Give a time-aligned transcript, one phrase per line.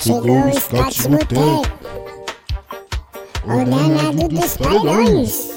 [0.00, 1.62] Chegou o Scott Boteco,
[3.44, 5.50] o danado dos paredões.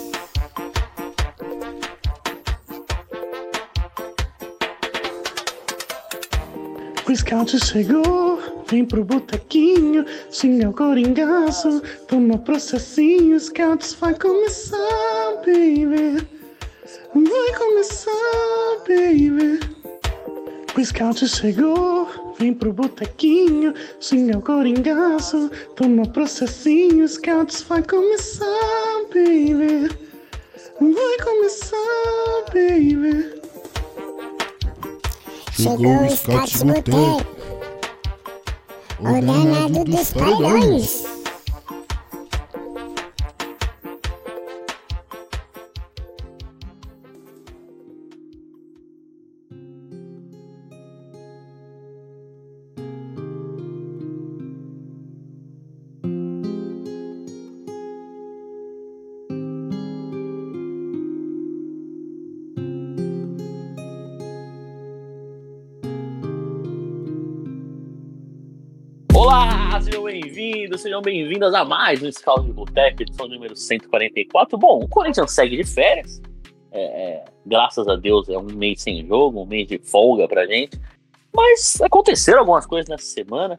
[7.07, 14.77] O scout chegou, vem pro botequinho, xinga o coringaço, toma processinho, scouts vai começar,
[15.45, 16.27] baby.
[17.13, 18.11] Vai começar,
[18.87, 19.59] baby.
[20.75, 28.45] O scout chegou, vem pro botequinho, xinga o coringaço, toma processinho, scouts vai começar,
[29.13, 29.95] baby.
[30.79, 31.77] Vai começar,
[32.51, 33.41] baby.
[35.51, 37.25] Chegou o Scott Boteco,
[38.99, 41.10] o danado dos paredões.
[70.81, 74.57] Sejam bem-vindas a mais um Scout de Boteco, edição número 144.
[74.57, 76.19] Bom, o Corinthians segue de férias,
[76.71, 80.47] é, é, graças a Deus é um mês sem jogo, um mês de folga pra
[80.47, 80.81] gente,
[81.31, 83.57] mas aconteceram algumas coisas nessa semana,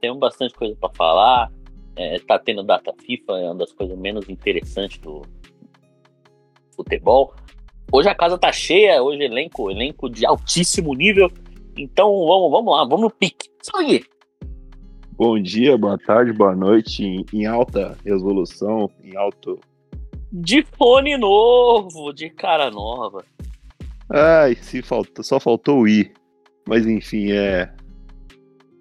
[0.00, 1.52] temos bastante coisa pra falar,
[1.94, 5.22] é, tá tendo data FIFA, é uma das coisas menos interessantes do
[6.74, 7.36] futebol.
[7.92, 11.30] Hoje a casa tá cheia, hoje elenco, elenco de altíssimo nível,
[11.76, 13.48] então vamos, vamos lá, vamos no pique.
[13.62, 14.13] Salve!
[15.16, 19.60] Bom dia, boa tarde, boa noite, em, em alta resolução, em alto.
[20.32, 23.24] de fone novo, de cara nova.
[24.10, 26.12] Ai, se falta, só faltou o i.
[26.68, 27.72] Mas enfim, é.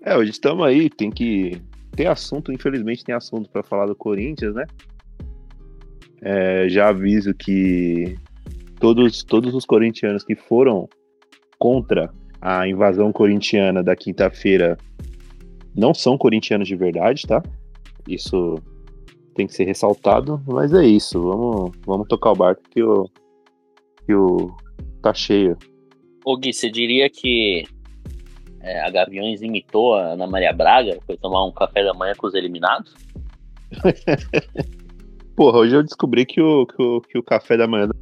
[0.01, 1.61] É, hoje estamos aí, tem que.
[1.95, 4.65] Tem assunto, infelizmente tem assunto para falar do Corinthians, né?
[6.19, 8.17] É, já aviso que
[8.79, 10.89] todos, todos os corintianos que foram
[11.59, 12.11] contra
[12.41, 14.79] a invasão corintiana da quinta-feira
[15.75, 17.41] não são corintianos de verdade, tá?
[18.07, 18.55] Isso
[19.33, 21.21] tem que ser ressaltado, mas é isso.
[21.21, 23.09] Vamos, vamos tocar o barco que o,
[24.05, 24.55] que o
[25.01, 25.57] tá cheio.
[26.25, 27.63] Ô Gui, você diria que
[28.61, 30.97] é, a Gaviões imitou a Ana Maria Braga?
[31.05, 32.93] Foi tomar um café da manhã com os eliminados?
[35.35, 37.95] Porra, hoje eu descobri que o, que o, que o café da manhã da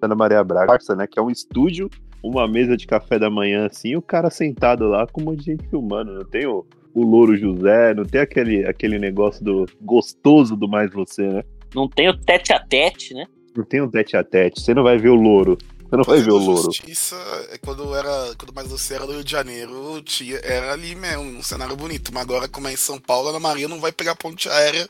[0.00, 1.06] Ana Maria Braga, né?
[1.06, 1.90] Que é um estúdio,
[2.22, 5.44] uma mesa de café da manhã assim, o cara sentado lá com um monte de
[5.46, 6.14] gente filmando.
[6.14, 6.46] Não tem
[6.94, 11.42] o, o Louro José, não tem aquele, aquele negócio do gostoso do mais você, né?
[11.74, 13.26] Não tem o tete a tete, né?
[13.56, 14.60] Não tem um tete a tete.
[14.60, 15.58] Você não vai ver o louro.
[15.88, 16.62] Você não vai ver o Fazendo louro.
[16.62, 17.16] Justiça,
[17.50, 21.22] é quando era quando mais você era do Rio de Janeiro, tinha, era ali mesmo,
[21.22, 22.12] um cenário bonito.
[22.12, 24.88] Mas agora, como é em São Paulo, a Ana Maria não vai pegar ponte aérea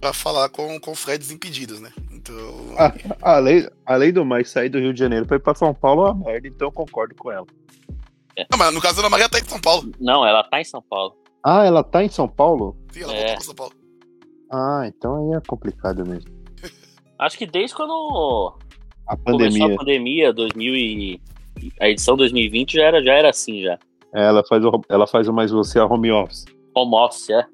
[0.00, 1.90] pra falar com, com Fred desimpedidos, né?
[2.10, 2.74] Então.
[2.78, 6.06] Ah, além, além do mais, sair do Rio de Janeiro pra ir pra São Paulo
[6.06, 7.46] é uma merda, então eu concordo com ela.
[8.50, 9.92] Não, mas no caso da Ana Maria tá em São Paulo.
[10.00, 11.16] Não, ela tá em São Paulo.
[11.44, 12.76] Ah, ela tá em São Paulo?
[12.92, 13.16] Sim, ela É.
[13.16, 13.72] voltou pra São Paulo.
[14.52, 16.30] Ah, então aí é complicado mesmo.
[17.18, 18.54] Acho que desde quando
[19.06, 19.74] A começou pandemia.
[19.74, 21.20] a pandemia, 2000 e...
[21.80, 23.78] a edição 2020 já era, já era assim, já.
[24.14, 26.44] É, Ela faz, o, ela faz o mais você a home office.
[26.74, 27.44] Home office, é.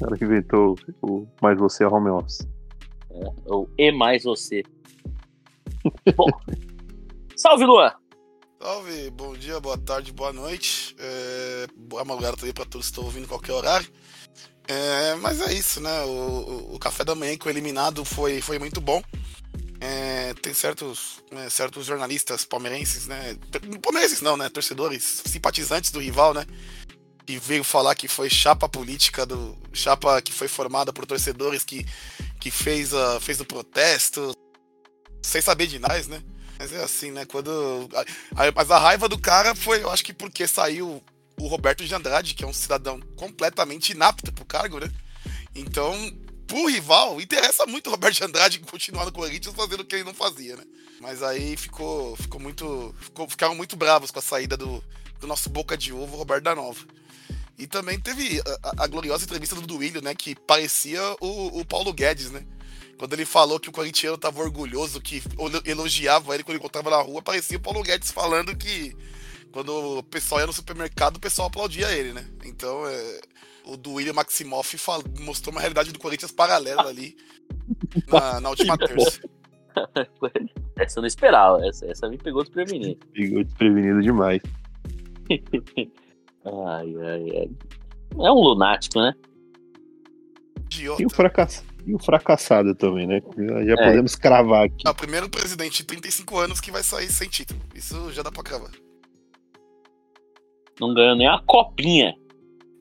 [0.00, 2.38] Ela que inventou o mais você a home office.
[3.46, 4.62] Ou E mais você.
[6.16, 6.26] Bom.
[7.36, 7.92] Salve, Luan!
[8.62, 10.94] Salve, bom dia, boa tarde, boa noite.
[10.96, 13.92] É, boa madrugada também pra todos que estão ouvindo em qualquer horário.
[14.68, 16.04] É, mas é isso, né?
[16.04, 19.02] O, o- café da manhã com o eliminado foi, foi muito bom.
[19.80, 23.36] É, tem certos, né, certos jornalistas palmeirenses, né?
[23.82, 24.48] Palmeirenses não, né?
[24.48, 26.46] Torcedores, simpatizantes do rival, né?
[27.26, 29.58] Que veio falar que foi chapa política do.
[29.72, 31.84] chapa que foi formada por torcedores que,
[32.38, 34.32] que fez, a, fez o protesto.
[35.20, 36.22] Sem saber de nós, né?
[36.62, 37.24] Mas é assim, né?
[37.24, 37.88] Quando.
[38.54, 41.02] mas a raiva do cara foi, eu acho que porque saiu
[41.40, 44.88] o Roberto de Andrade, que é um cidadão completamente inapto pro cargo, né?
[45.56, 45.92] Então,
[46.46, 50.04] pro rival, interessa muito o Roberto de Andrade continuar no Corinthians fazendo o que ele
[50.04, 50.62] não fazia, né?
[51.00, 52.94] Mas aí ficou, ficou muito.
[53.00, 54.80] ficou- ficaram muito bravos com a saída do,
[55.18, 56.78] do nosso boca de ovo, Roberto da Nova.
[57.58, 60.14] E também teve a, a- a gloriosa entrevista do Duílio, né?
[60.14, 62.46] Que parecia o, o Paulo Guedes, né?
[63.02, 65.20] Quando ele falou que o corintiano tava orgulhoso, que
[65.64, 68.96] elogiava ele quando ele encontrava na rua, parecia o Paulo Guedes falando que
[69.50, 72.24] quando o pessoal ia no supermercado, o pessoal aplaudia ele, né?
[72.44, 73.20] Então, é,
[73.66, 77.16] o Duílio Maximoff fal- mostrou uma realidade do Corinthians paralela ali
[78.06, 79.20] na, na última terça.
[80.78, 83.04] Essa eu não esperava, essa, essa me pegou desprevenido.
[83.12, 84.40] Pegou desprevenido demais.
[85.28, 87.50] Ai, ai, ai.
[88.12, 89.12] É um lunático, né?
[90.66, 91.02] Idiota.
[91.02, 91.64] E o, fracass...
[91.86, 93.20] e o fracassado também, né?
[93.66, 93.76] Já, É.
[93.88, 94.86] podemos cravar aqui.
[94.86, 97.60] É o primeiro presidente de 35 anos que vai sair sem título.
[97.74, 98.70] Isso já dá pra cravar.
[100.80, 102.14] Não ganhou nem a copinha.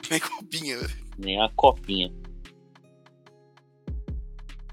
[0.10, 1.02] Nem copinha, velho.
[1.18, 2.12] Nem a copinha.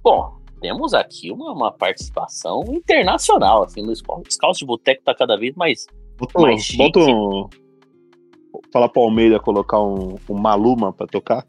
[0.03, 4.35] Bom, temos aqui uma, uma participação internacional, assim, no Scouts.
[4.35, 5.87] Scouts de Boteco tá cada vez mais.
[6.17, 6.79] Bota, mais chique.
[6.79, 7.49] bota um.
[8.73, 11.47] Falar pro Almeida colocar um, um Maluma pra tocar.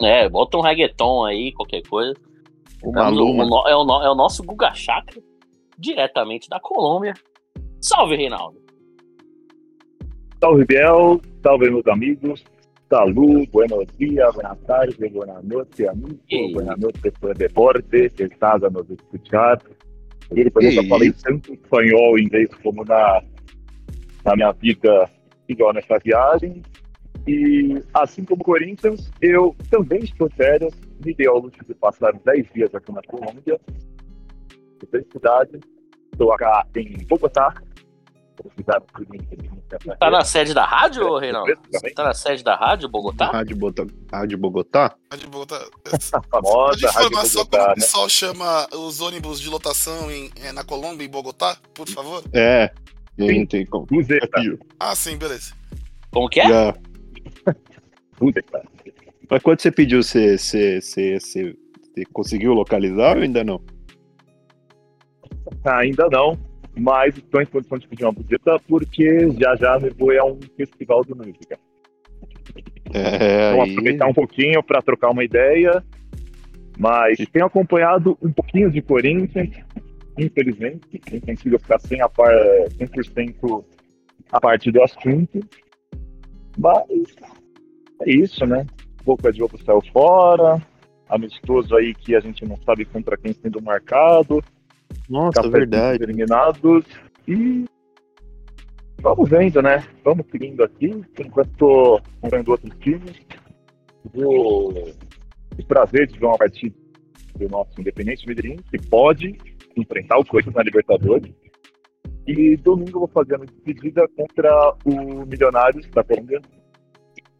[0.00, 2.14] É, bota um reggaeton aí, qualquer coisa.
[2.82, 3.44] O Temos Maluma.
[3.44, 5.20] o no- é, o é o nosso Guga Chakra,
[5.76, 7.14] diretamente da Colômbia.
[7.80, 8.58] Salve, Reinaldo.
[10.40, 11.20] Salve, Biel.
[11.42, 12.44] Salve, meus amigos.
[12.90, 16.16] Salud, buenos días, buenas tardes, buenas noches, amigos.
[16.26, 19.60] Que Buenas noches por deporte, que estás a nos escuchar.
[20.30, 23.22] Eu Que nunca falei tanto espanhol e inglês como na,
[24.24, 25.10] na minha vida,
[25.48, 26.62] igual nessa viagem.
[27.28, 30.72] E, assim como o Corinthians, eu também estou férias.
[31.04, 33.60] Me dei ao luxo de passar 10 dias aqui na Colômbia,
[34.82, 35.60] em três cidades.
[36.10, 37.54] Estou aqui em Bogotá,
[38.56, 38.84] cidade
[40.00, 41.52] Tá na sede da rádio, ô, Reinaldo?
[41.70, 43.26] Você tá na sede da rádio, Bogotá?
[43.26, 43.86] Rádio, Bota...
[44.10, 44.96] Rádio Bogotá?
[45.10, 45.60] Pode botar.
[46.12, 47.74] A Pode famosa Rádio informar só como Bogotá, o né?
[47.74, 52.24] pessoal chama os ônibus de lotação em, é, na Colômbia, em Bogotá, por favor?
[52.32, 52.72] É.
[53.18, 53.44] Sim.
[53.46, 53.86] tem como.
[54.80, 55.52] Ah, sim, beleza.
[56.10, 56.72] Como que é?
[58.18, 58.62] Buzeta.
[59.30, 61.56] Mas quando você pediu, você, você, você, você,
[62.12, 63.60] conseguiu localizar ou ainda não?
[65.64, 66.38] Ainda não,
[66.76, 70.38] mas estou em condição de pedir uma buzeta porque já já me vou a um
[70.56, 71.58] festival de música.
[72.94, 73.70] É, Vamos aí...
[73.72, 75.84] aproveitar um pouquinho para trocar uma ideia,
[76.78, 79.50] mas tenho acompanhado um pouquinho de Corinthians,
[80.16, 82.32] infelizmente, não consigo ficar 100 a par,
[82.78, 83.64] 100%
[84.32, 85.40] a parte do assunto,
[86.56, 86.84] mas
[88.02, 88.66] é isso, né?
[89.04, 90.60] Boca de ovo saiu fora,
[91.08, 94.42] amistoso aí que a gente não sabe contra quem sendo marcado,
[95.08, 96.02] Nossa, café verdade.
[96.02, 96.84] eliminados
[97.26, 97.64] e
[99.00, 99.84] vamos vendo, né?
[100.04, 101.02] Vamos seguindo aqui.
[101.18, 103.20] Enquanto estou acompanhando outros times.
[104.14, 104.72] Vou
[105.58, 106.74] o prazer de ver uma partida
[107.36, 109.36] do nosso Independente Medellín, que pode
[109.76, 111.32] enfrentar o Corinthians na Libertadores.
[112.26, 116.40] E domingo eu vou fazer a minha despedida contra o Milionários da Colômbia.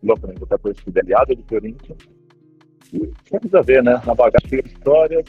[0.03, 1.99] Logo também vou estar torcida aliada do Corinthians.
[2.93, 4.01] E vamos a ver, né?
[4.07, 5.23] Na bagagem de história,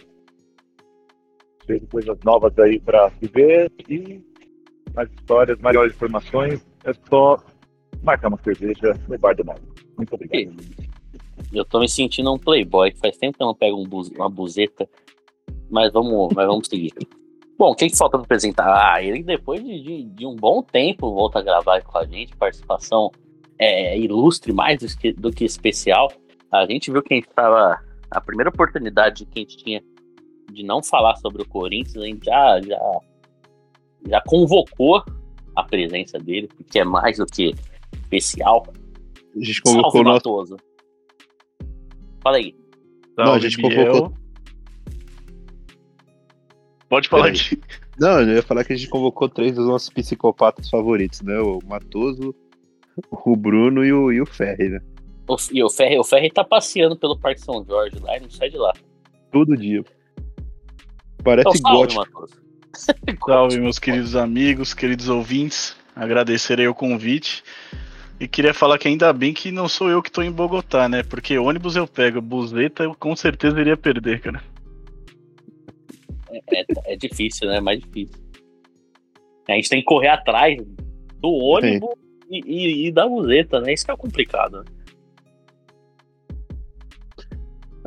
[1.66, 4.24] cheio de coisas novas aí para se ver e
[4.94, 6.66] mais histórias, maiores informações.
[6.83, 7.38] É só
[8.04, 9.57] marcar uma cerveja no bar do Mal.
[9.98, 10.56] Muito obrigado.
[11.51, 14.10] Eu tô me sentindo um playboy, que faz tempo que eu não pego um buz-
[14.12, 14.88] uma buzeta.
[15.69, 16.94] Mas vamos, mas vamos seguir.
[17.57, 18.94] Bom, quem que falta pra apresentar?
[18.94, 22.36] Ah, ele depois de, de, de um bom tempo volta a gravar com a gente,
[22.38, 23.12] participação
[23.60, 26.12] é, ilustre, mais do que, do que especial.
[26.52, 27.78] A gente viu que a gente tava.
[28.10, 29.84] A primeira oportunidade que a gente tinha
[30.52, 33.00] de não falar sobre o Corinthians, a gente já, já,
[34.08, 35.04] já convocou
[35.56, 37.54] a presença dele, porque é mais do que
[37.94, 38.66] especial.
[39.36, 40.16] A gente Salve, convocou o nosso.
[40.16, 40.58] Matoso.
[42.24, 42.56] Fala aí.
[43.16, 44.14] Não, a gente convocou.
[46.88, 47.62] Pode falar aqui.
[48.00, 51.38] Não, eu ia falar que a gente convocou três dos nossos psicopatas favoritos, né?
[51.40, 52.34] O Matoso,
[53.12, 54.82] o Bruno e o, e o Ferri, né?
[55.27, 58.29] O, e o Ferre, o Ferre tá passeando pelo Parque São Jorge lá e não
[58.29, 58.74] sai de lá.
[59.32, 59.84] Todo dia.
[61.24, 61.96] Parece Então, salve.
[63.25, 65.75] Salve, meus queridos amigos, queridos ouvintes.
[65.96, 67.44] Agradecerei o convite.
[68.20, 71.03] E queria falar que ainda bem que não sou eu que tô em Bogotá, né?
[71.03, 74.41] Porque ônibus eu pego, buzeta eu com certeza iria perder, cara.
[76.51, 77.58] É, é difícil, né?
[77.58, 78.15] É mais difícil.
[79.48, 80.58] A gente tem que correr atrás
[81.20, 81.89] do ônibus
[82.29, 83.74] e, e- e da né?
[83.74, 84.63] Isso que é complicado.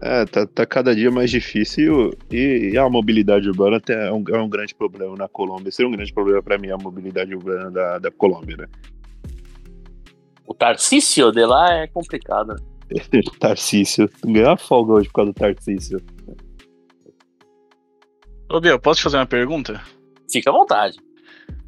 [0.04, 4.24] É, tá, tá cada dia mais difícil e, e a mobilidade urbana até é um,
[4.30, 5.70] é um grande problema na Colômbia.
[5.70, 8.66] Seria um grande problema pra mim a mobilidade urbana da, da Colômbia, né?
[10.44, 12.56] O Tarcísio de lá é complicado.
[13.38, 14.10] Tarcísio.
[14.24, 16.00] Ganhou a folga hoje por causa do Tarcísio.
[18.50, 19.80] Ô, Biel, posso te fazer uma pergunta?
[20.30, 20.98] Fica à vontade.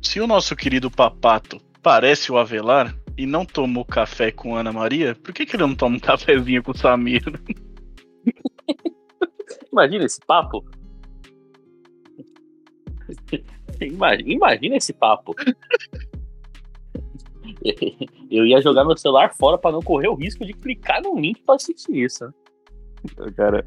[0.02, 5.14] Se o nosso querido Papato parece o Avelar e não tomou café com Ana Maria,
[5.14, 7.22] por que, que ele não toma um cafezinho com o Samir?
[9.70, 10.64] Imagina esse papo.
[13.80, 15.34] Imagina, imagina esse papo.
[18.30, 21.42] Eu ia jogar meu celular fora pra não correr o risco de clicar no link
[21.42, 22.24] pra assistir isso.
[22.24, 22.32] né?
[23.36, 23.66] Cara,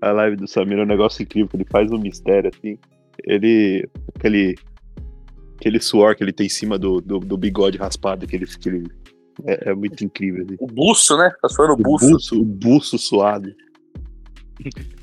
[0.00, 2.78] a live do Samir é um negócio incrível, que ele faz um mistério, assim.
[3.24, 3.88] Ele.
[4.14, 4.54] Aquele.
[5.60, 8.68] Aquele suor que ele tem em cima do, do, do bigode raspado que ele, que
[8.68, 8.90] ele
[9.44, 10.42] É, é muito incrível.
[10.44, 10.56] Assim.
[10.58, 11.30] O buço, né?
[11.42, 12.10] Tá suando o O buço.
[12.10, 13.54] buço, o buço suado.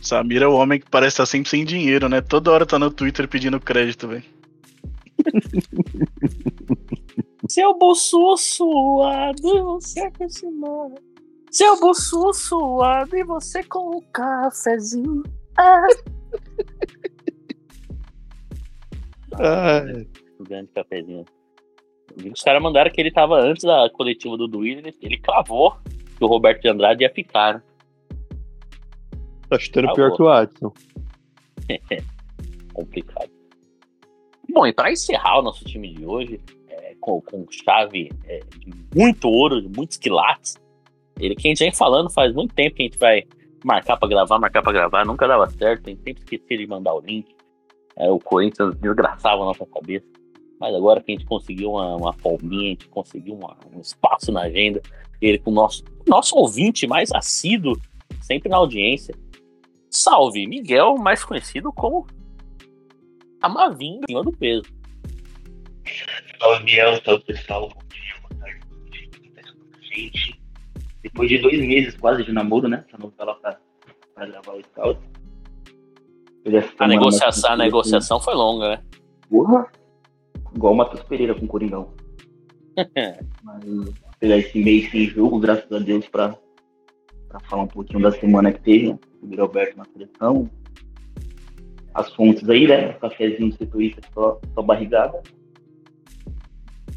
[0.02, 2.22] Samir é o homem que parece estar sempre sem dinheiro, né?
[2.22, 4.24] Toda hora tá no Twitter pedindo crédito, velho.
[7.50, 10.94] Seu buço suado, você aproximou.
[11.52, 15.24] Seu buço suado e você com o cafezinho.
[15.58, 15.86] Ah.
[19.40, 19.84] Ah,
[20.40, 21.26] O grande cafezinho.
[22.32, 25.76] Os caras mandaram que ele tava antes da coletiva do Duílio, ele, ele clavou
[26.18, 27.56] que o Roberto de Andrade ia ficar.
[27.56, 27.62] né?
[29.50, 30.74] tá chutando pior que o Watson.
[32.74, 33.30] complicado.
[34.50, 36.40] Bom, e para encerrar o nosso time de hoje,
[36.70, 40.56] é, com, com chave é, de muito ouro, de muitos quilates,
[41.20, 43.24] ele que a gente vem falando faz muito tempo que a gente vai
[43.64, 46.94] marcar para gravar, marcar para gravar, nunca dava certo, a gente sempre esquecia de mandar
[46.94, 47.36] o link.
[47.98, 50.06] É, o Corinthians desgraçava a nossa cabeça.
[50.60, 54.32] Mas agora que a gente conseguiu uma, uma folguinha, a gente conseguiu uma- um espaço
[54.32, 54.82] na agenda,
[55.22, 57.80] ele com o nosso, nosso ouvinte mais assíduo,
[58.22, 59.14] sempre na audiência.
[59.90, 62.06] Salve, Miguel, mais conhecido como
[63.42, 63.50] a
[63.80, 64.64] em cima do peso.
[66.40, 68.60] Salve, Biel, salve pessoal, bom dia, boa tarde,
[69.94, 70.40] gente.
[71.02, 72.84] Depois de dois meses quase de namoro, né?
[72.88, 73.58] Essa novela pra,
[74.14, 75.00] pra gravar o Scout.
[76.80, 78.84] A negociação, a negociação foi longa, né?
[79.30, 79.72] Porra!
[80.58, 81.94] Igual o Matheus Pereira com o Coringão.
[83.44, 83.64] Mas
[84.20, 86.36] pegar esse mês sem jogo, graças a Deus, pra,
[87.30, 89.00] pra falar um pouquinho da semana que teve, né?
[89.38, 90.50] O Alberto na seleção.
[91.94, 92.90] As fontes aí, né?
[92.90, 95.22] O cafezinho do setorista só, só barrigada.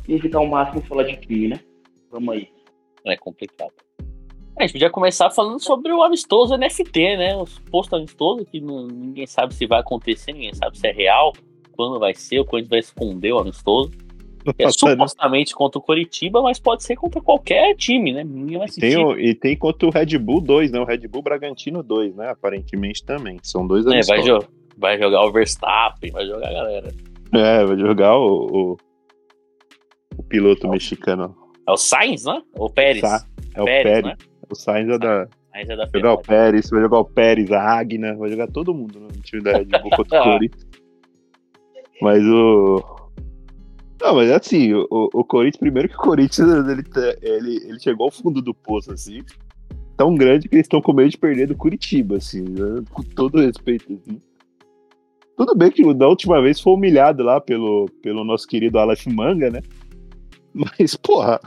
[0.09, 1.61] E evitar ao máximo falar de time, né?
[2.11, 2.49] Vamos aí.
[3.05, 3.73] É complicado.
[4.57, 7.37] A gente podia começar falando sobre o amistoso NFT, né?
[7.37, 11.33] Os postos amistosos que não- ninguém sabe se vai acontecer, ninguém sabe se é real,
[11.89, 13.91] quando vai ser, o Corinthians vai esconder o amistoso.
[14.59, 18.25] É supostamente contra o Coritiba, mas pode ser contra qualquer time, né?
[18.25, 18.81] Ninguém vai assistir.
[18.81, 20.81] Tem o- e tem contra o Red Bull 2, né?
[20.81, 22.31] O Red Bull Bragantino 2, né?
[22.31, 23.37] Aparentemente também.
[23.43, 24.43] São dois É, vai, jo-
[24.79, 26.89] vai jogar o Verstappen, vai jogar a galera.
[27.35, 28.77] É, vai jogar o, o,
[30.17, 31.37] o piloto mexicano.
[31.69, 32.41] É o Sainz, né?
[32.57, 33.01] Ou o Pérez?
[33.03, 34.05] Sa- É o Pérez, Pérez.
[34.07, 34.17] né?
[34.51, 35.29] O Sainz é da.
[35.53, 36.19] Sainz é da Vai jogar o.
[36.23, 39.65] Pérez, vai jogar o Pérez, a Agna, vai jogar todo mundo no time da Red
[39.67, 40.70] Bull contra o Corinthians.
[42.01, 42.83] Mas o.
[44.01, 48.07] Não, mas assim, o, o Corinthians, primeiro que o Corinthians, ele, tá- ele, ele chegou
[48.07, 49.23] ao fundo do poço, assim,
[49.97, 52.83] tão grande que eles estão com medo de perder do Curitiba, assim, né?
[52.91, 54.21] com todo respeito, assim.
[55.37, 59.51] Tudo bem que da última vez foi humilhado lá pelo, pelo nosso querido Aleph Manga,
[59.51, 59.61] né?
[60.53, 61.39] Mas, porra,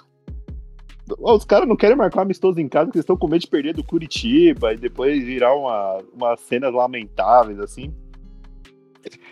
[1.19, 3.74] os caras não querem marcar amistoso em casa porque eles estão com medo de perder
[3.74, 7.93] do Curitiba e depois virar uma, umas cenas lamentáveis, assim.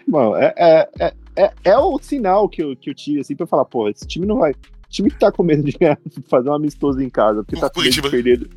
[0.08, 3.46] Mano, é, é, é, é, é o sinal que eu, que eu tive, assim, pra
[3.48, 4.52] falar, pô, esse time não vai.
[4.52, 4.56] O
[4.90, 5.98] time que tá com medo de ganhar-
[6.30, 8.10] fazer um amistoso em casa, porque O tá com medo de Curitiba.
[8.10, 8.50] perder.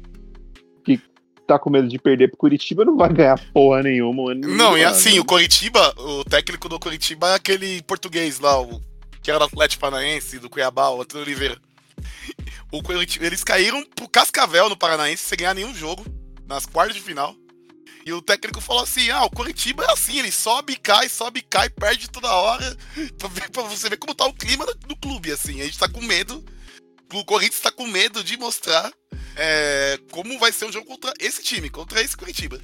[0.84, 1.00] Que
[1.46, 4.22] tá com medo de perder pro Curitiba, não vai ganhar porra nenhuma.
[4.22, 8.60] o ano Não, e assim, o Coritiba, o técnico do Coritiba é aquele português lá,
[8.60, 8.80] o
[9.22, 11.56] que era do Atlético Paranaense, do Cuiabá, o Antônio Oliveira.
[12.72, 16.04] O Coritiba, eles caíram pro Cascavel no Paranaense sem ganhar nenhum jogo,
[16.46, 17.34] nas quartas de final.
[18.06, 21.70] E o técnico falou assim: ah, o Coritiba é assim, ele sobe cai, sobe cai,
[21.70, 22.76] perde toda hora.
[23.18, 25.60] Pra, ver- pra você ver como tá o clima do, clube, assim.
[25.60, 26.44] A gente tá com medo.
[27.12, 28.92] O Corinthians tá com medo de mostrar
[29.36, 32.58] é, como vai ser o jogo contra esse time, contra esse Coritiba.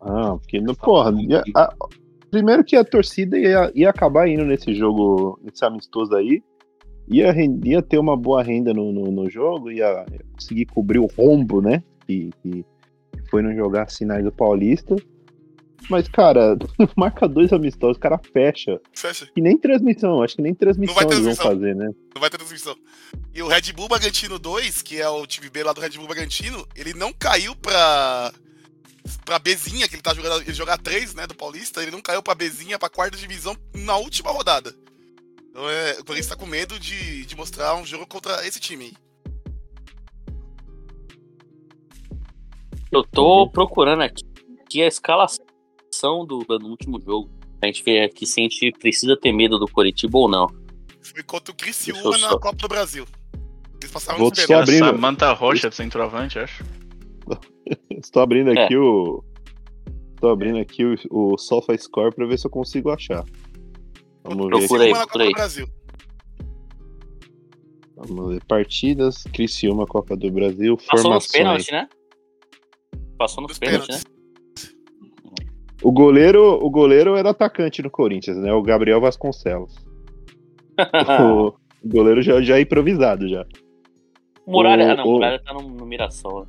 [0.00, 1.74] Ah, porque, porra, ia- a-
[2.30, 6.42] primeiro que a torcida ia, ia acabar indo nesse jogo, nesse amistoso aí,
[7.08, 7.32] ia,
[7.64, 11.82] ia ter uma boa renda no, no, no jogo, ia conseguir cobrir o rombo, né?
[12.06, 12.64] Que, que
[13.30, 14.96] foi não jogar sinais do Paulista.
[15.88, 16.56] Mas, cara,
[16.96, 18.80] marca dois amistosos, o cara fecha.
[18.92, 19.28] Fecha.
[19.36, 21.52] E nem transmissão, acho que nem transmissão vai eles vão transmissão.
[21.52, 21.90] fazer, né?
[22.14, 22.76] Não vai ter transmissão.
[23.34, 26.06] E o Red Bull Bragantino 2, que é o time B lá do Red Bull
[26.06, 28.32] Bragantino, ele não caiu pra.
[29.24, 30.42] pra Bzinha, que ele tá jogando.
[30.42, 33.96] Ele joga 3, né, do Paulista, ele não caiu pra Bzinha, pra quarta divisão na
[33.96, 34.74] última rodada.
[35.50, 38.84] Então é, o Corinthians tá com medo de, de mostrar um jogo contra esse time
[38.86, 39.07] aí.
[42.90, 44.22] Eu tô procurando aqui,
[44.64, 45.44] aqui a escalação
[46.26, 47.30] do, do último jogo.
[47.62, 50.46] A gente vê aqui se a gente precisa ter medo do Coritiba ou não.
[51.02, 53.04] Foi contra o Criciúma na só- Copa do Brasil.
[53.80, 54.62] Eles passaram Vou nos penais.
[54.62, 56.64] abrindo- Samanta Rocha centroavante, acho.
[57.90, 58.64] Estou abrindo É.
[58.64, 59.22] aqui o.
[60.14, 63.24] Estou abrindo aqui o, o SofaScore pra ver se eu consigo achar.
[64.24, 64.92] Vamos ver Procura aqui.
[64.92, 65.28] aí, procura Copa aí.
[65.28, 65.66] do Brasil.
[67.96, 68.44] Vamos ver.
[68.44, 71.30] Partidas, Criciúma, Copa do Brasil, Passou nos formações.
[71.32, 71.88] pênaltis, né?
[73.18, 74.10] Passou nos Nos pênaltis, né?
[75.82, 78.52] O goleiro, o goleiro era atacante no Corinthians, né?
[78.52, 79.74] O Gabriel Vasconcelos.
[81.22, 81.52] o
[81.84, 83.44] goleiro já, já é improvisado já.
[84.46, 86.46] Muralha, O- ah, não, o- Muralha tá no, no Mirassol.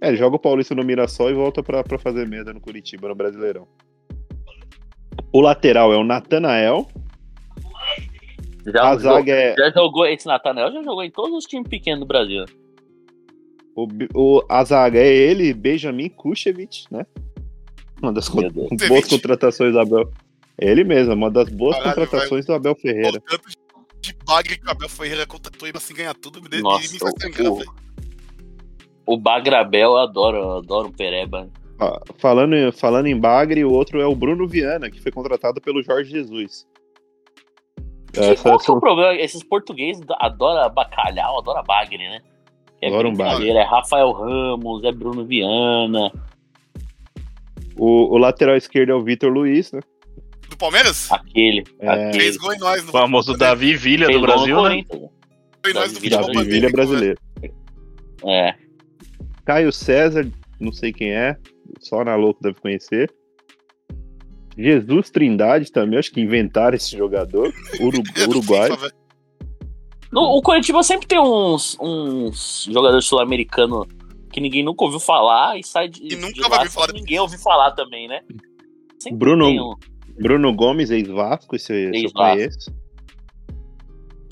[0.00, 3.08] É, ele joga o Paulista no Mirassol e volta pra, pra fazer merda no Curitiba,
[3.08, 3.66] no Brasileirão.
[5.32, 6.86] O lateral é o Natanael.
[8.66, 9.54] Já, A jogou- zaga é.
[9.56, 12.44] já jogou, esse Nathanael já jogou em todos os times pequenos do Brasil.
[13.78, 17.06] O, o- a zaga é ele, Benjamin Kuchevich, né?
[18.02, 18.52] Uma das Deus.
[18.88, 20.10] boas contratações do Abel.
[20.60, 23.18] É ele mesmo, uma das boas Caralho, contratações do Abel Ferreira.
[23.18, 23.48] O tanto
[24.00, 26.90] de bagre que o Abel Ferreira contratou aí pra se ganhar tudo, me, de- Nossa,
[26.90, 27.70] me o- sangrar, o- velho.
[29.06, 31.48] O Bagrabel, eu adoro, eu adoro o Pereba.
[31.80, 35.60] Ah, falando, em- falando em Bagre, o outro é o Bruno Viana, que foi contratado
[35.60, 36.66] pelo Jorge Jesus.
[38.16, 39.14] Essa- Qual que é o problema?
[39.14, 42.20] Esses portugueses adoram bacalhau, adoram bagre, né?
[42.80, 46.12] É brincadeira, É Rafael Ramos, é Bruno Viana,
[47.78, 49.80] o, o lateral esquerdo é o Vitor Luiz, né?
[50.50, 51.10] Do Palmeiras?
[51.12, 51.64] aquele.
[51.78, 51.88] É.
[51.88, 52.20] aquele.
[52.24, 52.82] Fez gol em nós.
[52.82, 54.84] O No famoso Davi Vilha do Brasil, né?
[55.62, 57.20] Foi nós do Davi futebol Davi pandêmico, Villa brasileiro.
[58.26, 58.54] É.
[59.44, 61.36] Caio César, não sei quem é,
[61.78, 63.10] só na louco deve conhecer.
[64.56, 67.54] Jesus Trindade também, acho que inventaram esse jogador.
[67.80, 68.02] Uru-?
[68.16, 68.70] É do Uruguai.
[70.10, 73.86] No, o Coritiba sempre tem uns, uns jogadores sul-americanos
[74.32, 76.92] que ninguém nunca ouviu falar e sai de, E nunca de vai lá ouvir falar
[76.92, 78.20] ninguém ouviu falar também, né?
[78.98, 79.74] Sempre Bruno- um-
[80.20, 82.70] Bruno Gomes, ex-Vasco, esse, esse eu conheço.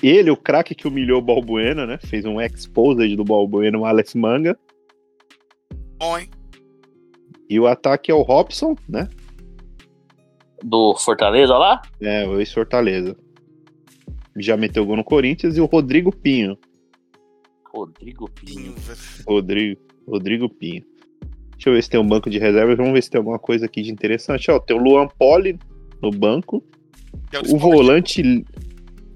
[0.03, 1.97] Ele, o craque que humilhou o Balbuena, né?
[1.97, 4.57] Fez um exposed do Balbuena, o Alex Manga.
[5.97, 6.29] Bom, hein?
[7.49, 9.07] E o ataque é o Robson, né?
[10.63, 11.81] do Fortaleza lá.
[12.01, 13.15] É, o ex-Fortaleza.
[14.37, 15.57] Já meteu gol no Corinthians.
[15.57, 16.57] E o Rodrigo Pinho.
[17.73, 18.75] Rodrigo Pinho.
[19.27, 20.83] Rodrigo, Rodrigo Pinho.
[21.51, 22.77] Deixa eu ver se tem um banco de reservas.
[22.77, 24.49] Vamos ver se tem alguma coisa aqui de interessante.
[24.51, 25.57] Ó, tem o Luan Poli
[26.01, 26.63] no banco.
[27.29, 27.61] Que é O esporte.
[27.61, 28.45] volante.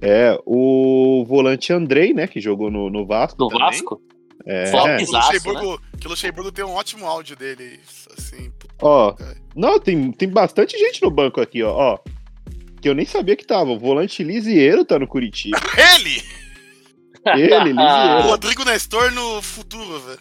[0.02, 2.26] É, o volante Andrei, né?
[2.26, 3.38] Que jogou no, no Vasco.
[3.38, 3.68] Do também.
[3.68, 4.02] Vasco?
[4.46, 4.66] É.
[4.68, 4.98] Flop.
[4.98, 7.80] Que o Zaço, Luxemburgo, que o Luxemburgo tem um ótimo áudio dele,
[8.18, 8.52] assim.
[8.82, 9.38] Ó, cara.
[9.56, 11.72] não, tem, tem bastante gente no banco aqui, ó.
[11.72, 12.00] ó.
[12.82, 13.72] Que eu nem sabia que tava.
[13.72, 15.58] O volante Lisieiro tá no Curitiba.
[15.96, 16.22] Ele!
[17.40, 18.28] Ele, O Lisieiro.
[18.28, 20.20] Rodrigo Nestor no futuro, velho.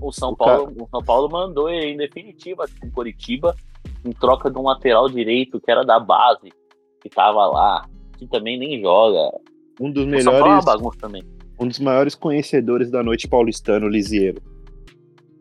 [0.00, 3.56] O São, O Paulo, o São Paulo mandou ele em definitiva com Curitiba
[4.04, 6.52] em troca de um lateral direito que era da base,
[7.00, 7.86] que tava lá,
[8.18, 9.34] que também nem joga.
[9.80, 11.28] Um dos O São Paulo é uma melhores.
[11.58, 14.42] um dos maiores conhecedores da noite paulistana, o Lisieiro.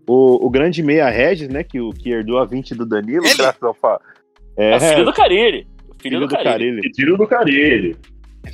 [0.08, 3.36] O, o grande meia Regis, né, que, o, que herdou a 20 do Danilo, Ele?
[3.36, 4.00] graças ao fa...
[4.56, 5.68] É, é, o filho do Carilli.
[6.04, 6.50] O Filho, do, Carilli.
[6.50, 6.92] Carilli.
[6.92, 7.96] Tiro do Carilli.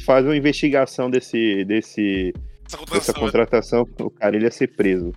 [0.06, 2.32] Faz uma investigação desse, desse,
[2.68, 3.84] Essa dessa contratação.
[3.86, 5.12] contratação, o Carilli ia ser preso.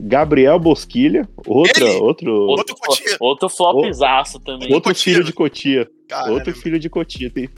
[0.00, 1.98] Gabriel Bosquilha, outra, Ele?
[2.00, 3.16] outro, Outro Cotia.
[3.20, 4.72] Outro flopzaço também.
[4.72, 5.24] outro Cotia, filho né?
[5.26, 5.88] de Cotia.
[6.08, 7.30] Caralho, outro filho de Cotia.
[7.30, 7.48] Tem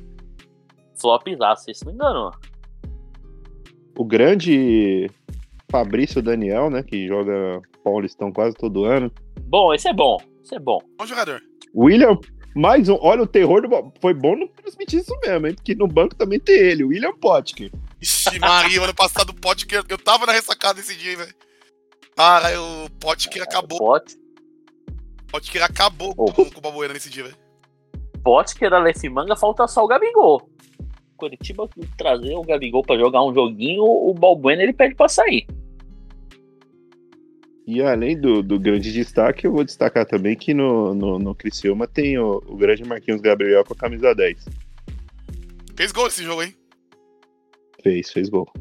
[1.01, 2.31] Flopzaço, isso não enganou.
[3.97, 5.09] o grande
[5.71, 9.11] Fabrício Daniel, né, que joga Paulistão quase todo ano.
[9.43, 10.19] Bom, esse é bom.
[10.43, 10.79] Esse é bom.
[10.99, 11.41] Bom jogador.
[11.75, 12.19] William,
[12.55, 12.97] mais um.
[13.01, 13.93] Olha, o terror do.
[14.01, 15.55] Foi bom não transmitir isso mesmo, hein?
[15.55, 17.71] Porque no banco também tem ele, William Potker.
[18.01, 19.85] Ixi, Maria, ano passado o Potker.
[19.89, 21.35] Eu tava na ressacada esse dia, hein, velho.
[22.17, 23.79] Cara, o Potker acabou.
[23.79, 26.33] Pote, O Potker acabou Oh.
[26.33, 27.37] com, com o Babuena nesse dia, velho.
[28.61, 30.49] Era Lef Manga, falta só o Gabigol.
[31.17, 35.47] Curitiba trazer o Gabigol pra jogar um joguinho, o Balbuena ele pede pra sair.
[37.71, 41.87] E além do, do grande destaque, eu vou destacar também que no, no, no Criciúma
[41.87, 44.45] tem o, o grande Marquinhos Gabriel com a camisa 10.
[45.77, 46.53] Fez gol esse jogo, hein?
[47.81, 48.53] Fez, fez gol.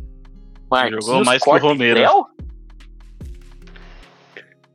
[0.69, 2.28] Marquinhos, Jogou mais que o corta e Romero.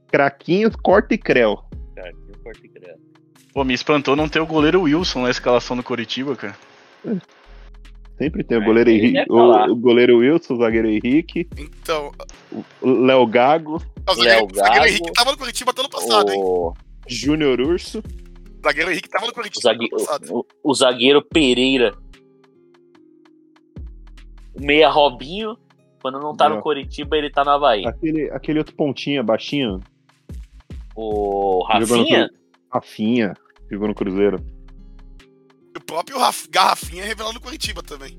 [0.08, 1.62] Craquinhos, corta e creu.
[1.96, 2.96] Marquinhos, corta e Creu.
[3.52, 6.56] Pô, me espantou não ter o goleiro Wilson na escalação do Coritiba, cara.
[8.16, 12.12] Sempre tem o É, goleiro Henrique, o, o goleiro Wilson, o zagueiro Henrique, Então,
[12.80, 14.86] o Léo Gago, o zagueiro, Léo o zagueiro Gago.
[14.86, 16.40] Henrique tava no Curitiba ano passado, hein?
[16.40, 16.72] O,
[17.08, 17.98] Júnior Urso.
[17.98, 20.26] O zagueiro Henrique tava no o, Curitiba zague- ano passado.
[20.32, 21.92] o- o zagueiro Pereira.
[24.54, 25.56] O meia Robinho.
[26.00, 26.56] Quando não tá Não.
[26.56, 27.86] no Curitiba, ele tá no Havaí.
[27.86, 29.80] Aquele, aquele outro pontinha, baixinho.
[30.94, 32.30] O jogou no Rafinha.
[32.70, 33.34] Rafinha.
[33.70, 34.38] Jogou no Cruzeiro.
[35.84, 38.18] O próprio Raf- Garrafinha é revelado no Curitiba também.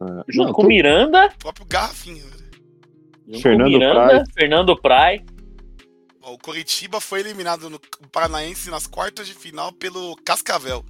[0.00, 1.26] Ah, Junto não, com o tô- Miranda.
[1.26, 2.24] O próprio Garrafinha,
[3.42, 3.94] Fernando Miranda.
[4.08, 4.28] Praz.
[4.34, 5.22] Fernando Praz.
[6.22, 7.78] Ó, O Curitiba foi eliminado no
[8.10, 10.84] Paranaense nas quartas de final pelo Cascavel.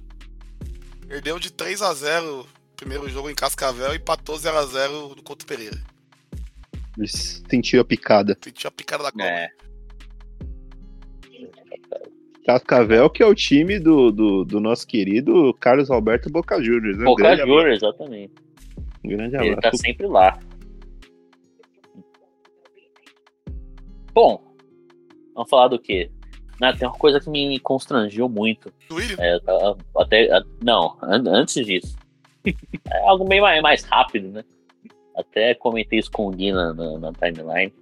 [1.07, 5.13] Perdeu de 3 a 0 o primeiro jogo em Cascavel e empatou 0 a 0
[5.15, 5.77] no Couto Pereira.
[6.97, 8.37] Ele sentiu a picada.
[8.41, 9.27] Sentiu a picada da cobra.
[9.27, 9.49] É.
[12.45, 16.97] Cascavel, que é o time do, do, do nosso querido Carlos Alberto Boca Juniors.
[16.97, 17.05] Né?
[17.05, 18.33] Boca Grande Juniors, exatamente.
[19.03, 19.61] Grande Ele abraço.
[19.77, 20.39] tá sempre lá.
[24.13, 24.41] Bom,
[25.33, 26.09] vamos falar do quê?
[26.61, 28.71] Ah, tem uma coisa que me constrangiu muito.
[28.89, 28.97] Do?
[29.21, 29.37] É,
[29.97, 30.29] até,
[30.63, 31.97] não, an- antes disso.
[32.91, 34.43] É algo meio mais, mais rápido, né?
[35.17, 37.73] Até comentei isso com o Gui na, na- na timeline.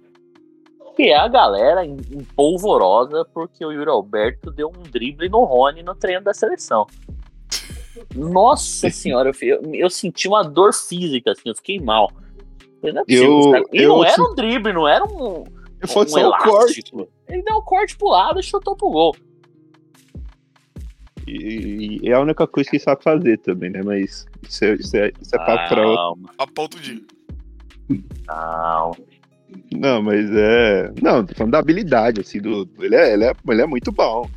[0.96, 5.44] Que é a galera em, em polvorosa porque o Yuri Alberto deu um drible no
[5.44, 6.86] Rony no treino da seleção.
[8.14, 12.10] Nossa senhora, eu, eu, eu senti uma dor física, assim, eu fiquei mal.
[12.82, 15.44] Não é possível, Eu- cara- eu não era um drible, não era um,
[15.86, 16.48] Foi um só o corte.
[16.48, 17.08] elástico.
[17.28, 19.16] Ele deu um corte pro lado e chutou pro gol.
[21.26, 23.80] E, e é a única coisa que ele sabe fazer também, né?
[23.82, 25.96] Mas isso é, isso é, isso é papo pra outro.
[25.96, 27.02] Calma, A ponto de.
[28.26, 28.94] calma.
[29.72, 30.92] Não, mas é.
[31.02, 32.68] Não, tô falando da habilidade, assim, do.
[32.78, 34.28] Ele é, ele é, ele é muito bom.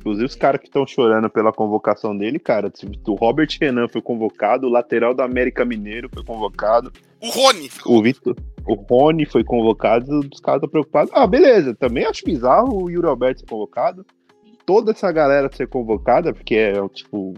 [0.00, 2.72] Inclusive, os caras que estão chorando pela convocação dele, cara,
[3.06, 7.68] o Robert Renan foi convocado, o lateral do América Mineiro foi convocado, O Rony.
[7.84, 8.34] o Vitor,
[8.66, 11.12] o Rony foi convocado, os caras estão preocupados.
[11.14, 14.06] Ah, beleza, também acho bizarro o Yuri Alberto ser convocado.
[14.64, 17.34] Toda essa galera ser convocada, porque é, tipo,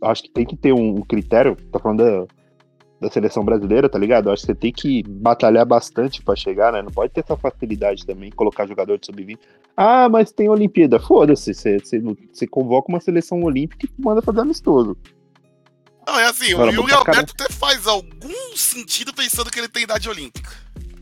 [0.00, 2.26] acho que tem que ter um critério, tá falando da,
[3.00, 4.30] da seleção brasileira, tá ligado?
[4.30, 6.82] Acho que você tem que batalhar bastante pra chegar, né?
[6.82, 9.38] Não pode ter essa facilidade também, colocar jogador de sub-20.
[9.76, 10.98] Ah, mas tem Olimpíada.
[10.98, 12.00] Foda-se, você, você,
[12.32, 14.96] você convoca uma seleção olímpica e manda fazer amistoso.
[16.06, 19.68] Não, é assim, Agora, o Yuri cara- Alberto até faz algum sentido pensando que ele
[19.68, 20.50] tem idade olímpica.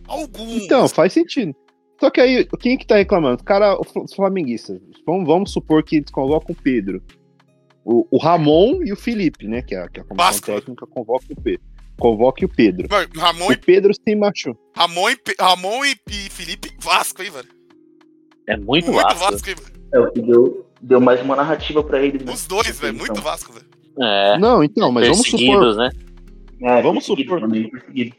[0.07, 0.57] Algum.
[0.57, 1.55] Então, faz sentido.
[1.99, 3.37] Só que aí, quem que tá reclamando?
[3.37, 4.79] Os cara, os flamenguistas.
[5.07, 7.03] Vamos, vamos supor que eles convocam o Pedro.
[7.85, 9.63] O, o Ramon e o Felipe, né?
[9.63, 10.47] Que é, que é a comissão Vasco.
[10.47, 11.65] técnica convoca o Pedro.
[11.99, 12.87] Convoque o Pedro.
[12.91, 14.61] Mano, Ramon, O e, Pedro se machucou.
[14.77, 17.49] Ramon, e, Pe- Ramon e, e Felipe, Vasco, hein, velho?
[18.47, 19.19] É muito, Muito Vasco.
[19.33, 19.57] Vasco, hein?
[19.93, 22.33] É o que deu, deu mais uma narrativa pra eles, né?
[22.33, 22.95] Os dois, velho.
[22.95, 23.67] Muito Então, Vasco, velho.
[23.99, 25.75] É, Não, então, mas vamos supor.
[25.77, 25.91] né?
[26.63, 28.17] É, Vamos supor- perseguido.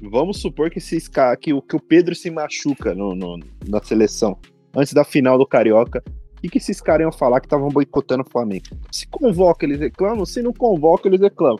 [0.00, 1.08] Vamos supor que, esses,
[1.40, 4.38] que, o, que o Pedro se machuca no, no- na seleção,
[4.76, 6.02] antes da final do Carioca.
[6.36, 8.64] O que, que esses caras iam falar que estavam boicotando o Flamengo?
[8.92, 10.24] Se convoca, eles reclamam.
[10.24, 11.58] Se não convoca, eles reclamam.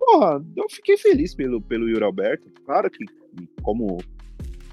[0.00, 2.48] Porra, eu fiquei feliz pelo, pelo Yuri Alberto.
[2.64, 3.04] Claro que,
[3.62, 3.98] como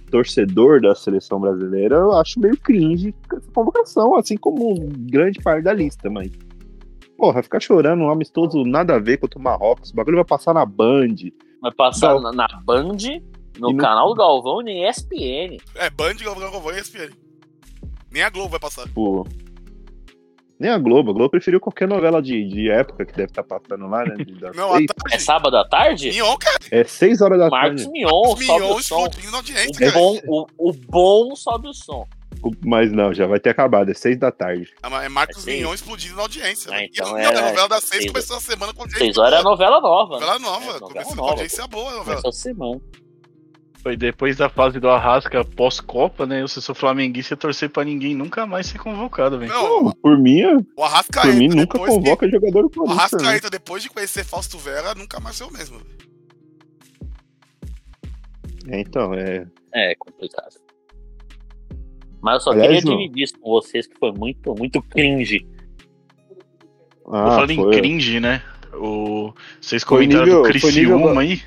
[0.09, 4.73] torcedor da seleção brasileira, eu acho meio cringe essa convocação, assim como
[5.09, 6.31] grande parte da lista, mas.
[7.17, 9.89] Porra, ficar chorando um amistoso nada a ver contra o Marrocos.
[9.91, 11.15] O bagulho vai passar na Band.
[11.61, 12.97] Vai passar Gal- na, na Band,
[13.59, 15.57] no no- canal do Galvão e ESPN.
[15.75, 17.09] É, Band, Galvão, Galvão e ESPN.
[18.11, 18.83] Nem a Globo vai passar.
[18.85, 19.25] Tipo,
[20.59, 21.11] nem a Globo.
[21.11, 24.15] A Globo preferiu qualquer novela de, de época que deve estar passando lá, né?
[24.55, 24.75] Não.
[25.11, 26.09] É sábado à tarde?
[26.11, 26.57] Mion, cara.
[26.71, 27.91] É seis horas da Marcos tarde.
[27.91, 29.05] Mion, sobe Mion o som.
[29.05, 29.91] explodindo na audiência, O cara.
[29.91, 32.05] bom, o, o bom sobe o som.
[32.63, 33.89] Mas não, já vai ter acabado.
[33.89, 34.71] É seis da tarde.
[34.83, 35.59] É Marcos É seis.
[35.61, 36.71] Mion explodindo na audiência.
[36.71, 36.85] Ah, né?
[36.85, 39.03] então e a, é- a novela das seis seis- começou a semana com audiência.
[39.05, 40.19] Seis horas é novela nova.
[40.19, 40.25] né?
[40.25, 40.63] Novela nova.
[40.63, 41.31] É, novela começou com nova.
[41.31, 42.21] audiência boa a novela.
[42.21, 42.81] Começou a semana.
[43.81, 46.41] Foi depois da fase do Arrasca pós-Copa, né?
[46.41, 49.51] Eu, se sou flamenguista, torcer pra ninguém nunca mais ser convocado, velho.
[49.51, 50.41] Não, Não, por mim,
[50.75, 52.97] o Arrascaeta, por mim nunca que- convoca jogador do O Corinthians.
[52.97, 53.01] né?
[53.19, 55.79] Arrascaeta, depois de conhecer Fausto Vera, nunca mais foi o mesmo.
[58.69, 59.45] É, então, é.
[59.73, 60.55] É complicado.
[62.21, 62.97] Mas eu só Aliás, queria não.
[62.97, 65.45] dividir isso com vocês, que foi muito, muito cringe.
[67.05, 68.41] Tô Ah, falando em foi- cringe, né?
[68.73, 69.33] O...
[69.61, 71.41] Vocês comentaram nível- do Criciúma nível- aí.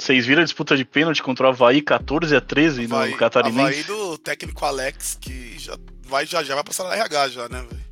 [0.00, 3.60] Vocês viram a disputa de pênalti contra o Havaí 14 a 13 no Havaí, Catarinense?
[3.60, 7.62] Havaí do técnico Alex, que já vai, já, já vai passar na RH já, né,
[7.68, 7.90] velho?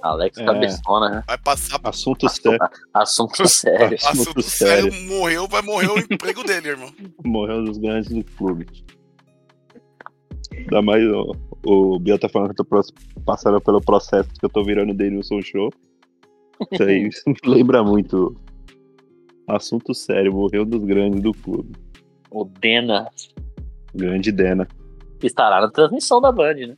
[0.00, 0.44] Alex É.
[0.44, 1.24] Cabeçona, né?
[1.26, 2.58] Vai passar Assunto sério.
[2.92, 3.96] Assunto sério.
[3.96, 4.92] Assunto assunto sério.
[5.08, 6.92] morreu, vai morrer o emprego dele, irmão.
[7.24, 8.66] Morreu dos grandes do clube.
[10.52, 11.34] Ainda mais o,
[11.66, 12.84] o Biel tá falando que eu tô
[13.24, 15.70] passando pelo processo que eu tô virando Denilson Show.
[16.70, 18.36] Isso aí me lembra muito.
[19.46, 21.72] Assunto sério, morreu dos grandes do clube.
[22.30, 23.08] O Dena
[23.94, 24.66] Grande Dena.
[25.22, 26.76] estará na transmissão da Band, né?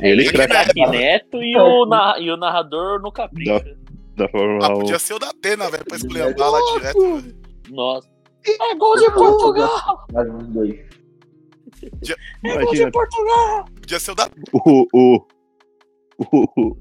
[0.00, 3.52] Ele Ele, craque craque Neto e o, na- e o narrador no capricho.
[4.16, 4.78] da Fórmula Ah, 1.
[4.80, 7.36] podia ser o da Atena, velho, pra esculhambar lá direto, velho.
[7.70, 8.08] Nossa.
[8.46, 10.06] É gol de Portugal!
[10.12, 10.74] Mais os dois.
[12.44, 13.64] É gol de Portugal!
[13.80, 14.28] Podia ser o da.
[14.52, 15.26] o, o,
[16.18, 16.76] o,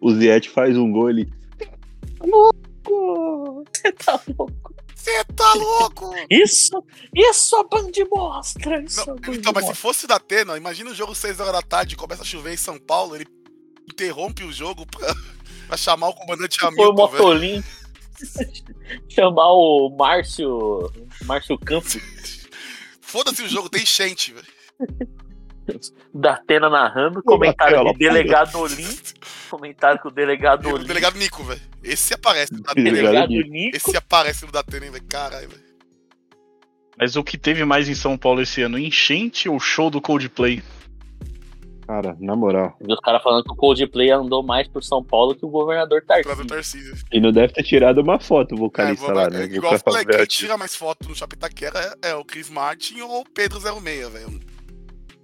[0.00, 1.28] o Ziet faz um gol ele.
[2.86, 3.64] Louco!
[3.72, 4.74] Você tá louco?
[4.94, 6.14] Você tá louco!
[6.30, 8.82] Isso, isso a Band mostra!
[8.82, 9.74] Isso Não, a Band então, mas se mostra.
[9.74, 12.56] fosse o da Atena, imagina o jogo 6 horas da tarde, começa a chover em
[12.56, 13.26] São Paulo, ele
[13.90, 15.14] interrompe o jogo pra,
[15.66, 16.92] pra chamar o comandante Foi o.
[16.92, 17.62] Motolim
[19.08, 20.92] chamar o Márcio,
[21.24, 21.98] Márcio Campos
[23.00, 24.46] Foda-se o jogo, tem enchente, velho.
[26.14, 28.88] da Atena narrando, comentário de delegado Olim.
[29.56, 31.60] Comentário que o delegado O delegado Nico, velho.
[31.82, 35.04] Esse aparece no Datena, Delegado Nico, Esse aparece no Datena, velho.
[35.08, 35.62] Caralho, velho.
[36.98, 38.78] Mas o que teve mais em São Paulo esse ano?
[38.78, 40.62] Enchente ou show do Coldplay?
[41.86, 42.76] Cara, na moral.
[42.80, 46.46] os caras falando que o Coldplay andou mais por São Paulo que o governador Tarcísio.
[46.46, 46.94] Tarcísio.
[47.12, 49.42] E não deve ter tirado uma foto o É, vocalista vamos- lá, né?
[49.44, 52.24] é, O igual eu falei, quem tira mais foto no Shopping Itaquera é, é o
[52.24, 54.40] Chris Martin ou o Pedro 06, velho.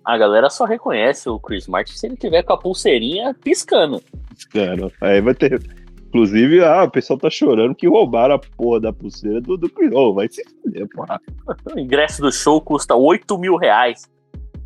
[0.09, 4.03] A galera só reconhece o Chris Martin se ele tiver com a pulseirinha piscando.
[4.51, 5.63] Cara, aí vai ter.
[6.07, 9.93] Inclusive, ah, o pessoal tá chorando que roubaram a porra da pulseira do, do Chris.
[9.93, 11.21] Ô, vai se fuder, porra.
[11.77, 14.11] O ingresso do show custa 8 mil reais.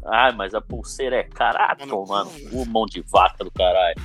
[0.04, 4.00] Ah, mas a pulseira é caraca, Mano, O mão de vaca do caralho.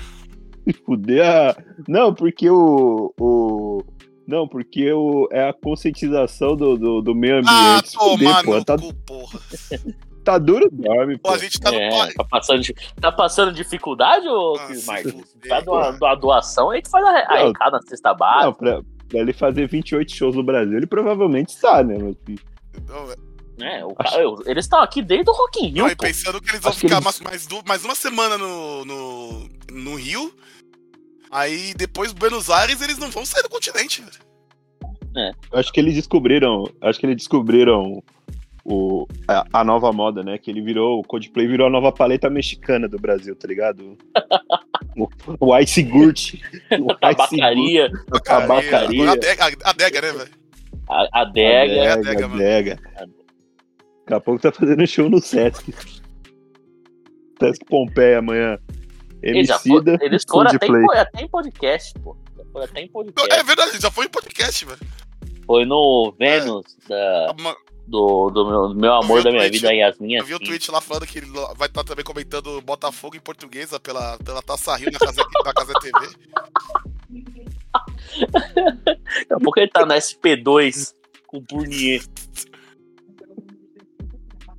[0.64, 1.56] Se fuder a.
[1.88, 3.14] Não, porque o.
[3.20, 3.84] o...
[4.26, 5.30] Não, porque o...
[5.32, 7.52] é a conscientização do, do, do meio ambiente.
[7.54, 9.40] Ah, Se fuder, Tá, cu, porra.
[10.32, 11.36] tá duro, dorme, Pô, pô.
[11.36, 11.78] a gente tá no.
[11.78, 12.62] É, tá passando,
[13.00, 15.98] tá passando dificuldade, ô Vai doar, cara.
[15.98, 18.46] doar doação, a gente faz a, a recada na cesta básica.
[18.46, 21.96] Não, pra, pra ele fazer 28 shows no Brasil, ele provavelmente está, né?
[21.98, 22.16] Mas,
[22.88, 23.22] Não, velho.
[23.58, 23.86] né?
[23.86, 26.60] O cara- eu- eles estão aqui desde o Rock in Rio, Não, pensando que eles
[26.62, 30.34] vão Acho que ficar eles- mais, mais, mais uma semana no, no, no Rio.
[31.32, 35.34] Aí depois Buenos Aires eles não vão sair do continente, velho.
[35.54, 36.66] acho que eles descobriram.
[36.82, 38.04] Acho que eles descobriram
[38.70, 40.38] o, a, a nova moda, né?
[40.38, 41.00] Que ele virou.
[41.00, 43.98] O Coldplay virou a nova paleta mexicana do Brasil, tá ligado?
[44.98, 45.08] o,
[45.40, 46.34] o Ice Gurt.
[46.82, 49.04] O Tabacaria, A tabacaria.
[49.04, 50.32] Agora A adega, a adega, né, velho?
[50.90, 51.74] a, adega.
[51.74, 52.80] É a Adega, adega.
[52.86, 55.74] Daqui a pouco tá fazendo show no Sesc.
[57.40, 58.58] Sesc Pompeia amanhã.
[59.22, 62.16] Eles, já foram, Emicida, eles foram até em, até em podcast, pô.
[62.52, 63.34] Foram até em podcast.
[63.34, 64.80] É verdade, já foi em podcast, velho.
[65.46, 67.56] Foi no Vênus da, Uma-
[67.88, 70.16] do, do meu, do meu amor da minha tweet, vida, Yasmin.
[70.16, 73.80] Eu vi o tweet lá falando que ele vai estar também comentando Botafogo em portuguesa
[73.80, 76.08] pela, pela Taça Rio na Casa, na casa TV.
[78.20, 80.94] Daqui a pouco ele tá na SP2
[81.28, 82.04] com o Burnier.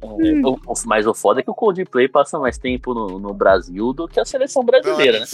[0.01, 0.07] É,
[0.47, 3.93] o- o- mas o foda é que o Coldplay passa mais tempo no, no Brasil
[3.93, 5.27] do que a seleção brasileira, né?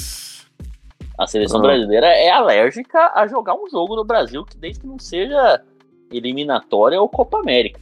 [1.18, 1.62] A seleção Ah.
[1.62, 5.62] brasileira é alérgica a jogar um jogo no Brasil que desde que não seja
[6.12, 7.80] eliminatória ou Copa América.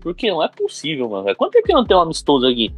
[0.00, 1.34] Porque não é possível, mano.
[1.36, 2.74] Quanto tempo que não tem um amistoso aqui?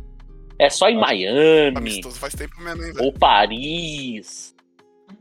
[0.58, 4.54] É só em Miami Amistoso faz tempo mesmo, hein, ou Paris.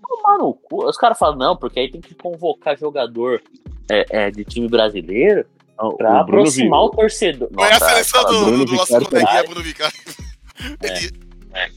[0.07, 0.85] Tomar no cu.
[0.87, 3.41] Os caras falam, não, porque aí tem que convocar jogador
[3.89, 5.45] é, é, de time brasileiro
[5.79, 7.49] O pra Bruno aproximar Vi- o torcedor.
[7.51, 9.95] Não é a seleção do, Bruno do nosso coleguinha Bruno Vicário.
[10.81, 11.11] Ele,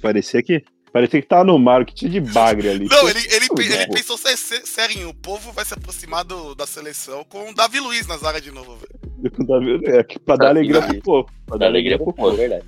[0.02, 0.62] Parecia que.
[0.94, 2.86] Parecia que tava no mar, o que tinha de bagre ali.
[2.88, 6.68] não, ele, ele, ele pensou sé- sé- sério, o povo vai se aproximar do- da
[6.68, 9.80] seleção com o Davi Luiz na zaga de novo, velho.
[9.86, 11.28] É que pra dar alegria pro povo.
[11.46, 12.64] Pra Dá alegria pro povo, é verdade.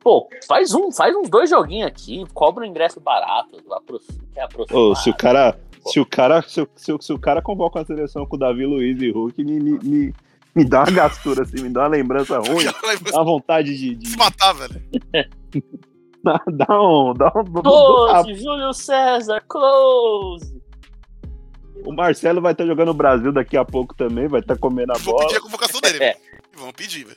[0.00, 4.80] Pô, faz um, faz uns dois joguinhos aqui, cobra um ingresso barato, aproxima, quer aproximar.
[4.82, 5.60] Ô, se o cara.
[5.86, 6.40] Se o cara.
[6.42, 9.10] Se, o- se, o- se o cara convoca uma seleção com o Davi Luiz e
[9.10, 10.14] Hulk, me, me, me,
[10.54, 12.64] me dá uma gastura, assim, me dá uma lembrança ruim.
[13.10, 13.96] Dá uma vontade de.
[13.96, 14.80] de se matar, velho.
[16.24, 17.14] dá, dá um.
[17.14, 20.60] Dá um Close, Júlio César, close!
[21.84, 24.98] o Marcelo vai estar jogando no Brasil daqui a pouco também, vai estar comendo a
[24.98, 25.26] Vou bola.
[25.26, 26.16] pedir a convocação dele, É.
[26.56, 27.16] Vamos pedir, velho.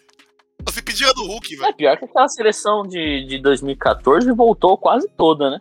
[0.72, 1.76] Se pedir a do Hulk, É velho.
[1.76, 5.60] pior que aquela seleção de, de 2014 voltou quase toda, né?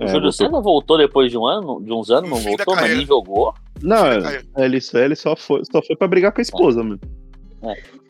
[0.00, 0.32] O É, Júlio voltou.
[0.32, 3.54] César voltou depois de um ano, de uns anos, No não voltou, mas nem jogou.
[3.80, 6.98] Não, é, ele, só- ele só, foi, só foi pra brigar com a esposa, mano.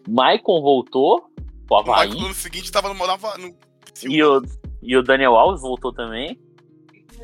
[0.08, 1.24] Maicon voltou,
[1.70, 2.10] o no, Havaí.
[2.10, 3.06] no ano seguinte tava no, no,
[3.48, 3.54] no
[4.04, 4.42] E o,
[4.82, 6.38] e o Daniel Alves voltou também.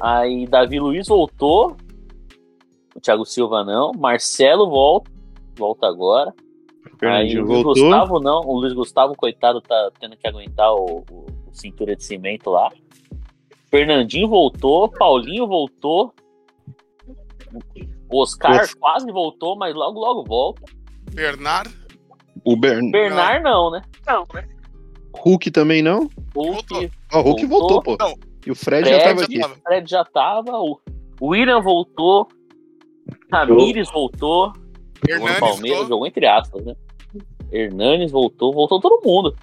[0.01, 1.77] Aí Davi Luiz voltou.
[2.95, 3.93] O Thiago Silva não.
[3.93, 5.11] Marcelo volta.
[5.57, 6.33] Volta agora.
[7.03, 7.75] Aí o Luiz voltou.
[7.75, 8.41] Gustavo não.
[8.41, 12.71] O Luiz Gustavo, coitado, tá tendo que aguentar o, o- o cintura de cimento lá.
[13.71, 14.89] Fernandinho voltou.
[14.89, 16.13] Paulinho voltou.
[18.11, 18.77] O Oscar Nossa.
[18.79, 20.63] quase voltou, mas logo, logo volta.
[21.13, 21.71] Bernard.
[22.45, 22.91] O Bern...
[22.91, 23.83] Bernard não, né?
[25.17, 26.09] Hulk também não?
[26.35, 27.83] Hulk, Ah, o Hulk Voltou.
[27.83, 28.05] voltou, pô.
[28.05, 28.15] Não.
[28.47, 29.39] E o Fred, Fred já tava aqui.
[29.41, 29.55] tava.
[29.57, 30.53] Fred já tava.
[30.59, 30.81] O
[31.21, 32.29] o William voltou.
[33.33, 34.53] Ramires voltou.
[35.09, 36.75] Jogou no Palmeiras, jogou entre aspas, né?
[37.53, 39.35] Hernanes voltou, voltou todo mundo.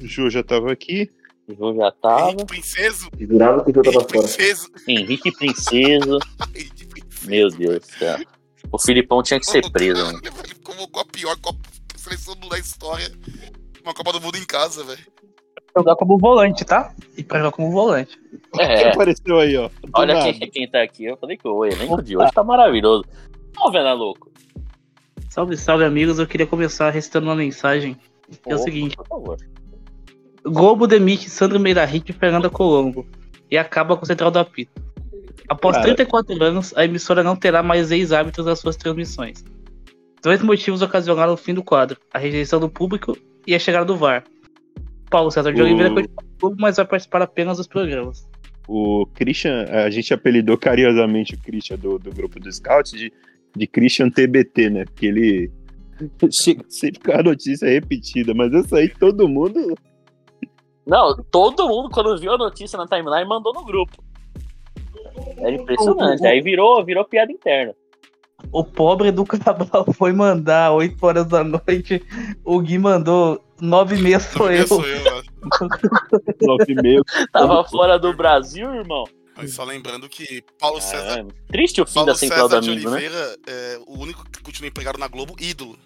[0.00, 1.10] O Ju já tava aqui.
[1.48, 2.30] O João já tava.
[2.32, 3.08] Henrique Princeso.
[3.18, 4.22] Jurava que o tava Henrique fora.
[4.28, 4.68] Princeso.
[4.86, 6.18] Henrique Princeso.
[6.54, 7.28] Henrique Princeso.
[7.30, 8.18] Meu Deus do céu.
[8.70, 10.20] O Filipão tinha que ser preso, mano.
[10.22, 11.58] Ele convocou a pior Copa
[11.96, 13.10] seleção da história.
[13.84, 14.98] Uma Copa do Mundo em casa, velho.
[15.76, 16.92] jogar como volante, tá?
[17.16, 18.18] E pra jogar como volante.
[18.54, 19.68] Quem É, apareceu aí, ó?
[19.68, 20.32] Do olha nada.
[20.32, 21.04] quem, quem tá aqui.
[21.04, 23.04] Eu falei que o elenco de hoje tá maravilhoso.
[23.58, 24.30] Ó, Vena Louco.
[25.30, 26.18] Salve, salve, amigos.
[26.18, 27.96] Eu queria começar recitando uma mensagem.
[28.46, 28.96] É o seguinte.
[28.96, 29.36] Por favor.
[30.44, 33.06] Globo demite Sandro Meirahit e Fernanda Colombo.
[33.50, 34.82] e acaba com o central do apito.
[35.48, 35.86] Após Cara.
[35.86, 39.42] 34 anos, a emissora não terá mais ex-árbitros nas suas transmissões.
[40.22, 43.96] Dois motivos ocasionaram o fim do quadro: a rejeição do público e a chegada do
[43.96, 44.24] VAR.
[45.10, 48.28] Paulo César de O- Oliveira continua no clube, mas vai participar apenas dos programas.
[48.66, 53.10] O Christian, a gente apelidou carinhosamente o Christian do, do grupo do Scout de,
[53.56, 54.84] de Christian TBT, né?
[54.84, 55.50] Porque ele
[56.30, 59.74] chega sempre com a notícia repetida, mas essa aí todo mundo.
[60.86, 64.04] Não, todo mundo, quando viu a notícia na timeline, mandou no grupo.
[65.38, 66.26] Era impressionante.
[66.26, 67.74] Aí virou, virou piada interna.
[68.52, 72.02] O pobre do Cabral foi mandar 8 horas da noite,
[72.44, 74.66] o Gui mandou 9 e meia sou eu.
[74.66, 75.22] Sou eu, né?
[76.42, 77.02] Nove e meio.
[77.32, 79.04] Tava fora do Brasil, irmão.
[79.36, 82.70] Mas só lembrando que Paulo César, É, triste o fim Paulo da central César de
[82.70, 83.00] amigo, né?
[83.46, 85.76] É o único que continua empregado na Globo, ídolo.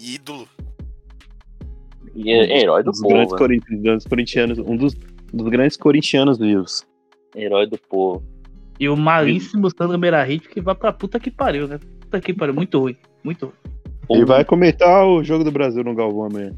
[0.00, 0.48] Ídolo.
[2.14, 3.48] E é herói do Um dos grandes povo.
[3.48, 3.58] né?
[3.60, 4.94] corin- dos corintianos, um dos,
[5.32, 6.86] dos grandes corintianos vivos.
[7.34, 8.22] Herói do povo.
[8.78, 11.78] E o malíssimo Sandro Merahit que vai pra puta que pariu, né?
[12.00, 13.54] Puta que pariu, muito ruim, muito ruim.
[14.10, 16.52] Ele vai comentar o jogo do Brasil no Galvão amanhã.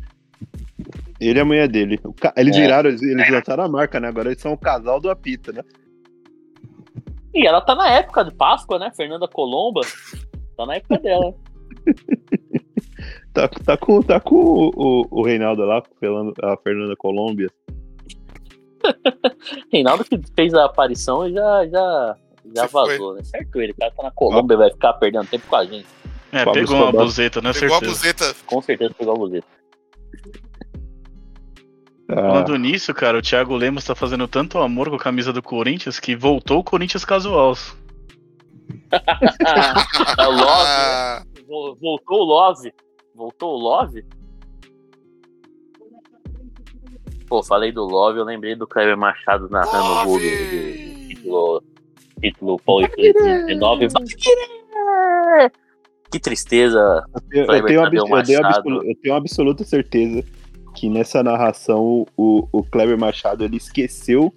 [1.21, 1.99] Ele e a mulher dele.
[2.37, 2.61] Eles É.
[2.61, 4.09] viraram, eles, eles lançaram a marca, né?
[4.09, 5.63] Agora eles são o casal do apita, né?
[7.35, 8.91] E ela tá na época de Páscoa, né?
[8.97, 9.81] Fernanda Colomba.
[10.57, 11.35] Tá na época dela.
[13.33, 17.47] Tá, tá com, tá com o, o, o Reinaldo lá, pelando a Fernanda Colômbia.
[19.73, 22.17] Reinaldo que fez a aparição e já, já,
[22.55, 22.89] já Você foi.
[22.93, 23.23] vazou, né?
[23.25, 25.87] Certo ele, o cara tá na Colômbia vai ficar perdendo tempo com a gente.
[26.33, 27.53] É, Pablo pegou uma buzeta, né?
[27.53, 28.35] Pegou a buzeta.
[28.47, 29.47] Com certeza pegou a buzeta.
[32.11, 35.43] Ah, Falando nisso, cara, o Thiago Lemos tá fazendo tanto amor com a camisa do
[35.43, 37.53] Corinthians que voltou o Corinthians casual.
[40.19, 41.23] é o Love, né?
[41.47, 42.73] Vol- Voltou o Love.
[43.15, 44.05] Voltou o Love?
[47.29, 51.63] Pô, falei do Love, eu lembrei do Kleber Machado narrando o gol do, título,
[52.21, 53.89] título Paulo Felipe 19.
[56.11, 57.05] Que tristeza.
[57.31, 58.09] eu, eu tenho, abs- eu, tenho
[58.41, 58.47] Machado.
[58.47, 60.25] absolu- eu tenho absoluta certeza
[60.75, 64.33] que nessa narração o, o Kleber Machado ele esqueceu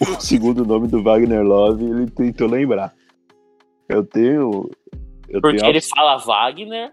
[0.00, 2.92] o segundo nome do Wagner Love e ele tentou lembrar.
[3.88, 4.68] Eu tenho.
[5.30, 6.90] Eu Porque tenho ele fala Wagner,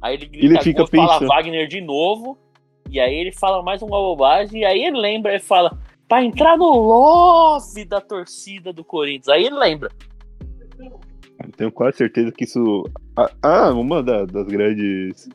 [0.00, 1.26] aí ele grita Ele fica gol, fala.
[1.26, 2.38] Wagner de novo,
[2.90, 6.56] e aí ele fala mais uma bobagem, e aí ele lembra e fala pra entrar
[6.56, 9.28] no love da torcida do Corinthians.
[9.28, 9.90] Aí ele lembra.
[11.42, 12.84] Eu tenho quase certeza que isso.
[13.16, 15.28] Ah, ah, uma da- das grandes.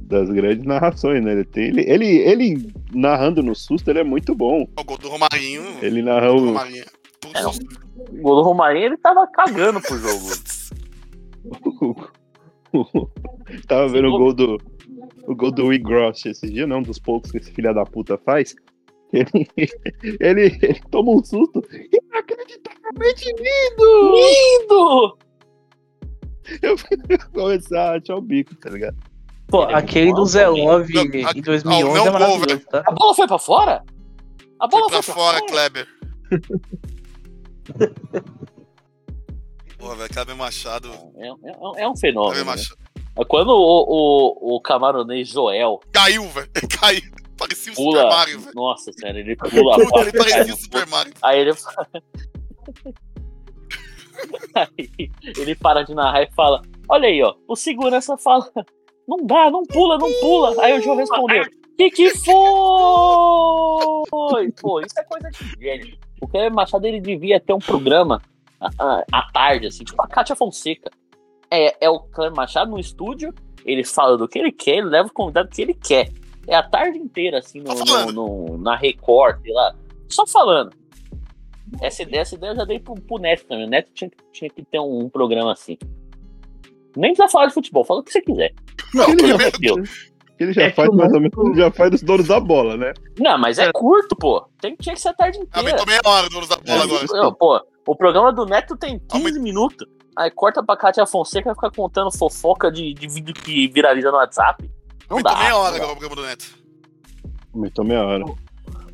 [0.00, 1.32] Das grandes narrações, né?
[1.32, 4.66] Ele, tem, ele, ele, ele narrando no susto, ele é muito bom.
[4.78, 5.62] o gol do Romarinho.
[5.82, 6.48] Ele O narra gol do o.
[6.48, 6.84] Romarinho.
[7.34, 10.24] É, O gol do Romarinho, ele tava cagando pro jogo.
[13.66, 14.58] Tava vendo o gol do.
[15.28, 18.16] O gol do Will Gross esse dia, não, dos poucos que esse filho da puta
[18.16, 18.56] faz.
[19.12, 19.46] Ele,
[20.18, 21.62] ele, ele toma um susto.
[21.70, 24.16] Inacreditavelmente lindo!
[24.16, 25.18] Lindo!
[26.62, 26.96] Eu fui
[27.34, 28.96] começar a achar o bico, tá ligado?
[29.48, 30.48] Pô, Ele é aquele do Zé.
[30.48, 32.82] Love em a- 2011 não, é maravilhoso, tá?
[32.86, 33.84] A bola foi pra fora?
[34.58, 35.86] A bola Foi foi pra fora, Kleber.
[39.78, 40.88] Pô, velho, Kleber Machado.
[41.16, 42.34] É, é- é um fenômeno.
[42.44, 42.62] Kleber né?
[43.18, 46.48] É Quando o, o, o camaronês Joel Caiu, velho.
[46.80, 47.02] Caiu.
[47.36, 48.00] Parecia o pula.
[48.02, 48.54] Super Mario, velho.
[48.54, 51.12] Nossa senhora, ele pula a Puta, ele parecia o Super Mario.
[51.22, 51.50] Aí ele
[54.54, 54.90] aí
[55.38, 57.34] ele para de narrar e fala: Olha aí, ó.
[57.46, 58.50] O segurança fala:
[59.06, 60.54] Não dá, não pula, não pula.
[60.62, 61.44] Aí o João respondeu:
[61.76, 62.34] Que que foi?
[64.60, 65.96] Pô, isso é coisa de gênio.
[66.20, 68.20] O Kleber Machado ele devia ter um programa
[68.60, 70.90] à, à- à tarde, assim, tipo a Kátia Fonseca.
[71.50, 73.34] É, é o Kleber Machado no estúdio,
[73.64, 76.10] ele fala do que ele quer, ele leva o convidado que ele quer.
[76.46, 79.74] É a tarde inteira, assim, no, no- no- na Record, sei lá.
[80.08, 80.72] Só falando.
[81.82, 83.66] Essa ideia, essa ideia eu já dei pro, pro Neto também.
[83.66, 85.76] O Neto tinha, que- tinha que ter um, um programa assim.
[86.96, 88.52] Nem precisa falar de futebol, fala o que você quiser.
[88.94, 89.74] Não, ele já,
[90.40, 92.92] ele já É faz mais ou menos, já faz dos donos da bola, né?
[93.18, 94.46] Não, mas é curto, pô.
[94.60, 95.58] Tem, tinha que ser a tarde inteira.
[95.58, 97.06] Aumentou meia hora do uso da bola É, agora.
[97.22, 99.86] não, pô, o programa do Neto tem 15 Aumenta- minutos.
[100.18, 104.16] Aí corta pra Cátia Fonseca e fica contando fofoca de, de vídeo que viraliza no
[104.16, 104.68] WhatsApp.
[105.08, 105.38] Não Aumentou dá.
[105.38, 106.58] meia hora o programa do Neto.
[107.54, 108.24] Aumentou meia hora.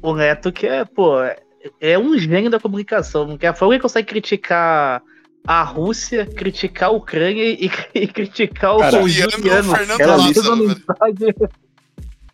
[0.02, 1.38] O Neto que é, pô, é,
[1.80, 3.26] é um gênio da comunicação.
[3.26, 5.02] Não quer a forma que consegue criticar
[5.46, 9.32] a Rússia, criticar a Ucrânia e, e criticar o Cara, Juliano.
[9.32, 11.34] Aquela mensagem.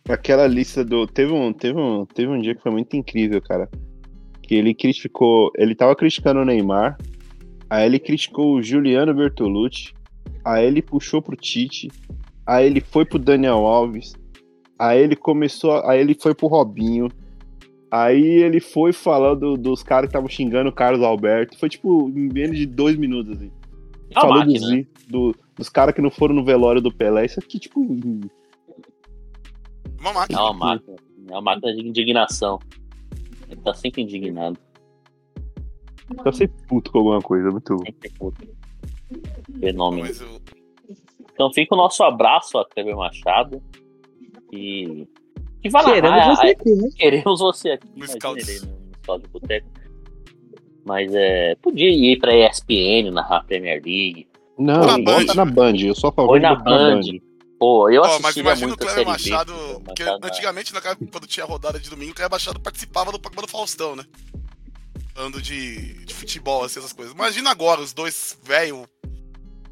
[0.09, 1.07] Aquela lista do.
[1.07, 3.69] Teve um, teve, um, teve um dia que foi muito incrível, cara.
[4.43, 5.49] Que ele criticou.
[5.55, 6.97] Ele tava criticando o Neymar.
[7.71, 9.93] Aí ele criticou o Juliano Bertolucci.
[10.43, 11.87] Aí ele puxou pro Tite.
[12.45, 14.13] Aí ele foi pro Daniel Alves.
[14.77, 15.71] Aí ele começou.
[15.71, 17.07] a- Aí ele foi pro Robinho.
[17.89, 21.57] Aí ele foi falando dos caras que estavam xingando o Carlos Alberto.
[21.57, 23.51] Foi tipo em menos de dois minutos, assim.
[24.09, 26.91] É uma Falou máquina, dos, i- do- dos caras que não foram no velório do
[26.93, 27.23] Pelé.
[27.25, 27.79] Isso aqui, tipo,
[29.99, 30.41] Uma É máquina.
[30.43, 30.95] uma máquina.
[31.29, 32.59] É uma máquina de indignação.
[33.49, 34.57] Ele tá sempre indignado.
[36.23, 37.49] Tá sempre puto com alguma coisa.
[37.49, 37.77] Muito.
[37.85, 38.47] Sempre puto.
[39.59, 40.03] Fenômeno.
[40.07, 40.41] Mas eu-
[41.33, 43.61] Então fica o nosso abraço a Kleber Machado.
[44.51, 45.07] E.
[45.61, 46.35] Que vai Queremos narrar.
[46.35, 46.89] você aqui, né?
[46.95, 47.87] Queremos você aqui.
[47.95, 49.67] No Scouts de Boteco.
[50.85, 51.55] Mas é.
[51.61, 54.27] Podia ir pra ESPN, narrar a Premier League.
[54.57, 55.33] Não, Na bota Band.
[55.35, 55.75] na Band.
[55.77, 56.99] Eu só favor Foi de na na Band.
[57.01, 57.19] Band.
[57.59, 59.83] Pô, eu Ó, mas assistiria imagina o muito a Cleber Machado, B.
[59.87, 63.45] Machado na- antigamente, na- quando tinha rodada de domingo, o Cleber Machado participava do programa
[63.45, 64.03] do Faustão, né?
[65.13, 67.13] Falando de, de futebol, assim, essas coisas.
[67.13, 68.87] Imagina agora, os dois velho,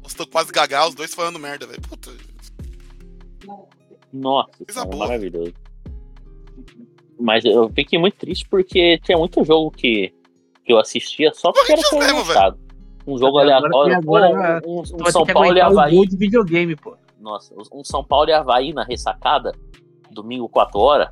[0.06, 1.80] estão quase gagal, os dois falando merda, velho.
[1.82, 2.10] Puta,
[4.12, 5.06] Nossa, Coisa boa.
[5.06, 5.54] maravilhoso.
[7.18, 10.12] Mas eu fiquei muito triste porque tinha muito jogo que,
[10.64, 12.58] que eu assistia só porque era Machado.
[13.06, 15.94] Um jogo Agora aleatório, agora, pô, um, um vai São Paulo e Havaí.
[15.94, 16.96] gol de videogame, pô.
[17.18, 19.52] Nossa, um São Paulo e Havaí na ressacada,
[20.10, 21.08] domingo 4 horas.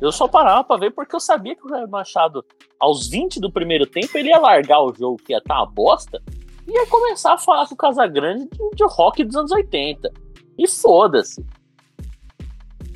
[0.00, 2.44] Eu só parava pra ver porque eu sabia que o Kleber Machado,
[2.78, 6.22] aos 20 do primeiro tempo, ele ia largar o jogo que ia estar uma bosta
[6.66, 10.12] e ia começar a falar com o Casagrande de, de rock dos anos 80.
[10.58, 11.44] E foda-se.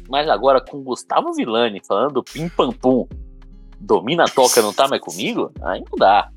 [0.09, 3.07] Mas agora com o Gustavo Villani falando pim pam pum,
[3.81, 5.53] domina a toca, não tá mais comigo?
[5.63, 6.31] Aí não dá.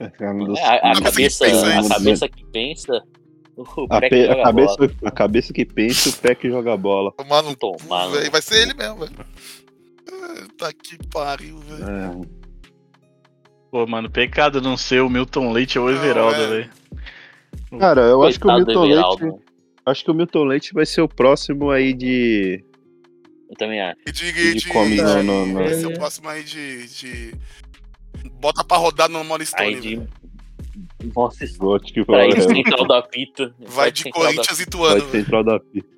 [0.00, 0.08] É
[0.46, 3.02] dos- É, a, a Cabeça a cabeça que pensa.
[3.76, 4.90] O A, pe- a cabeça, bola.
[5.04, 7.10] a cabeça que pensa, o pé que joga bola.
[7.12, 8.30] tomar no Tomar velho.
[8.30, 9.12] Vai ser ele mesmo, velho.
[10.56, 11.84] Tá que pariu, velho.
[11.84, 12.38] É,
[13.70, 16.46] Pô, mano, pecado não ser o Milton Leite ou o Everaldo, é.
[16.46, 16.70] velho.
[17.78, 19.24] Cara, eu acho que o Coitado Milton.
[19.26, 19.44] Leite.
[19.84, 22.64] Acho que o Milton Leite vai ser o próximo aí de.
[23.50, 23.98] Eu também acho.
[24.06, 26.86] E de, De de, come de- no- no- no- Vai ser o próximo aí de,
[26.88, 27.34] de.
[28.40, 29.74] Bota pra rodar no Stone.
[29.74, 30.02] Aí de.
[30.98, 33.54] Pra ir vai, central da pita.
[33.60, 35.10] Vai de Corinthians e vai Tuano, velho.
[35.10, 35.88] central da pista.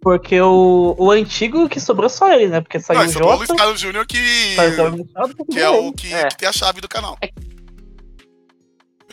[0.00, 2.60] Porque o, o antigo que sobrou só ele, né?
[2.60, 4.16] Porque saiu Não, o sobrou o Jota, Luiz Carlos Júnior que.
[5.50, 6.28] Que é o que, É.
[6.28, 7.18] que tem a chave do canal.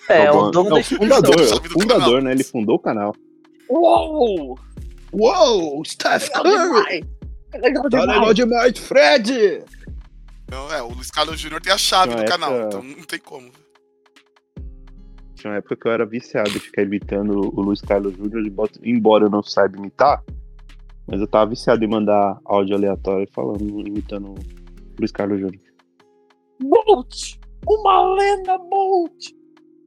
[0.08, 0.44] É, bom.
[0.48, 2.22] o dono É o fundador, é o fundador, canal.
[2.22, 2.32] né?
[2.34, 3.16] Ele fundou o canal.
[3.68, 4.60] Uou!
[5.12, 7.06] Uou, Steph Legal demais!
[7.56, 8.20] Legal Tá demais!
[8.20, 9.64] legal demais, Fred!
[10.44, 13.04] Então, é, o Luiz Carlos Júnior tem a chave Não, do essa- canal, então não
[13.04, 13.50] tem como.
[15.46, 18.42] Tinha uma época que eu era viciado em ficar imitando o Luiz Carlos Júnior,
[18.84, 20.24] embora- eu não saiba imitar,
[21.06, 24.36] mas eu tava viciado em mandar áudio aleatório falando, imitando o
[25.00, 25.62] Luiz Carlos Júnior.
[26.60, 27.36] Bolt!
[27.68, 29.34] Uma lenda Bolt!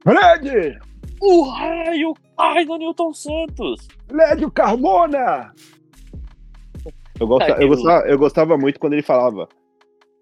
[0.01, 0.79] Fred!
[1.21, 3.85] O raio cai no Newton Santos!
[4.09, 5.51] Lédio Carmona!
[7.19, 9.49] Eu, gosta- eu, gostava, eu gostava muito quando ele falava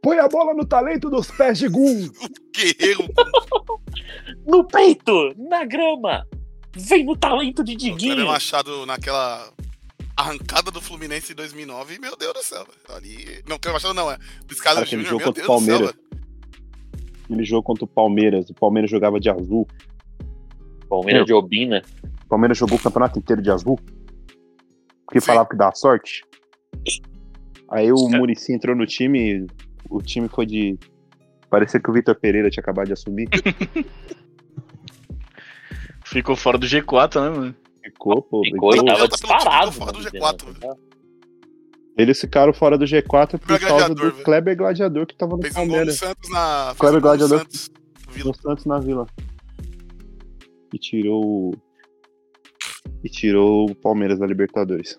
[0.07, 2.09] Põe a bola no talento dos pés de Gum!
[2.55, 3.03] Guerreiro,
[4.47, 5.33] No peito!
[5.35, 6.25] Na grama!
[6.77, 8.25] Vem no talento de o Diguinho!
[8.25, 9.51] Machado naquela
[10.15, 12.65] arrancada do Fluminense em 2009, meu Deus do céu.
[12.65, 12.97] velho.
[12.97, 13.43] Ali...
[13.49, 14.13] Não, Kleber Machado não, é.
[14.13, 15.91] Aquele Júnior, jogo meu contra o Deus do céu, Palmeiras.
[15.91, 16.07] velho.
[17.29, 19.67] Ele jogou contra o Palmeiras, o Palmeiras jogava de azul,
[20.87, 21.83] Palmeiras de Obina.
[22.23, 23.77] o Palmeiras jogou o campeonato inteiro de azul,
[25.05, 25.25] porque Sim.
[25.25, 26.23] falava que dava sorte.
[27.69, 28.07] Aí o.
[28.07, 29.45] Murici entrou no time,
[29.89, 30.77] o time foi de.
[31.49, 33.27] Parecia que o Vitor Pereira tinha acabado de assumir.
[36.05, 37.55] Ficou fora do G4, né, mano?
[37.83, 38.41] Ficou, pô.
[38.43, 39.71] Ficou e então, tava disparado.
[39.71, 40.77] ficou fora do mano, G4, entendeu?
[41.97, 44.23] Eles ficaram fora do G4 por causa do velho.
[44.23, 45.95] Kleber Gladiador que tava no Fez um Palmeiras.
[45.97, 46.65] Santos na.
[46.67, 47.39] fez Kleber um Gladiador.
[47.39, 47.71] Santos,
[48.11, 48.27] Vila.
[48.29, 49.07] No Santos na Vila.
[50.73, 51.23] E tirou.
[51.25, 51.53] o-
[53.03, 54.89] E tirou o Palmeiras da Libertadores.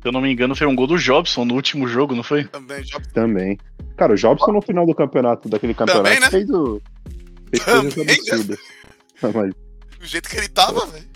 [0.00, 2.44] Se eu não me engano, foi um gol do Jobson no último jogo, não foi?
[2.44, 3.58] Também, já Também.
[3.98, 6.30] Cara, o Jobson no final do campeonato, daquele campeonato, Também, né?
[6.30, 6.80] fez o.
[7.50, 8.22] Fez coisas Também, né?
[8.32, 8.58] absurdas.
[9.34, 9.54] Mas
[9.98, 11.06] do jeito que ele tava, velho.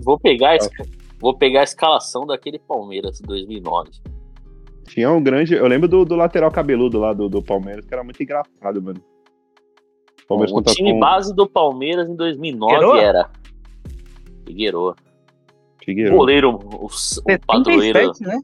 [0.00, 0.84] Vou pegar, a esca-
[1.18, 3.90] vou pegar a escalação daquele Palmeiras 2009.
[4.86, 5.54] tinha um grande.
[5.54, 9.02] Eu lembro do, do lateral cabeludo lá do, do Palmeiras, que era muito engraçado, mano.
[10.22, 13.00] O Palmeiras o contratou time um base do Palmeiras em 2009 Figueroa?
[13.02, 13.30] era
[14.46, 14.94] Figueiredo.
[15.84, 16.16] Figueiredo.
[16.16, 18.14] Goleiro, o, o padroeiro.
[18.14, 18.40] 77, né?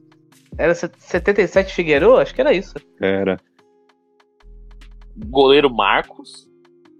[0.57, 2.15] Era set- 77 Figueiredo?
[2.17, 2.73] Acho que era isso.
[3.01, 3.39] Era.
[5.27, 6.49] Goleiro Marcos.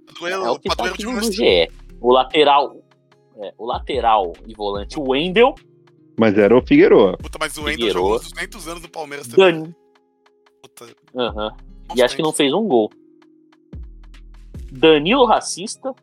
[0.07, 1.69] Padroeiro, É o que tá aqui de no um GE.
[2.01, 2.77] O lateral.
[3.37, 5.55] é, o lateral e volante Wendel.
[6.17, 7.17] Mas era o Figueiredo.
[7.17, 9.63] Puta, mas o Wendel jogou uns 200 anos no Palmeiras também.
[9.63, 9.71] Dan...
[10.61, 11.55] Puta, Aham.
[11.87, 12.89] bons E acho que não fez um gol.
[14.71, 15.93] Danilo Racista.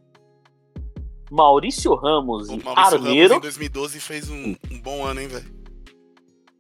[1.30, 3.34] Maurício Ramos O e Maurício Ramos Armeiro.
[3.36, 5.62] em 2012 fez um, um bom ano, hein, velho.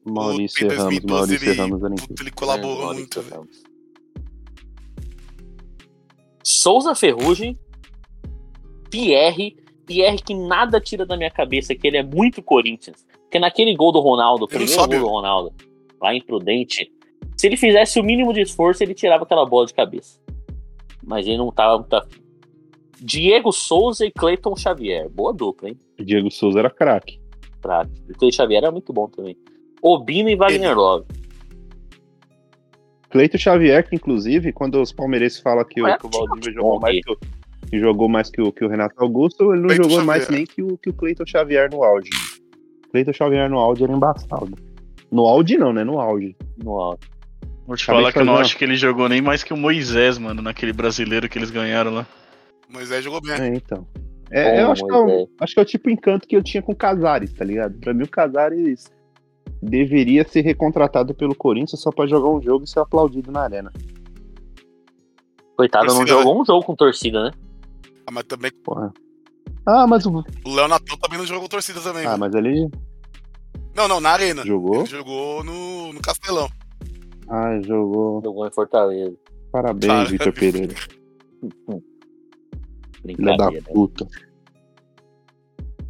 [0.04, 3.36] Maurício em Ramos, 2012 Maurício ele, Ramos puta, ele colaborou É, Maurício muito, velho.
[3.36, 3.62] Ramos.
[6.44, 7.58] Souza Ferrugem,
[8.90, 13.06] Pierre, Pierre que nada tira da minha cabeça que ele é muito Corinthians.
[13.22, 15.54] Porque naquele gol do Ronaldo, o Ele não primeiro gol do Ronaldo,
[16.00, 16.92] lá em Prudente,
[17.36, 20.20] se ele fizesse o mínimo de esforço, ele tirava aquela bola de cabeça.
[21.02, 22.20] Mas ele não tava muito afim.
[23.00, 25.08] Diego Souza e Cleiton Xavier.
[25.08, 25.80] Boa dupla, hein?
[25.98, 27.20] Diego Souza era craque.
[27.60, 27.82] Pra...
[27.82, 29.36] O Cleiton Xavier era muito bom também.
[29.82, 31.06] Obino e Wagner Love.
[33.10, 36.78] Cleito Xavier, que inclusive, quando os palmeirenses falam que, o- É, que o Valdívia bom,
[36.78, 37.16] jogou mais que o,
[37.68, 40.38] que jogou mais que o, que o Renato Augusto, ele não Cleiton jogou mais Xavier.
[40.38, 42.08] nem que o, que o Cleiton Xavier no auge.
[42.90, 44.56] Cleiton Xavier no auge era embaçado.
[45.10, 45.84] No auge não, né?
[45.84, 46.34] No auge.
[46.62, 47.06] No alto.
[47.66, 49.56] Vou te Acabei falar que eu não acho que ele jogou nem mais que o
[49.56, 52.06] Moisés, mano, naquele brasileiro que eles ganharam lá.
[52.74, 53.32] Aí jogou bem.
[53.34, 53.86] É, então.
[54.30, 55.28] É, eu Bom, acho que é, o, Moisés.
[55.40, 57.78] acho que é o tipo de encanto que eu tinha com o Casares, tá ligado?
[57.78, 58.90] Pra mim, o Casares
[59.62, 63.72] deveria ser recontratado pelo Corinthians só pra jogar um jogo e ser aplaudido na arena.
[65.56, 67.30] Coitado, não Torcida, jogou um jogo com torcida, né?
[68.06, 68.92] Ah, mas também Porra.
[69.64, 70.24] Ah, mas o.
[70.44, 72.04] o Léo Natal também não jogou com torcida também.
[72.04, 72.18] Ah, viu?
[72.18, 72.68] mas ele
[73.76, 74.44] Não, não, na arena.
[74.44, 74.78] jogou.
[74.80, 76.48] Ele jogou no, no Castelão.
[77.28, 78.20] Ah, jogou.
[78.24, 79.16] Jogou em Fortaleza.
[79.52, 80.10] Parabéns.
[80.10, 80.74] Vitor Pereira.
[80.74, 81.82] Filha
[83.36, 83.66] da Brincadeira.
[83.72, 84.06] puta.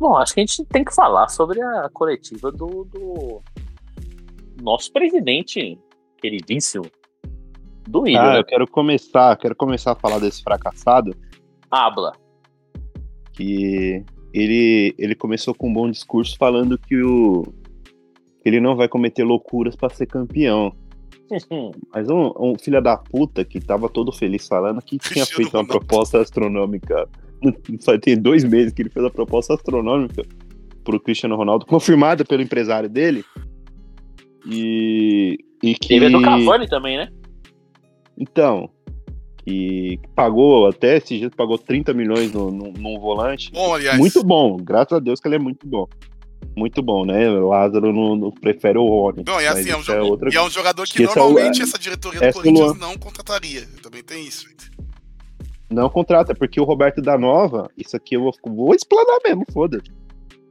[0.02, 3.40] Bom, acho que a gente tem que falar sobre a coletiva do, do
[4.60, 5.78] nosso presidente
[6.20, 6.84] queridíssimo,
[7.88, 8.38] do Willian, Ah, né?
[8.40, 11.14] eu quero começar, quero começar a falar desse fracassado,
[11.70, 12.14] Habla.
[13.32, 17.44] que ele, ele começou com um bom discurso falando que o
[18.42, 20.74] que ele não vai cometer loucuras pra ser campeão.
[21.94, 25.64] Mas um, um filho da puta que tava todo feliz falando que tinha feito uma
[25.64, 27.08] proposta astronômica.
[28.00, 30.24] Tem dois meses que ele fez a proposta astronômica
[30.84, 33.24] pro Cristiano Ronaldo, confirmada pelo empresário dele.
[34.46, 35.88] E, e que.
[35.88, 37.08] Teve a do Cavani também, né?
[38.18, 38.68] Então,
[39.44, 43.50] que pagou até esse dia pagou 30 milhões no, no, num volante.
[43.52, 43.98] Bom, aliás.
[43.98, 45.86] Muito bom, graças a Deus que ele é muito bom.
[46.56, 47.30] Muito bom, né?
[47.30, 49.22] O Lázaro não, não prefere o Rony.
[49.26, 51.78] Não, e assim, é um, jogo, outra e é um jogador que o- normalmente essa
[51.78, 52.78] diretoria do essa é o Corinthians Luan.
[52.78, 53.66] não contrataria.
[53.82, 54.46] Também tem isso.
[55.72, 59.90] Não contrata, porque o Roberto da Nova, isso aqui eu vou, vou explanar mesmo, foda-se.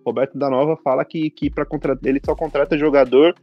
[0.05, 3.35] Roberto da Nova fala que, que para contratar ele só contrata jogador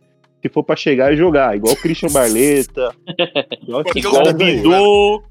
[0.43, 2.95] se for pra chegar e jogar, igual o Christian Barleta,
[3.63, 4.35] igual Igual o.
[4.35, 4.71] Bidu,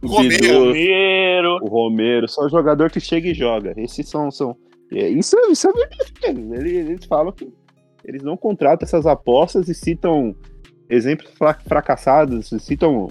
[0.01, 1.59] O Romero.
[1.63, 3.73] O Romero, só jogador que chega e joga.
[3.77, 4.29] Esses são.
[4.29, 4.55] são
[4.91, 6.59] é, isso, é- isso é verdade.
[6.59, 7.47] Eles, eles falam que
[8.03, 10.35] eles não contratam essas apostas e citam
[10.89, 13.07] exemplos fra- fracassados, citam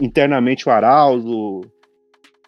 [0.00, 1.62] internamente o Arauzo,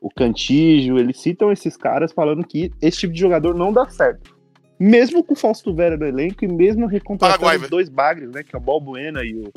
[0.01, 4.37] o Cantígio, eles citam esses caras falando que esse tipo de jogador não dá certo.
[4.79, 8.45] Mesmo com o Fausto Vera no elenco e mesmo recontratando Paraguai, os dois bagres, né?
[8.45, 9.53] Que é o Balbuena e o,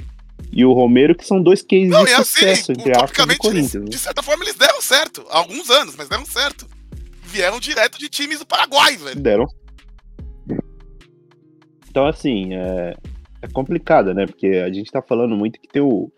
[0.51, 3.07] e o Romero, que são dois cases Não, de e assim, sucesso, entre aspas, do
[3.07, 3.83] topicamente, eles, Corinthians.
[3.83, 3.89] né?
[3.89, 5.23] de certa forma, eles deram certo.
[5.29, 6.65] Há alguns anos, mas deram certo.
[7.23, 9.19] Vieram direto de times do Paraguai, velho.
[9.19, 9.45] deram.
[11.89, 12.95] Então, assim, é,
[13.41, 14.25] é complicado, né?
[14.25, 16.11] Porque a gente tá falando muito que tem o,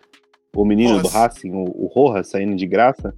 [0.55, 1.13] o menino do Rojas.
[1.13, 3.13] Racing, o, o Rojas, saindo de graça.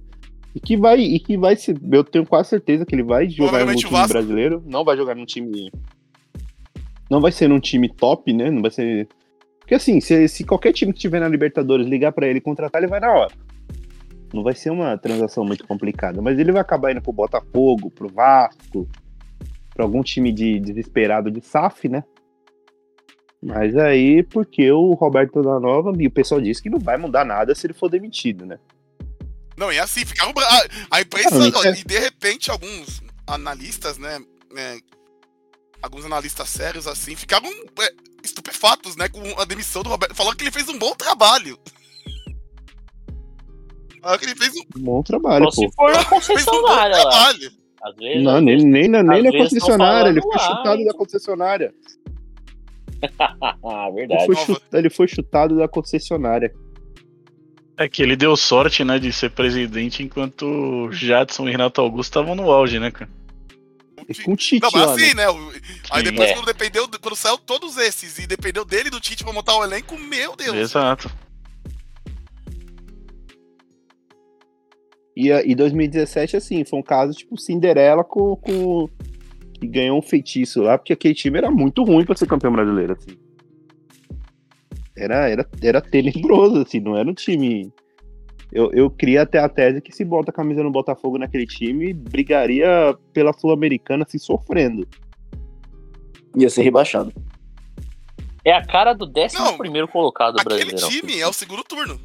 [0.56, 1.74] E que vai, e que vai se.
[1.92, 4.62] Eu tenho quase certeza que ele vai jogar no time brasileiro.
[4.64, 5.70] Não vai jogar num time.
[7.10, 8.50] Não vai ser num time top, né?
[8.50, 9.06] Não vai ser.
[9.58, 12.80] Porque assim, se, se qualquer time que tiver na Libertadores ligar pra ele e contratar,
[12.80, 13.34] ele vai na hora.
[14.32, 16.22] Não vai ser uma transação muito complicada.
[16.22, 18.88] Mas ele vai acabar indo pro Botafogo, pro Vasco,
[19.74, 22.02] pra algum time de desesperado de SAF, né?
[23.42, 27.26] Mas aí, porque o Roberto da Nova, e o pessoal disse que não vai mudar
[27.26, 28.58] nada se ele for demitido, né?
[29.56, 30.32] Não, e assim, ficaram.
[30.32, 30.46] bra-
[30.90, 31.30] A, a imprensa.
[31.38, 34.18] Não, e de repente, alguns analistas, né?
[34.52, 34.78] né,
[35.82, 37.90] alguns analistas sérios, assim, ficaram é,
[38.22, 39.08] estupefatos, né?
[39.08, 40.14] Com a demissão do Roberto.
[40.14, 41.58] Falou que ele fez um bom trabalho.
[44.02, 45.68] Falaram que ele fez um, Bom trabalho, Só pô.
[45.68, 46.96] se for na um concessionária.
[47.82, 50.86] Às vezes, Não, nem, nem, na, nem na concessionária, ele foi lá, chutado hein?
[50.86, 51.74] da concessionária.
[53.18, 54.26] Ah, Ele verdade.
[54.26, 54.46] foi, Nova.
[54.46, 56.52] chu- ele foi chutado da concessionária.
[57.78, 62.10] É que ele deu sorte, né, de ser presidente enquanto o Jadson e Renato Augusto
[62.10, 63.10] estavam no auge, né, cara?
[64.08, 65.26] E com o Tite Não, mas lá, assim, né?
[65.26, 65.60] né?
[65.90, 66.10] Aí Sim.
[66.10, 66.34] depois, É.
[66.34, 69.64] quando dependeu, quando saiu todos esses e dependeu dele e do Tite pra montar o
[69.64, 70.54] elenco, meu Deus.
[70.56, 71.10] Exato.
[75.16, 78.88] E, e 2017, assim, foi um caso tipo Cinderela com, com.
[79.54, 82.92] que ganhou um feitiço lá, porque aquele time era muito ruim pra ser campeão brasileiro,
[82.92, 83.18] assim.
[84.96, 87.70] Era, era, era tenebroso, assim, não era um time.
[88.52, 91.92] Eu, eu queria até a tese que se bota a camisa no Botafogo naquele time,
[91.92, 94.86] brigaria pela Sul-Americana se sofrendo.
[96.36, 97.12] Ia ser rebaixado.
[98.44, 100.88] É a cara do 11 Não, primeiro colocado Aquele brasileiro.
[100.88, 102.00] time é o segundo turno.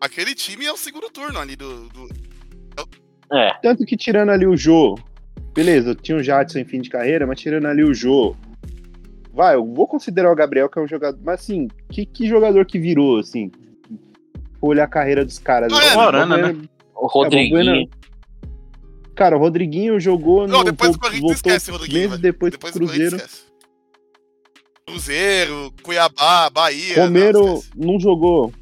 [0.00, 1.88] Aquele time é o segundo turno ali do.
[1.90, 2.08] do-
[3.32, 4.94] É, Tanto que tirando ali o Jô,
[5.54, 8.34] beleza, tinha o Jadson em fim de carreira, mas tirando ali o Jô,
[9.34, 12.64] vai, eu vou considerar o Gabriel que é um jogador, mas assim, que, que jogador
[12.64, 13.50] que virou, assim,
[14.60, 15.70] Vou olhar a carreira dos caras.
[15.70, 17.90] Ah, é, O Arana, Balbuena- o Rodriguinho.
[19.14, 22.02] Cara, o Rodriguinho jogou Não, no depois do Corinthians voltou esquece o Rodriguinho.
[22.08, 23.16] meses depois, Depois do Cruzeiro.
[23.16, 23.42] esquece.
[24.86, 27.04] Cruzeiro, Cuiabá, Bahia.
[27.04, 28.52] Romero não, não jogou.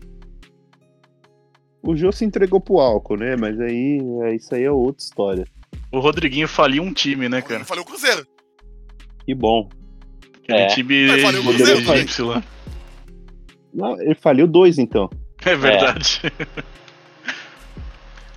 [1.83, 3.37] O Jô se entregou pro álcool, né?
[3.37, 5.45] Mas aí, é, isso aí é outra história.
[5.93, 7.65] O Rodriguinho faliu um time, né, cara?
[7.65, 8.27] Falei o Cruzeiro.
[9.25, 9.69] Que bom.
[10.43, 10.67] Aquele É.
[10.67, 12.43] time Mas valeu egípcio lá.
[13.73, 15.09] Não, ele faliu dois, então.
[15.45, 16.21] É verdade.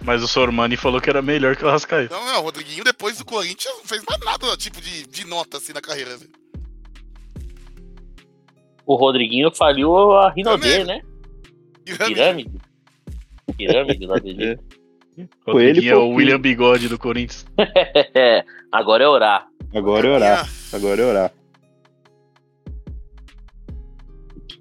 [0.01, 2.15] Mas o Sormani falou que era melhor que o Arrascaeta.
[2.15, 5.57] Não, não, o Rodriguinho depois do Corinthians não fez mais nada, tipo, de, de nota
[5.57, 6.15] assim na carreira.
[6.15, 6.29] velho.
[8.85, 11.01] O Rodriguinho faliu a Rinodê, né?
[11.83, 12.51] Pirâmide.
[13.57, 14.05] Pirâmide.
[14.05, 14.63] Lá do Egito.
[15.47, 16.09] O Foi ele é o.
[16.09, 17.45] William Bigode do Corinthians.
[18.71, 19.47] Agora é orar.
[19.73, 20.49] Agora é orar.
[20.71, 21.31] Agora é orar.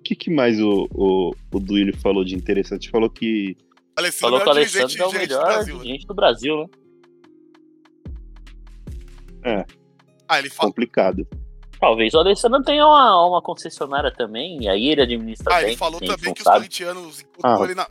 [0.04, 2.90] Que, que mais o, o, o Duílio falou de interessante?
[2.90, 3.56] Falou que.
[3.96, 5.74] Alessandro Falou que o é o dirigente, Alessandro é o melhor Brasil.
[5.76, 5.82] né?
[5.82, 6.56] dirigente do Brasil,
[9.42, 9.64] né?
[10.28, 11.26] Ah, ele fala, complicado.
[11.78, 15.68] Talvez o Alessandro tenha uma, uma concessionária também, e aí ele administra ah, bem.
[15.68, 17.64] ele falou a gente também que os corintianos encontrou Ah.
[17.64, 17.86] ele na.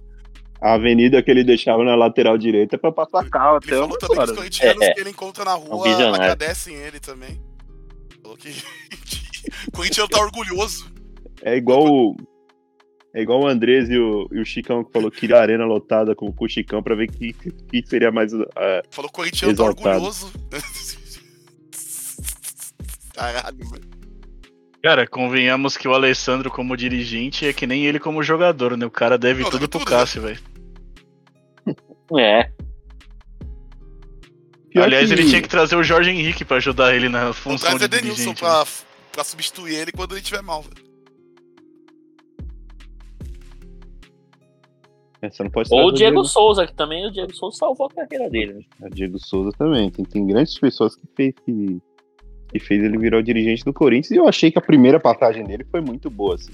[0.61, 3.97] A avenida que ele deixava na lateral direita é pra passar carro Ele até falou
[3.97, 4.93] também que os corintianos É, é.
[4.93, 6.15] que ele encontra na rua visionário.
[6.15, 7.41] agradecem ele também.
[8.21, 8.49] Falou que.
[9.67, 10.91] o corintiano tá orgulhoso.
[11.43, 12.15] É igual o.
[13.15, 15.65] É igual o Andrés e o, e o Chicão que falou que queria a arena
[15.65, 18.33] lotada com, com o Chicão pra ver que, que seria mais.
[18.33, 20.31] ah, Falou corintiano tá orgulhoso.
[23.13, 23.93] Caralho, velho.
[24.83, 28.85] Cara, convenhamos que o Alessandro como dirigente é que nem ele como jogador, né?
[28.85, 30.39] O cara deve Não, tudo pro tudo, Cássio, velho.
[32.19, 32.51] É,
[34.69, 37.69] pior Aliás, que- ele tinha que trazer o Jorge Henrique pra ajudar ele na função
[37.69, 38.43] trazer de Denilson dirigente.
[38.43, 38.49] né?
[38.49, 38.65] pra,
[39.11, 40.92] pra substituir ele quando ele tiver mal, velho.
[45.29, 47.89] Você não pode ou o trazer Diego Souza, que também o Diego Souza salvou a
[47.89, 48.53] carreira dele.
[48.53, 48.87] Né?
[48.87, 49.89] O Diego Souza também.
[49.89, 51.81] Tem, tem grandes pessoas que fez, que,
[52.49, 54.11] que fez ele virar o dirigente do Corinthians.
[54.11, 56.35] E eu achei que a primeira passagem dele foi muito boa.
[56.35, 56.51] Assim.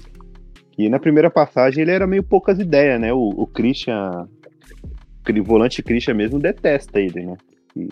[0.72, 3.12] Que na primeira passagem ele era meio poucas ideias, né?
[3.12, 4.28] O, o Christian.
[5.28, 7.36] O volante Christian mesmo detesta ele, né?
[7.76, 7.88] E-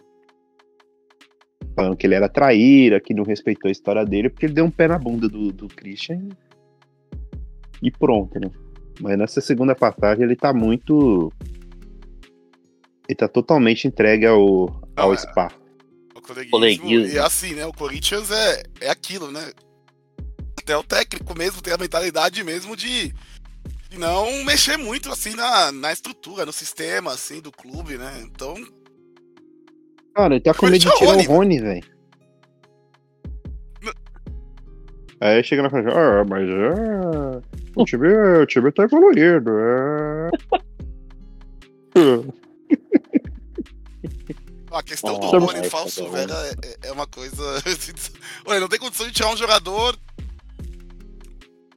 [1.76, 4.70] falando que ele era traíra, que não respeitou a história dele, porque ele deu um
[4.70, 6.16] pé na bunda do, do Christian
[7.82, 8.50] e, e pronto, né?
[9.00, 11.32] Mas nessa segunda passagem ele tá muito.
[13.08, 15.16] Ele tá totalmente entregue ao, ao é.
[15.16, 15.50] spa.
[16.14, 16.50] O coleguismo.
[16.50, 17.14] Coleguismo.
[17.14, 17.64] E assim, né?
[17.66, 19.52] O Corinthians é, é aquilo, né?
[20.58, 23.14] Até o técnico mesmo tem a mentalidade mesmo de,
[23.88, 28.22] de não mexer muito assim na, na estrutura, no sistema assim do clube, né?
[28.22, 28.54] Então,
[30.18, 31.84] Cara, ele tá com medo de o tirar Rony, o Rony, velho.
[35.20, 38.08] Aí chega na frente, ah, mas é, o, time,
[38.42, 39.50] o time tá evoluindo.
[39.58, 40.30] É.
[44.70, 47.42] a questão do Oh, Rony é, falso, tá velho, é, é uma coisa.
[48.46, 49.98] Olha, não tem condição de tirar um jogador.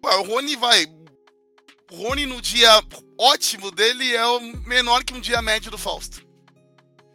[0.03, 0.85] Ué, o Rony vai.
[1.91, 2.69] O Rony no dia
[3.19, 6.25] ótimo dele é o menor que um dia médio do Fausto.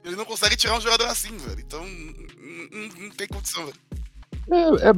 [0.04, 1.60] Ele não consegue tirar um jogador assim, velho.
[1.60, 3.78] Então, não, não- tem condição, velho.
[4.82, 4.92] É, é,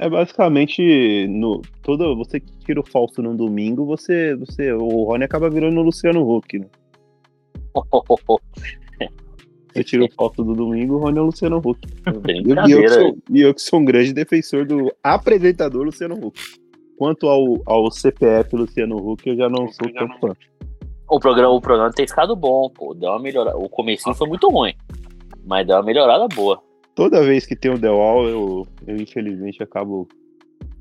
[0.00, 5.24] é basicamente no todo você que tira o falso no domingo, você, você o Rony
[5.24, 6.66] acaba virando o Luciano Huck, né?
[9.72, 11.78] Você tira o falso do domingo, o Rony é o Luciano Huck.
[12.66, 16.40] E eu, eu sou, e eu que sou um grande defensor do apresentador Luciano Huck.
[16.98, 20.34] Quanto ao, ao CPF Luciano Huck, eu já não sou tão fã.
[21.08, 22.94] O programa, o programa tem ficado bom, pô.
[22.94, 23.56] Deu uma melhorada.
[23.56, 24.74] O comecinho foi muito ruim.
[25.46, 26.60] Mas deu uma melhorada boa.
[27.00, 30.06] Toda vez que tem o The Wall, eu, eu infelizmente acabo.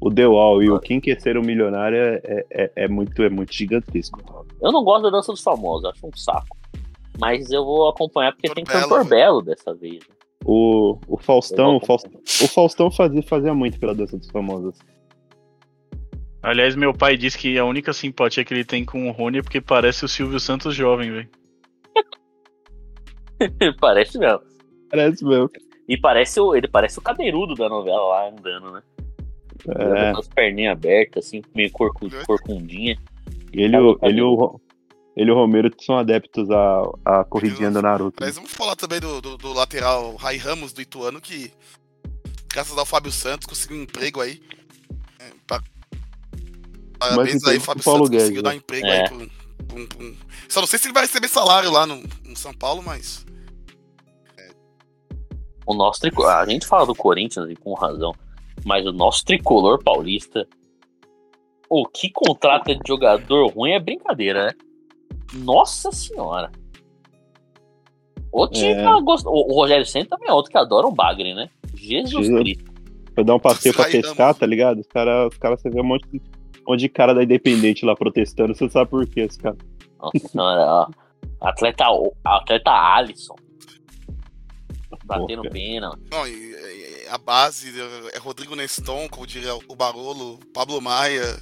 [0.02, 3.30] O The Wall e o Quem Quer Ser um Milionário é, é, é muito, é
[3.30, 4.20] muito gigantesco.
[4.62, 6.58] Eu não gosto da dança dos famosos, acho um saco.
[7.18, 10.00] Mas eu vou acompanhar porque tem Torbelo, cantor belo dessa vez.
[10.44, 14.78] O, o Faustão, o Faustão, o Faustão fazia, fazia muito pela dança dos famosos.
[16.44, 19.42] Aliás, meu pai disse que a única simpatia que ele tem com o Rony é
[19.42, 21.30] porque parece o Silvio Santos jovem, velho.
[23.80, 24.42] parece mesmo.
[24.92, 25.50] Parece mesmo.
[25.90, 28.82] E parece o, ele parece o cadeirudo da novela lá andando, né?
[29.68, 32.96] É, Com as perninhas abertas, assim, meio corcu, corcundinha.
[33.52, 34.62] ele, e o- ele, o
[35.18, 38.18] ele e o Romero são adeptos à, à corridinha do Naruto.
[38.22, 41.52] Mas vamos falar também do, do, do lateral Rai Ramos do Ituano, que,
[42.54, 44.40] graças ao Fábio Santos, conseguiu um emprego aí.
[47.00, 48.20] Parabéns isso aí, aí Fábio pro Paulo Santos.
[48.22, 48.56] Conseguiu Guedes, dar né?
[48.56, 49.02] um emprego É.
[49.02, 49.28] aí pra um,
[49.68, 50.16] pra um- pra um-
[50.50, 53.26] Só não sei se ele vai receber salário lá no, no São Paulo, mas.
[55.70, 56.32] O nosso tricolor.
[56.32, 58.12] A gente fala do Corinthians e com razão.
[58.66, 60.48] Mas o nosso tricolor paulista.
[61.70, 64.52] O que contrata de jogador ruim é brincadeira, né?
[65.36, 66.52] Nossa senhora.
[68.32, 68.84] O time É.
[68.84, 71.50] tá gost- o, Rogério Senna também é outro que adora um bagre, né?
[71.76, 72.40] Jesus Jesus.
[72.40, 72.72] Cristo.
[73.14, 74.80] Foi dar um passeio pra pescar, tá ligado?
[74.80, 77.86] Os caras, os cara, você vê um monte de, um monte de cara da Independente
[77.86, 79.58] lá protestando, você sabe por quê, esse cara.
[80.00, 80.88] Nossa senhora, ó.
[81.42, 81.86] Atleta,
[82.24, 83.36] atleta Alisson.
[85.10, 85.54] Batendo Porra.
[85.54, 86.02] pênalti.
[86.12, 87.74] Não, e, e- a base
[88.14, 91.38] é Rodrigo Neston, como diria o Barolo, Pablo Maia.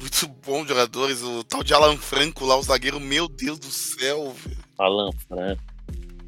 [0.00, 1.22] Muito bons jogadores.
[1.22, 4.32] O tal de Alan Franco lá, o zagueiro, meu Deus do céu.
[4.34, 4.56] velho.
[4.78, 5.62] Alan Franco.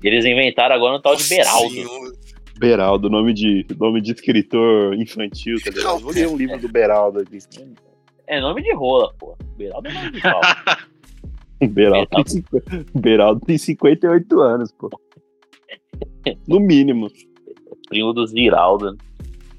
[0.03, 1.71] Eles inventaram agora um tal de Nossa Beraldo.
[1.75, 2.13] Senhora.
[2.59, 5.99] Beraldo, nome de, nome de escritor infantil, tá ligado?
[6.01, 7.39] Vou ler um livro do Beraldo aqui.
[8.27, 9.37] É nome de rola, pô.
[9.57, 10.41] Beraldo é nome de pau.
[11.63, 12.45] O Beraldo tem,
[12.93, 14.91] Beraldo tem 58 anos, pô.
[16.47, 17.11] No mínimo.
[17.89, 18.93] Primo do Ziraldo.
[18.93, 18.99] né?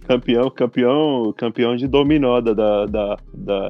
[0.07, 3.67] Campeão, campeão, campeão de dominó da, da, da, da-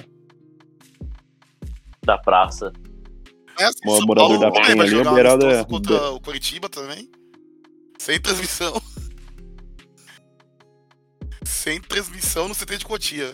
[2.05, 2.71] Da praça.
[3.59, 7.09] É assim, morador Paulo da Penha ali, Beraldo amistoso é- contra o Curitiba também.
[7.99, 8.73] Sem transmissão.
[11.45, 13.31] Sem transmissão no CT de Cotia.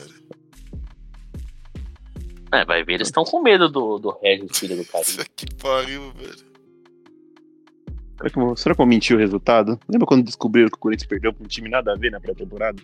[2.51, 5.07] É, vai ver, eles estão com medo do, do Regis, filho do Carinho.
[5.09, 6.49] Isso que pariu, velho.
[8.20, 9.80] Será que, eu vou- será que eu menti o resultado?
[9.88, 12.82] Lembra quando descobriram que o Corinthians perdeu pra um time nada a ver na pré-temporada?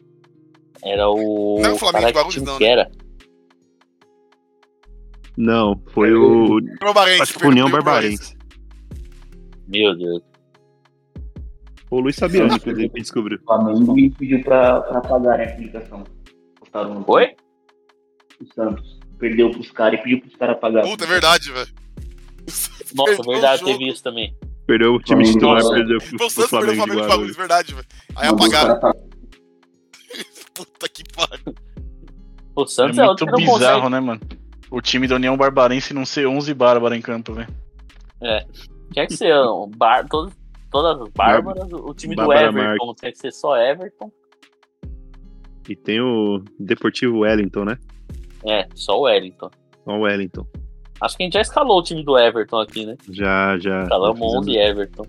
[0.81, 1.59] Era o.
[1.61, 2.69] Não é o Flamengo time não, que né?
[2.69, 2.91] era?
[5.37, 6.61] Não, foi o.
[6.79, 8.37] Barbarense, Acho que foi o União Barbarense.
[9.67, 10.21] Meu Deus.
[11.91, 13.37] O Luiz Sabiano, inclusive, que descobriu.
[13.41, 16.03] O Flamengo me pediu pra, pra pagar a publicação.
[16.59, 17.35] Postaram no Oi?
[18.41, 20.83] O Santos perdeu pros caras e pediu pros caras pagar.
[20.83, 21.73] Puta, é verdade, velho.
[22.95, 24.35] Nossa, Perdeu verdade, teve isso também.
[24.67, 27.35] Perdeu o time titular, perdeu o Santos pro perdeu o Flamengo de Flamengo de Guarulhos,
[27.37, 27.87] verdade, velho.
[28.15, 28.79] Aí apagaram.
[28.79, 28.93] pagar.
[30.55, 31.55] Puta que pariu.
[32.55, 33.89] O É Santos é, outro muito bizarro, consegue.
[33.91, 34.21] né, mano?
[34.71, 37.49] O time da União Barbarense não ser 11 Bárbara em campo, velho.
[38.91, 40.33] Tinha que ser um bar, todos,
[40.71, 41.67] todas as bárbaras.
[41.71, 44.11] O time do Bárbara Everton tinha que ser só Everton.
[45.67, 47.77] E tem o Deportivo Wellington, né?
[48.45, 49.49] É, só o Wellington.
[49.83, 50.47] Só o Wellington.
[51.01, 52.95] Acho que a gente já escalou o time do Everton aqui, né?
[53.09, 53.83] Já, já.
[53.83, 54.47] Escalamos já fizemos.
[54.47, 55.05] 11 Everton.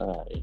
[0.00, 0.42] Ai.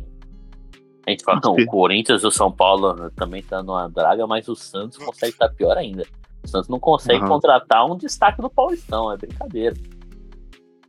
[1.05, 4.47] A gente fala, não, o Corinthians e o São Paulo também tá numa draga, mas
[4.49, 6.03] o Santos consegue estar pior ainda.
[6.43, 7.29] O Santos não consegue Aham.
[7.29, 9.75] contratar um destaque do Paulistão, é brincadeira.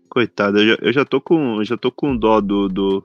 [0.08, 1.58] Coitado, eu já, eu já tô com.
[1.60, 2.68] Eu já tô com dó do.
[2.68, 3.04] do...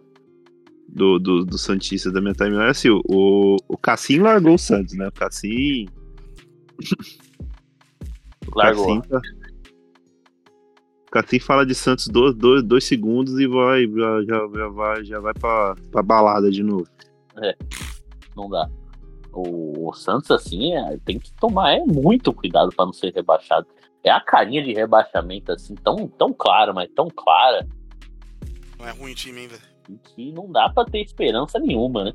[0.95, 2.69] Do, do, do Santista da minha timeline.
[2.69, 5.07] Assim, o, o Cassim largou o Santos, né?
[5.07, 5.87] O Cassim.
[8.51, 9.01] O Largou.
[11.11, 15.19] Cassim fala de Santos dois, dois, dois segundos e vai, já, já, já vai, já
[15.19, 16.87] vai pra, pra balada de novo.
[18.35, 18.67] Não dá.
[19.31, 23.67] O, o Santos, assim, é, tem que tomar é, muito cuidado pra não ser rebaixado.
[24.03, 27.65] É a carinha de rebaixamento, assim, tão, tão clara, mas tão clara,
[28.77, 29.99] Não é ruim o time, hein, velho.
[30.03, 32.13] que não dá pra ter esperança nenhuma, né?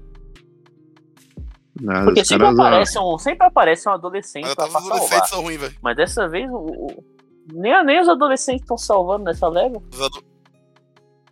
[1.81, 4.93] Nada, Porque sempre aparece, um, sempre aparece um adolescente Mas pra, pra salvar.
[4.97, 5.75] adolescentes são ruins, velho.
[5.83, 7.05] Mas dessa vez, o, o-
[7.53, 9.81] nem, nem os adolescentes estão salvando nessa leva.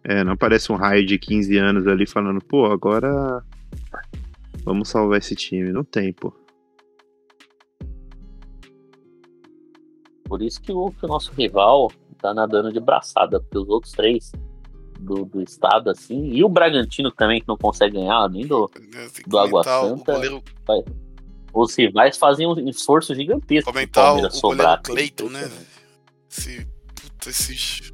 [0.05, 3.43] É, não aparece um raio de 15 anos ali falando, pô, agora
[4.65, 5.73] vamos salvar esse time.
[5.73, 6.33] Não tem, pô.
[10.29, 11.91] Por isso que o, que o nosso rival
[12.21, 14.33] tá nadando de braçada, porque os outros três
[14.99, 18.71] do, do estado, assim, e o Bragantino também, que não consegue ganhar, nem do.
[18.93, 20.13] né, tem que Do Água Santa.
[20.13, 20.43] goleiro,
[21.53, 24.81] Os rivais fazem um esforço gigantesco comentar o, o sobrar.
[24.87, 25.51] goleiro Cleiton, né?
[26.31, 26.67] Esse.
[26.95, 27.93] Puta, esse.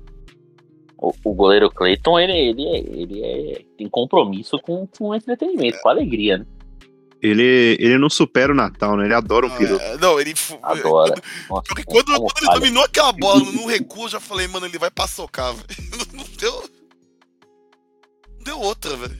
[0.98, 5.80] O, o goleiro Cleiton, ele, ele, é, ele é, tem compromisso com, com o entretenimento,
[5.80, 6.46] com a alegria, né?
[7.20, 9.04] Ele, ele não supera o Natal, né?
[9.04, 9.76] Ele adora um peru.
[9.80, 10.34] é, não, ele.
[10.60, 11.14] Adora.
[11.48, 14.76] Nossa, Porque quando, quando ele dominou aquela bola no recuo, eu já falei, mano, ele
[14.76, 15.66] vai pra socar, velho.
[16.12, 16.64] Não deu.
[18.52, 19.16] Não deu outra, velho.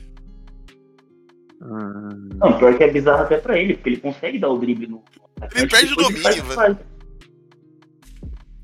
[1.61, 4.87] Ah, Não, pior que é bizarro até pra ele, porque ele consegue dar o drible
[4.87, 5.03] no.
[5.55, 6.43] Ele perde o ele domínio, velho.
[6.45, 6.77] faz.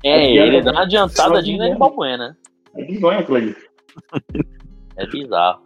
[0.04, 1.76] É, É, ele é, dá uma adiantada é, digna de é.
[1.78, 2.36] Balbuena, né?
[2.76, 3.56] É bizonho aquilo ali.
[4.96, 5.62] É bizarro.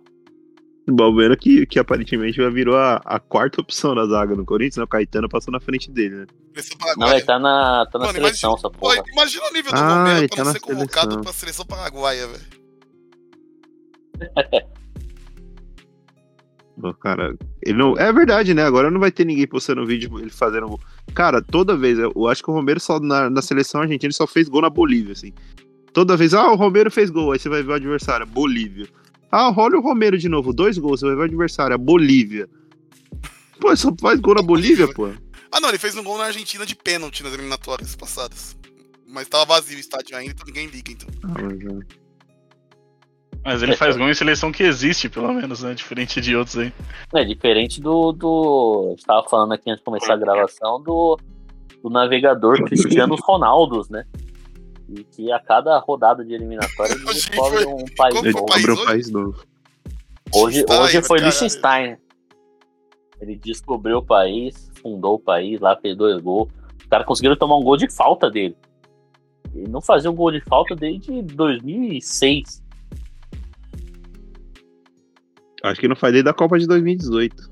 [0.88, 4.76] o Balbuena que, que aparentemente já virou a, a quarta opção da zaga no Corinthians,
[4.78, 4.84] né?
[4.84, 6.26] O Caetano passou na frente dele, né?
[6.96, 8.96] Não, ele tá na, tá na Mano, seleção, imagina- essa porra.
[9.02, 11.22] Pô, imagina o nível do Ah, Romero pra tá não ser convocado seleção.
[11.22, 12.44] pra seleção paraguaia, velho.
[16.93, 17.97] Cara, ele não.
[17.97, 18.64] É verdade, né?
[18.64, 20.80] Agora não vai ter ninguém postando vídeo ele fazendo gol.
[21.14, 24.14] Cara, toda vez, eu eu acho que o Romero só na, na seleção argentina ele
[24.14, 25.32] só fez gol na Bolívia, assim.
[25.93, 28.89] Toda vez, ah, o Romero fez gol, aí você vai ver o adversário, Bolívia.
[29.30, 32.49] Ah, olha o Romero de novo, dois gols, você vai ver o adversário, Bolívia.
[33.61, 35.11] Pô, ele só faz gol na Bolívia, pô.
[35.53, 38.57] Ah, não, ele fez um gol na Argentina de pênalti nas eliminatórias passadas.
[39.07, 41.09] Mas tava vazio o estádio ainda, então ninguém liga, então.
[41.22, 42.03] Ah, mas, é.
[43.45, 45.74] Mas ele faz gol em seleção que existe, pelo menos, né?
[45.74, 46.72] Diferente de outros aí.
[47.14, 48.11] É diferente do.
[48.12, 48.86] do...
[48.86, 51.18] A gente tava falando aqui antes de começar a gravação do,
[51.82, 54.05] do navegador Cristiano Ronaldos, né?
[54.88, 58.47] E que a cada rodada de eliminatória ele descobre foi- um país Ele novo.
[58.51, 58.70] hoje?
[58.70, 59.45] um país novo.
[60.34, 61.18] Hoje, hoje foi.
[61.18, 61.97] Liechtenstein.
[63.20, 66.49] Ele descobriu o país, fundou o país, lá fez dois gols.
[66.80, 68.57] Os caras conseguiram tomar um gol de falta dele.
[69.55, 72.63] Ele não fazia um gol de falta desde 2006.
[75.70, 77.50] Acho que não faz desde a Copa de 2018.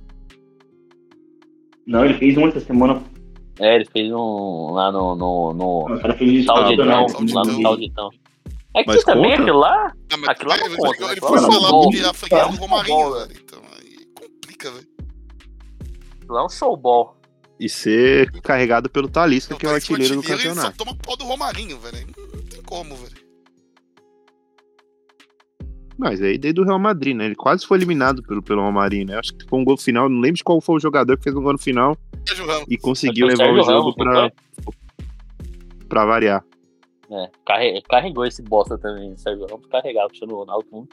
[1.86, 3.02] Não, ele fez um essa semana.
[3.58, 7.42] É, ele fez um lá no, no, no cara fez Sauditão, campeonato, Sauditão.
[7.42, 8.10] lá no de- Sauditão.
[8.74, 9.42] É que Mas também conta?
[9.42, 11.80] aquilo lá, Ah, mas Aquilo lá ele, não ele- conta, ele foi falar não.
[11.82, 13.32] porque a freguês do É, Romarinho, velho.
[13.44, 14.86] Então aí complica, velho.
[16.16, 17.16] aquilo lá é um showball.
[17.60, 20.76] E ser carregado pelo Talisca, que é o artilheiro do artilheiro, Ele só campeonato.
[20.84, 22.06] toma pó do Romarinho, velho.
[22.34, 23.22] Não tem como, velho.
[25.99, 27.26] Mas aí desde o Real Madrid, né?
[27.26, 29.18] Ele quase foi eliminado pelo, pelo Romarinho, né?
[29.18, 30.09] Acho que foi um gol final.
[30.09, 32.66] Não lembro de qual foi o jogador que fez um gol no final Sérgio Ramos.
[32.68, 34.32] e conseguiu que levar o jogo pra,
[35.88, 36.45] pra variar.
[37.11, 39.14] É, carre- carregou esse bosta também.
[39.18, 40.64] Sérgio Ramos carregava o Cristiano Ronaldo.
[40.70, 40.86] com-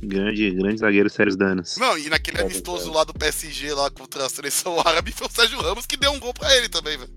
[0.00, 1.76] Grande, grande zagueiro Sérgio Danas.
[1.76, 2.96] Não, e naquele É, amistoso verdade.
[2.98, 6.20] lá do PSG, lá contra a seleção árabe, foi o Sérgio Ramos que deu um
[6.20, 7.10] gol pra ele também, velho.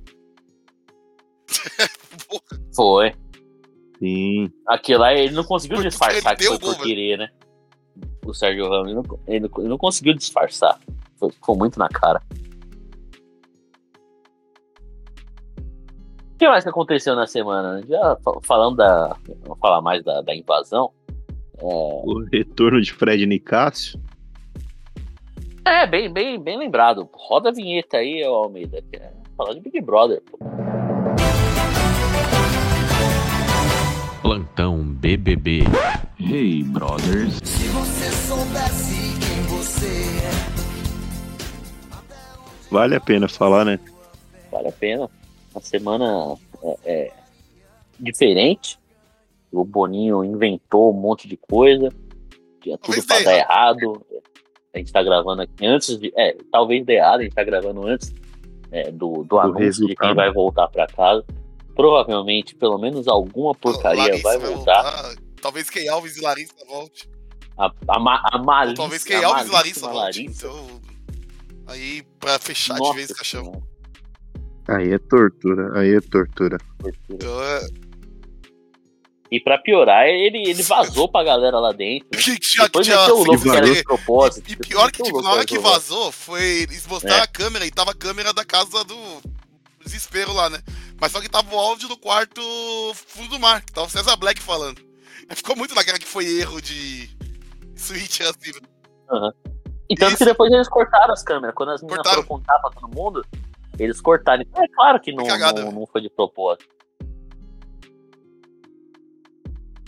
[2.28, 2.42] Porra,
[2.76, 3.14] Foi.
[4.02, 4.50] Sim.
[4.68, 7.30] Aquilo lá ele não conseguiu disfarçar que foi por querer, né?
[8.26, 10.80] O Sérgio Ramos, ele não, ele não, ele não conseguiu disfarçar.
[11.18, 12.20] Foi, ficou muito na cara.
[16.34, 17.84] O que mais que aconteceu na semana?
[17.88, 19.16] Já fa- falando da.
[19.44, 20.92] Vamos falar mais da, da invasão.
[21.62, 24.02] O retorno de Fred Nicásio.
[25.64, 27.08] É, bem, bem, bem lembrado.
[27.14, 28.84] Roda a vinheta aí, ô Almeida.
[28.94, 30.24] É falar de Big Brother.
[30.24, 30.40] pô.
[34.32, 35.64] Plantão BBB.
[36.18, 37.42] Hey, brothers.
[42.72, 43.78] Vale a pena falar, né?
[44.50, 45.10] Vale a pena.
[45.54, 47.14] Uma semana é, é,
[48.00, 48.80] diferente.
[49.52, 51.90] O Boninho inventou um monte de coisa.
[52.62, 54.02] Tinha tudo Talvez pra dar errado.
[54.74, 56.14] A gente tá gravando aqui antes de.
[56.16, 58.16] É, talvez dê errado, a gente tá gravando antes
[58.72, 60.16] é, do, do anúncio de quem resultado.
[60.16, 61.26] vai voltar pra casa.
[61.76, 65.16] Provavelmente, pelo menos alguma porcaria Larissa vai voltar.
[65.42, 67.10] Talvez Key Alves e Larissa volte.
[67.58, 69.96] A, a, ma- a malícia, talvez Key Alves e Larissa volte.
[69.96, 70.48] Larissa.
[70.48, 70.82] Então,
[71.68, 73.64] aí, pra fechar de Nossa vez o caixão.
[74.68, 76.58] Aí é tortura, aí é tortura.
[76.80, 76.94] tortura.
[77.10, 77.62] Então, é...
[79.32, 82.10] E pra piorar, ele, ele vazou pra galera lá dentro.
[82.20, 84.50] Que já, Depois já, meteu o louco que era de propósito.
[84.50, 86.44] E, e pior que, tipo, na hora que de vazou, foi.
[86.64, 87.24] Eles mostraram É.
[87.24, 88.96] a câmera e tava a câmera da casa do
[89.84, 90.60] desespero lá, né?
[91.02, 92.40] Mas só que tava o áudio do quarto
[92.94, 94.80] fundo do mar, que tava o César Black falando.
[95.32, 97.10] Ficou muito na cara que foi erro de
[97.76, 98.52] switch assim.
[98.62, 99.32] né?
[99.90, 100.26] E tanto que Isso.
[100.26, 101.56] depois eles cortaram as câmeras.
[101.56, 103.26] Quando as meninas foram contar pra todo mundo,
[103.80, 104.44] eles cortaram.
[104.44, 105.80] É claro que não, Cagada, não, né?
[105.80, 106.70] não foi de propósito.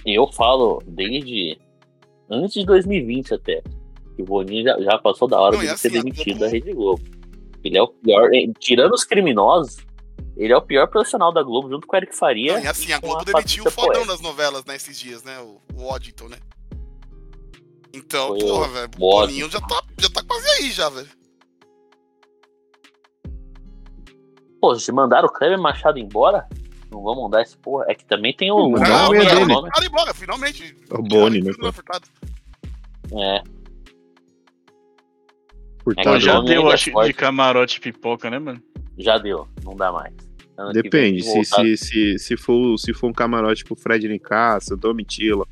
[0.04, 1.60] E eu falo desde
[2.28, 3.62] antes de 2020 até.
[4.16, 6.48] Que o Boninho já, já passou da hora Não, de ser assim, a demitido da
[6.48, 7.04] Rede Globo.
[7.64, 9.78] Ele é o pior, tirando os criminosos,
[10.36, 12.54] ele é o pior profissional da Globo, junto com o Eric Faria.
[12.54, 14.08] Não, e assim, a com Globo demitiu o fodão Poeta.
[14.08, 15.40] das novelas, né, esses dias, né?
[15.40, 16.38] O, o Waddington, né?
[17.94, 19.00] Então, Foi porra, o velho, o.
[19.00, 21.10] Boninho já tá, já tá quase aí já, velho.
[24.60, 26.48] Pô, se mandaram o Kleber Machado embora,
[26.90, 27.86] não vão mandar esse porra.
[27.88, 28.56] É que também tem o.
[28.56, 29.54] Não, o não, nome, é né, o dele.
[29.54, 29.70] nome.
[29.70, 30.76] Cara, embora, finalmente.
[30.90, 32.08] É o Boni, né, Furtado.
[33.12, 33.44] É.
[35.84, 36.16] Furtado.
[36.16, 38.64] É, já deu, é acho, de camarote pipoca, né, mano?
[38.98, 40.14] Já deu, não dá mais.
[40.58, 41.64] Ano vem Depende, se, voltar.
[41.64, 45.46] se, se, se, for, se for um camarote pro Fred Nicasso, Domitila,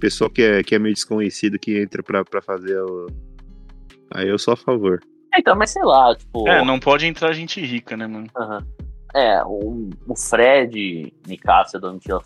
[0.00, 3.06] pessoal que é, que é meio desconhecido que entra pra, pra fazer o.
[4.12, 5.00] Aí eu sou a favor.
[5.34, 6.48] É, Então, mas sei lá, tipo.
[6.48, 8.26] É, não pode entrar gente rica, né, mano?
[8.36, 8.66] aham.
[9.14, 12.20] É, o, o Fred, Nicásio, Domitila.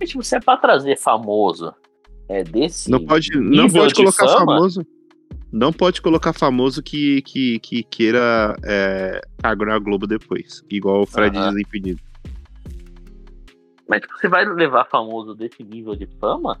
[0.00, 1.72] Mas, tipo, se é pra trazer famoso
[2.28, 2.90] é desse.
[2.90, 4.84] Não pode, não pode de colocar fama, famoso.
[5.56, 10.62] Não pode colocar famoso que, que, que queira é, cagar a Globo depois.
[10.68, 11.34] Igual o Fred.
[11.34, 11.98] Desimpedido.
[13.88, 16.60] Mas tipo, você vai levar famoso desse nível de fama?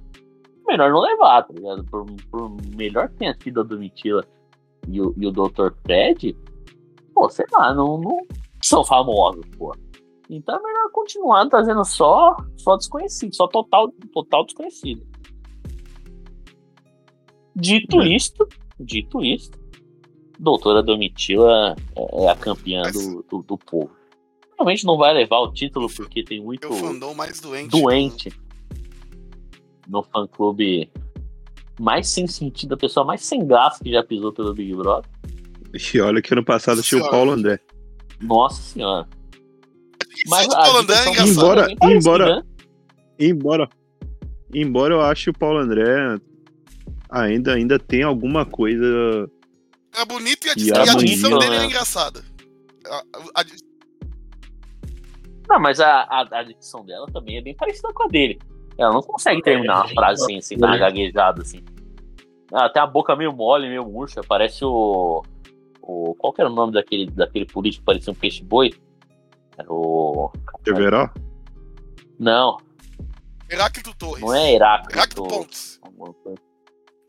[0.66, 1.84] melhor não levar, tá ligado?
[1.84, 4.24] Por, por melhor que tenha sido a Domitila
[4.88, 5.72] e o, e o Dr.
[5.82, 6.34] Fred,
[7.14, 8.26] pô, sei lá, não, não
[8.62, 9.76] são famosos, pô.
[10.30, 15.06] Então é melhor continuar trazendo só, só desconhecido, só total, total desconhecido.
[17.54, 18.48] Dito isto,
[18.78, 19.58] dito isto,
[20.38, 23.90] doutora Domitila é é a campeã do, do, do povo.
[24.58, 27.70] Realmente não vai levar o título porque tem muito É o mais doente.
[27.70, 28.32] doente
[29.88, 30.90] no fã clube
[31.78, 35.10] mais sem sentido, a pessoa mais sem graça que já pisou pelo Big Brother.
[35.94, 37.10] E olha que ano passado tinha o.
[37.10, 37.60] Paulo André.
[38.20, 39.06] Nossa senhora.
[40.26, 41.28] Mas a o Paulo André é engraçado.
[41.28, 42.42] Embora- embora- né?
[43.18, 43.68] Embora,
[44.54, 46.18] embora eu ache o Paulo André
[47.10, 49.30] ainda, ainda tem alguma coisa.
[49.94, 50.94] É bonito e a, E e a a
[51.38, 51.64] dele é né?
[51.66, 52.22] engraçada.
[52.86, 53.44] A- a- a-
[55.48, 58.38] Não, mas a, a, a dicção dela também é bem parecida com a dele.
[58.78, 61.64] Ela não consegue terminar uma frase assim, assim dar uma gaguejada assim.
[62.52, 64.20] Ela tem a boca meio mole, meio murcha.
[64.26, 65.22] Parece o.
[65.80, 68.74] o qual que era o nome daquele, daquele político que parecia um peixe-boi?
[69.56, 70.30] Era o.
[70.64, 71.10] Severo?
[72.18, 72.58] Não,
[73.50, 74.20] Heráclito Torres.
[74.22, 74.94] não é Heráclito.
[74.98, 75.80] Heráclito Pontes.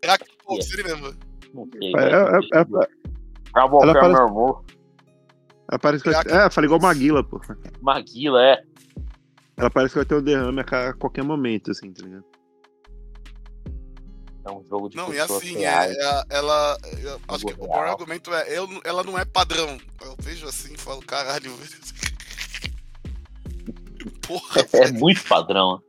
[0.02, 1.14] Coisa, Heráclito Pontes, ele mesmo.
[1.54, 1.94] Não sei.
[1.96, 2.88] É, é, é, é,
[3.54, 4.66] A boca ela parece- meu amor.
[5.72, 7.40] ela parece que vai, é, falei igual Maguila, pô.
[7.82, 8.64] Maguila, é.
[9.58, 12.24] Ela parece que vai ter um derrame a qualquer momento, assim, tá ligado?
[14.46, 16.78] É um jogo de Não, e assim, é, é- ela.
[17.02, 19.78] eu acho que o maior argumento é: eu, ela não é padrão.
[20.02, 21.72] Eu vejo assim e falo, caralho, velho.
[24.26, 24.94] Porra, É velho.
[25.00, 25.82] muito padrão.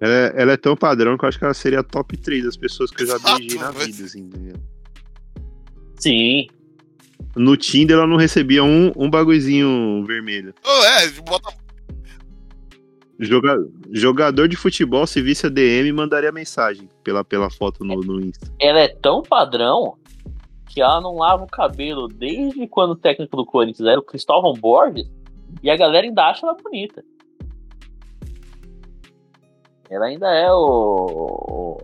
[0.00, 2.44] Ela é, ela é tão padrão que eu acho que ela seria a top 3
[2.44, 4.60] das pessoas que eu já beijei na vida, assim, ligado?
[5.96, 6.46] Sim.
[7.34, 10.54] No Tinder ela não recebia um, um bagulhozinho vermelho.
[10.64, 11.52] Ô, é, bota.
[13.18, 13.58] Joga-
[13.90, 18.46] jogador de futebol, se visse a DM, mandaria mensagem pela, pela foto no, no Insta.
[18.60, 19.96] Ela é tão padrão
[20.68, 24.52] que ela não lava o cabelo desde quando o técnico do Corinthians era o Cristóvão
[24.52, 25.10] Borges
[25.62, 27.04] e a galera ainda acha ela bonita.
[29.90, 31.80] Ela ainda é o,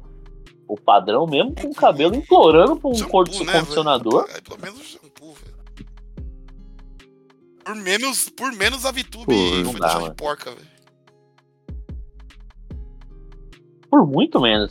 [0.68, 3.58] o padrão mesmo com o cabelo implorando por um shampoo, corpo né, velho?
[3.60, 4.26] condicionador.
[4.28, 5.54] É, pelo menos shampoo, velho.
[7.64, 9.32] Por menos, por menos a Pô,
[9.64, 10.74] não foi dá, de porca, velho.
[13.90, 14.70] Por muito menos.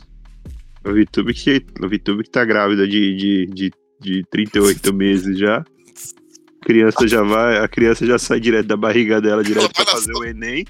[0.86, 5.58] O VTube que, o VTube que tá grávida de, de, de, de 38 meses já.
[5.58, 10.12] A criança já vai, a criança já sai direto da barriga dela, direto pra fazer
[10.12, 10.64] o Enem.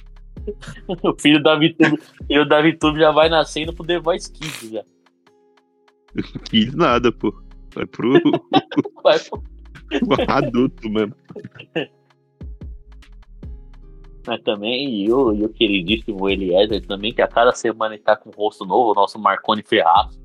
[1.02, 4.70] O filho da Vitube, e o da Vitube já vai nascendo pro The Voice Kids
[4.70, 4.82] já.
[6.44, 7.34] Que nada, pô.
[7.74, 8.12] Vai pro
[9.02, 9.42] Vai pro
[10.28, 11.14] adulto mesmo.
[14.26, 18.16] Mas também, e o, e o queridíssimo Eliezer também, que a cada semana ele tá
[18.16, 20.18] com um rosto novo, o nosso Marconi Ferraz.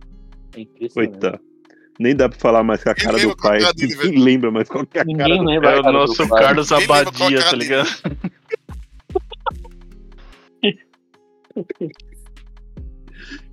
[0.55, 1.19] É impressionante.
[1.19, 1.39] Coitado.
[1.99, 3.59] Nem dá pra falar mais com a cara do pai.
[3.61, 3.71] é.
[3.75, 6.29] Ninguém lembra mais qual que é a cara Ninguém do lembra É a o nosso
[6.29, 6.43] pai.
[6.43, 7.89] Carlos Abadia, é tá ligado?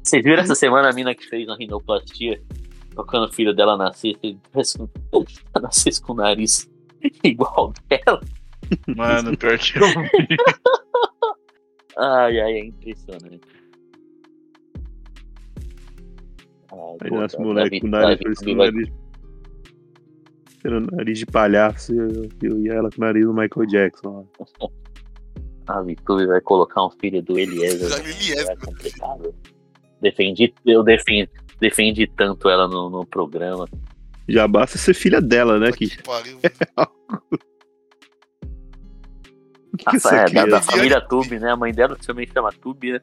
[0.02, 2.40] Vocês viram essa semana a mina que fez uma rinoplastia,
[2.94, 4.38] tocando o filho dela nascer, se
[5.60, 6.70] nascesse com o nariz
[7.24, 8.20] igual dela?
[8.96, 10.36] Mano, pior que eu vi.
[11.98, 13.40] Ai, ai, é impressionante.
[16.70, 18.88] Ai, Aí nasce moleque com o nariz, parecendo nariz.
[20.92, 24.28] Nariz de palhaço e eu e ela com o nariz do Michael Jackson.
[24.60, 24.68] ó.
[25.66, 27.88] A Vitube vai colocar um filho do Eliezer.
[27.90, 28.04] Já né?
[28.10, 28.50] Eliezer.
[28.50, 29.34] É complicado.
[30.00, 31.28] Defendi, eu defendi,
[31.60, 33.66] defendi tanto ela no, no programa.
[34.28, 35.72] Já basta ser filha dela, né?
[35.72, 36.38] Que, Que pariu.
[39.78, 41.50] que Essa, é, da, da criança- família Tube, né?
[41.52, 43.00] A mãe dela também chama Tube, né?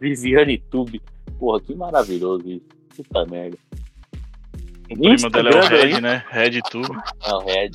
[0.00, 1.02] Viviane Tube.
[1.38, 2.66] Porra, que maravilhoso isso.
[2.96, 3.56] Puta merda.
[4.90, 6.00] O primo dela é o Red, hein?
[6.00, 6.24] né?
[6.30, 6.96] Red Tube.
[7.24, 7.70] É o Red.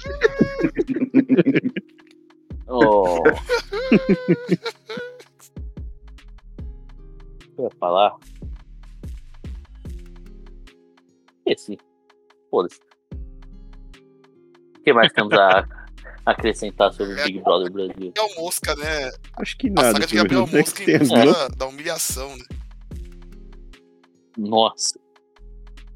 [2.67, 3.19] oh.
[7.53, 8.15] O que eu ia falar?
[11.45, 11.77] Esse.
[12.49, 12.79] Foda-se.
[14.77, 15.63] O que mais temos a
[16.25, 18.11] acrescentar sobre o Big Brother Brasil?
[18.15, 19.11] Gabriel Mosca, né?
[19.37, 19.91] acho que A nada.
[19.91, 22.43] saga de Gabriel Mosca que tem em da, da humilhação, né?
[24.37, 24.99] Nossa.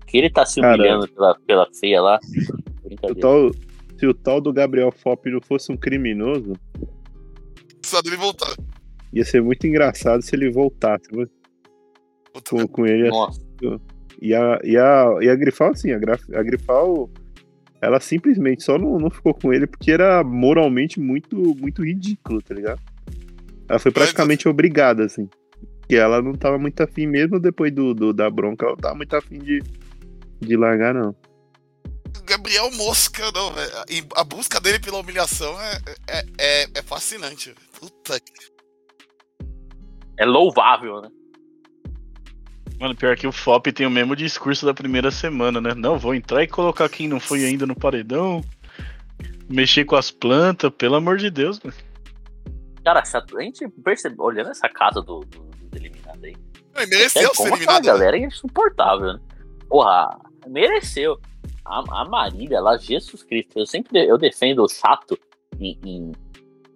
[0.06, 2.20] Que ele tá se humilhando pela, pela feia lá.
[2.84, 3.52] Brincadeira.
[3.98, 6.54] Se o tal do Gabriel Fop não fosse um criminoso,
[7.84, 8.56] Só dele voltar.
[9.14, 11.08] ia ser muito engraçado se ele voltasse.
[12.50, 13.42] Com, com ele Nossa.
[14.22, 17.10] E a, e a, e a Grifal, assim, a, Graf- a Grifal,
[17.82, 22.54] ela simplesmente só não, não ficou com ele porque era moralmente muito, muito ridículo, tá
[22.54, 22.80] ligado?
[23.70, 25.28] Ela foi praticamente obrigada, assim.
[25.88, 28.96] que ela não tava muito afim mesmo depois do, do- da bronca, ela não tava
[28.96, 29.62] muito afim de,
[30.40, 31.16] de largar, não.
[32.26, 33.72] Gabriel Mosca, não, velho.
[33.90, 37.54] E A busca dele pela humilhação é, é, é, é fascinante.
[37.80, 38.34] Puta que.
[40.20, 41.10] É louvável, né?
[42.80, 45.74] Mano, pior que o FOP tem o mesmo discurso da primeira semana, né?
[45.74, 48.44] Não, vou entrar e colocar quem não foi ainda no paredão.
[49.50, 51.76] Mexer com as plantas, pelo amor de Deus, mano.
[52.84, 56.36] Cara, chato- a gente percebe, olhando essa casa do, do, dos eliminados aí.
[56.88, 57.84] Mereceu é ser eliminado.
[57.84, 57.92] né?
[57.92, 59.20] galera é insuportável, né?
[59.68, 61.20] Porra, mereceu.
[61.68, 63.60] A, a Marília lá, Jesus Cristo.
[63.60, 65.18] Eu sempre de- eu defendo o chato
[65.60, 66.12] em, em,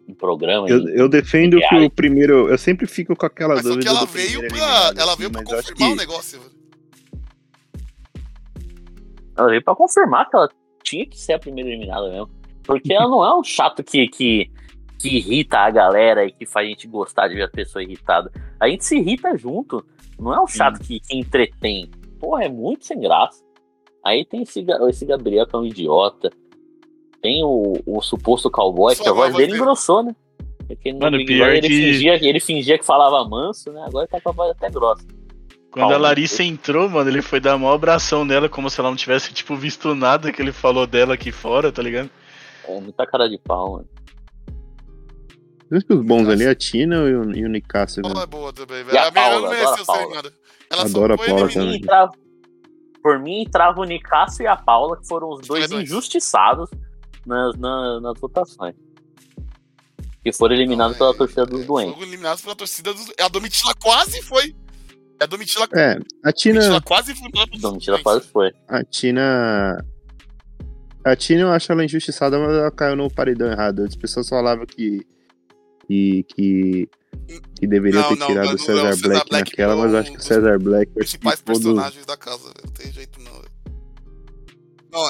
[0.07, 0.67] em programa.
[0.69, 2.49] Eu, em- eu defendo que o primeiro.
[2.49, 3.83] Eu sempre fico com aquela Mas só dúvida.
[3.83, 4.93] que ela do veio primeiro pra.
[5.01, 6.41] Ela assim, veio pra confirmar que- o negócio.
[9.37, 10.49] Ela veio pra confirmar que ela
[10.83, 12.29] tinha que ser a primeira eliminada mesmo.
[12.63, 14.51] Porque ela não é um chato que, que,
[14.99, 18.31] que irrita a galera e que faz a gente gostar de ver a pessoa irritada.
[18.59, 19.83] A gente se irrita junto.
[20.19, 21.89] Não é um chato que, que entretém.
[22.19, 23.41] Porra, é muito sem graça.
[24.03, 26.29] Aí tem esse, esse Gabriel que é um idiota.
[27.21, 30.15] Tem o, o suposto cowboy, Só que a a voz dele engrossou, né?
[30.67, 33.83] Porque no Mano, Big pior ele, que- fingia, ele fingia que falava manso, né?
[33.85, 35.05] Agora tá com a voz até grossa.
[35.69, 35.97] Quando a.
[35.97, 39.55] Larissa entrou, mano, ele foi dar uma abração nela, como se ela não tivesse, tipo,
[39.55, 42.09] visto nada que ele falou dela aqui fora, tá ligado?
[42.67, 43.87] É muita cara de pau, mano.
[45.71, 48.23] Acho que os bons ali é a Tina e o, e o Nicásio, Paula velho.
[48.23, 48.97] é boa também, E velho.
[48.99, 50.31] a A minha Paula, não adoro mereceu a ser Paula.
[50.71, 51.47] Ela Adoro a só foi Paula eliminada.
[51.47, 51.75] mim, também.
[51.77, 52.11] entrava,
[53.01, 55.83] por mim, entrava o Nicasso e a Paula, que foram os dois dois.
[55.83, 56.69] injustiçados
[57.25, 58.75] nas, na- nas votações.
[60.23, 61.93] Que foram eliminados pela torcida dos É, doentes.
[61.95, 63.11] Foram eliminados pela torcida dos.
[63.19, 64.55] A Domitila quase foi.
[65.19, 66.55] A Domitila, É, a Tina.
[66.59, 68.51] Domitila quase foi pelos Domitila quase foi.
[68.67, 69.83] A Tina.
[71.03, 73.83] A Tina eu acho ela injustiçada, mas ela caiu no paredão errado.
[73.83, 75.01] As pessoas falavam que.
[75.87, 76.23] que.
[76.29, 76.89] que,
[77.59, 79.75] que deveriam Não, ter não, tirado não, o Cesar não, o Cesar Black, Black naquela,
[79.75, 82.55] mas eu acho que o Cesar Black foi principais personagens da casa, velho.
[82.65, 83.41] Não tem jeito não.
[84.91, 85.07] Não,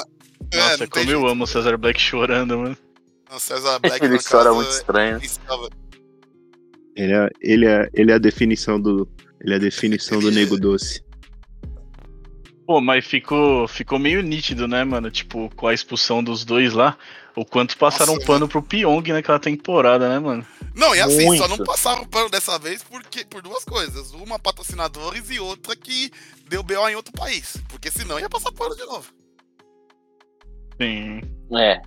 [0.52, 1.26] é, Nossa, como eu jeito.
[1.26, 2.76] amo o Cesar Black chorando, mano.
[3.30, 5.16] Não, César Black Ele chora casa muito estranho.
[5.18, 5.82] é.
[6.94, 9.08] Ele é, ele, é, ele é a definição do.
[9.40, 11.02] Ele é a definição do nego doce.
[12.66, 15.10] Pô, mas ficou, ficou meio nítido, né, mano?
[15.10, 16.96] Tipo, com a expulsão dos dois lá,
[17.34, 20.46] o quanto passaram Nossa, um pano pro Pyong naquela temporada, né, mano?
[20.74, 21.48] Não, e assim, só Muito.
[21.48, 24.12] não passaram pano dessa vez porque, por duas coisas.
[24.12, 26.10] Uma, patrocinadores e outra que
[26.48, 27.56] deu BO em outro país.
[27.68, 29.12] Porque senão ia passar pano de novo.
[30.80, 31.20] Sim.
[31.56, 31.80] É.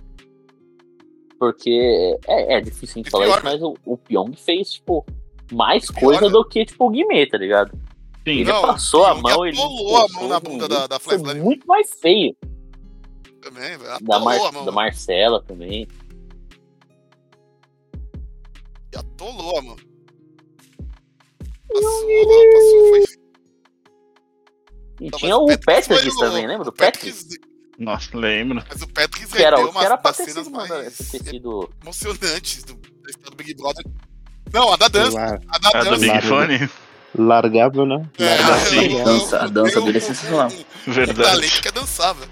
[1.38, 5.04] Porque é, é difícil a gente falar pior, isso, mas o, o Pyong fez, tipo,
[5.52, 7.72] mais pior, coisa do que, tipo, o Guimê, tá ligado?
[8.24, 8.40] Sim.
[8.40, 9.56] Ele Não, passou a mão, ele.
[9.58, 12.34] atolou a mão na bunda da- da Foi Flash, muito mais feio.
[13.46, 13.84] Também, velho.
[13.84, 15.86] Da, Atolou Mar a da Marcela também.
[18.92, 19.76] E Atolou a mão.
[21.68, 22.06] Passou,
[22.52, 23.04] passou, foi.
[25.00, 27.14] E Não, tinha o Patrick o- também, lembra do o Patrick?
[27.78, 28.64] Nossa, lembro.
[28.68, 30.96] Mas o Patrick Que era, que era umas pra das ter cenas sido, mano, mais
[30.96, 33.84] ter sido emocionantes do, da história do Big Brother.
[34.52, 35.16] Não, a da dança.
[35.16, 35.96] Lar- A da A do dança.
[36.00, 36.28] Big Larga.
[36.28, 36.70] Fone?
[37.18, 38.08] largável, né?
[38.18, 38.92] É, sim.
[38.92, 40.48] eu- eu- Dança- a dança dele é sensacional.
[40.86, 41.22] O Verdade.
[41.22, 42.30] talento quer dançar, velho.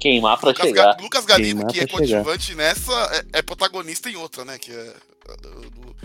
[0.00, 0.96] Queimar pra Lucas, chegar.
[0.96, 1.92] Ga- Lucas Galindo, Queimar que é chegar.
[2.24, 2.92] coadjuvante nessa,
[3.32, 4.58] é, é protagonista em outra, né?
[4.58, 4.94] Que é
[5.42, 5.96] do, do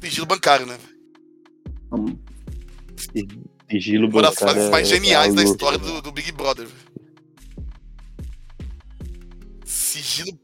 [0.00, 0.78] sigilo bancário, né?
[1.92, 2.16] Hum,
[3.70, 5.84] Sigilo Uma das bancário frases mais é- geniais é da história né?
[5.84, 6.68] do, do Big Brother.
[9.64, 10.38] Sigilo.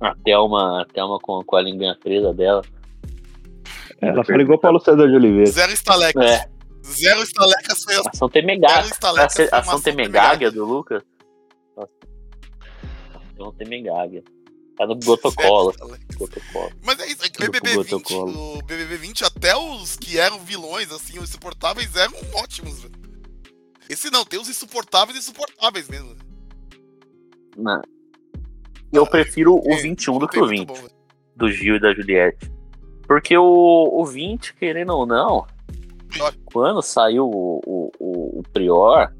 [0.00, 2.62] A Thelma, a Thelma com, com a linguinha presa dela.
[4.00, 5.50] Ela fala igual o Paulo César de Oliveira.
[5.50, 6.22] Zero estalecas.
[6.22, 6.48] É,
[6.92, 8.76] Zero estalecas foi a ação Temegágia.
[8.82, 11.02] Zero estalecas foi A uma ação ação Temegágia do Lucas.
[13.34, 14.22] Ação Temegágia.
[14.76, 15.74] Tá no protocolo.
[16.82, 18.58] Mas é isso, é que o BBB 20, protocolo.
[18.58, 22.94] o BBB 20, até os que eram vilões, assim, os insuportáveis, eram ótimos, velho.
[23.88, 26.08] Esse não, tem os insuportáveis e insuportáveis mesmo.
[26.08, 26.20] velho.
[27.56, 27.80] Não.
[28.92, 30.82] Eu prefiro o É, 21 do que o muito 20.
[30.82, 30.88] bom,
[31.36, 32.50] do Gil e da Juliette.
[33.06, 33.44] Porque o,
[34.00, 35.46] o 20, querendo ou não.
[36.44, 39.12] Quando saiu o, o, o, o Prior,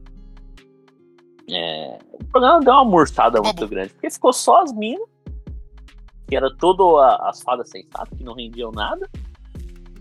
[1.50, 3.90] é, o programa deu uma murtada muito grande.
[3.90, 5.06] Porque ficou só as minas,
[6.28, 9.08] que era todo a- as fadas sensatas, que não rendiam nada.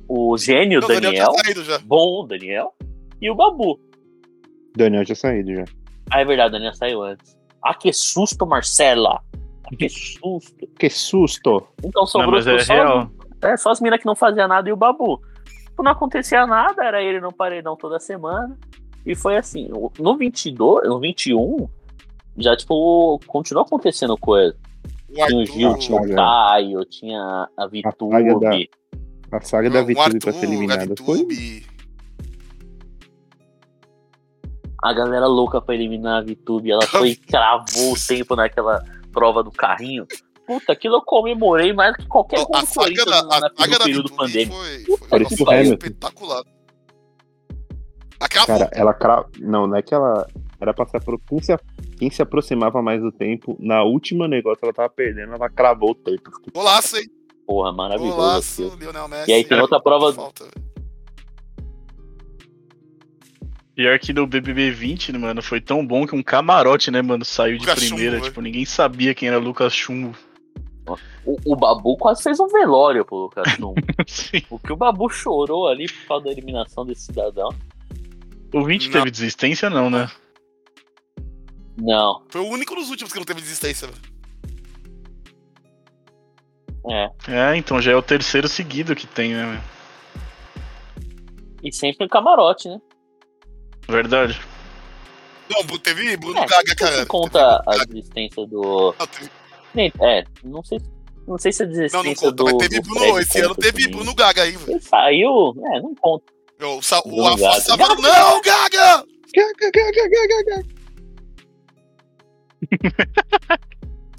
[0.07, 2.73] O gênio Não, o Daniel, Daniel bom Daniel,
[3.21, 3.79] e o Babu.
[4.75, 5.65] Daniel tinha saído já.
[6.11, 7.35] Ah, é verdade, o Daniel saiu antes.
[7.63, 9.19] Ah, que susto, Marcela!
[9.63, 10.67] Ah, que susto!
[10.77, 11.67] Que susto!
[11.79, 13.11] Então Não, sobrou mas é só, real.
[13.41, 15.19] É, só as minas que não faziam nada e o Babu.
[15.75, 18.57] Tipo, não acontecia nada, era ele no paredão toda semana.
[19.05, 19.69] E foi assim,
[19.99, 21.67] no 22, no 21,
[22.37, 24.55] já, tipo, continuou acontecendo coisa.
[25.13, 26.15] Tinha o Gil, tinha o.
[26.15, 27.21] Caio, tinha
[27.57, 28.39] a saga Vitube.
[28.39, 31.27] da- A saga da não, o Vitube pra ser eliminada a foi.
[34.81, 36.71] A galera louca pra eliminar a Vitube.
[36.71, 38.81] Ela foi e cravou o tempo naquela
[39.11, 40.07] prova do carrinho.
[40.45, 43.85] Puta, aquilo eu comemorei mais que qualquer a do saga da, na, a saga da
[43.85, 44.55] período pandêmico.
[45.09, 45.73] foi, foi Hamilton.
[45.73, 46.43] espetacular.
[48.19, 48.59] A cravou.
[48.59, 49.25] Cara, ela cra...
[49.39, 50.27] Não, não é que ela.
[50.59, 51.19] Era pra se apro...
[51.27, 51.57] quem, se...
[51.97, 55.95] quem se aproximava mais do tempo, na última negócio ela tava perdendo, ela cravou o
[55.95, 56.31] tempo.
[56.53, 57.09] Golaço, hein?
[57.45, 58.15] Porra, maravilhoso.
[58.15, 58.79] Golaço, aquilo.
[58.79, 59.31] Lionel Messi.
[59.31, 60.13] E aí tem outra prova.
[60.13, 60.45] Falta.
[63.75, 67.25] Pior que no BBB 20, né, mano, foi tão bom que um camarote, né, mano,
[67.25, 68.15] saiu de Lucas primeira.
[68.15, 70.15] Chumbo, tipo, ninguém sabia quem era Lucas Chumbo.
[71.25, 73.45] O, o Babu quase fez um velório pro Lucas.
[74.07, 74.41] Sim.
[74.49, 77.49] O que o Babu chorou ali por causa da eliminação desse cidadão.
[78.53, 78.91] O 20 Não.
[78.93, 80.09] teve desistência, não, né?
[81.77, 83.87] Não, Foi o único dos últimos que não teve desistência.
[83.87, 84.01] velho.
[86.89, 87.11] é.
[87.27, 89.61] É, então já é o terceiro seguido que tem, né?
[91.63, 92.79] E sempre em camarote, né?
[93.89, 94.39] Verdade.
[95.49, 96.91] Não, teve Bruno É, Gaga, cara.
[96.97, 98.95] você conta Teve a desistência do.
[98.97, 99.31] Não, teve-
[99.75, 100.79] Nem- É, não sei,
[101.27, 102.45] não sei se a Não, desistência não conta, do.
[102.45, 102.99] mas teve Bruno.
[102.99, 103.91] Fred Esse ano teve também.
[103.97, 104.71] Bruno Gaga aí, velho.
[104.71, 105.53] Ele saiu.
[105.73, 106.25] É, não conta.
[106.63, 107.61] O, Sa- o Bruno Afonso Gaga.
[107.61, 109.03] Savaro, não, Gaga!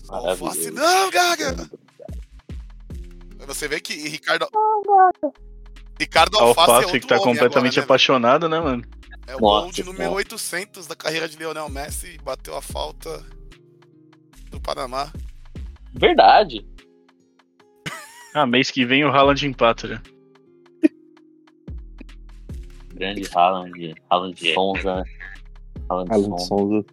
[0.09, 0.73] O Alface, Maravilhoso.
[0.73, 1.71] não, Gaga!
[3.47, 4.47] Você vê que Ricardo.
[5.99, 8.85] Ricardo Alface, é Alface outro que tá completamente agora, né, apaixonado, né, mano?
[9.27, 10.15] É o Nossa, gol de número cara.
[10.17, 12.19] 800 da carreira de Lionel Messi.
[12.23, 13.25] Bateu a falta
[14.51, 15.11] do Panamá.
[15.99, 16.65] Verdade.
[18.35, 20.03] Ah, mês que vem o Haaland empata já.
[22.95, 23.95] Grande Haaland.
[24.11, 25.05] Haaland Sonza.
[25.89, 26.85] Haaland Alan Sonza.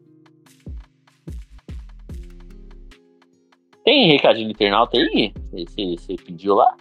[3.83, 5.33] Tem recadinho internauta aí?
[5.51, 6.75] Você, você pediu lá?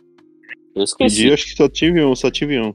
[0.74, 1.16] Eu esqueci.
[1.22, 2.72] Pedi, acho que só tive um, só tive um.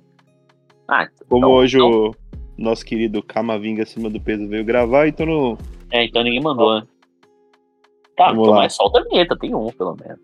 [0.90, 2.16] Ah, então, Como então- hoje então- o
[2.58, 5.58] nosso querido Camavinga acima do peso veio gravar, então não.
[5.92, 6.88] É, então ninguém mandou, né?
[8.18, 8.58] Tá, Vamos então, lá.
[8.64, 10.20] mas solta a vinheta, tem um, pelo menos.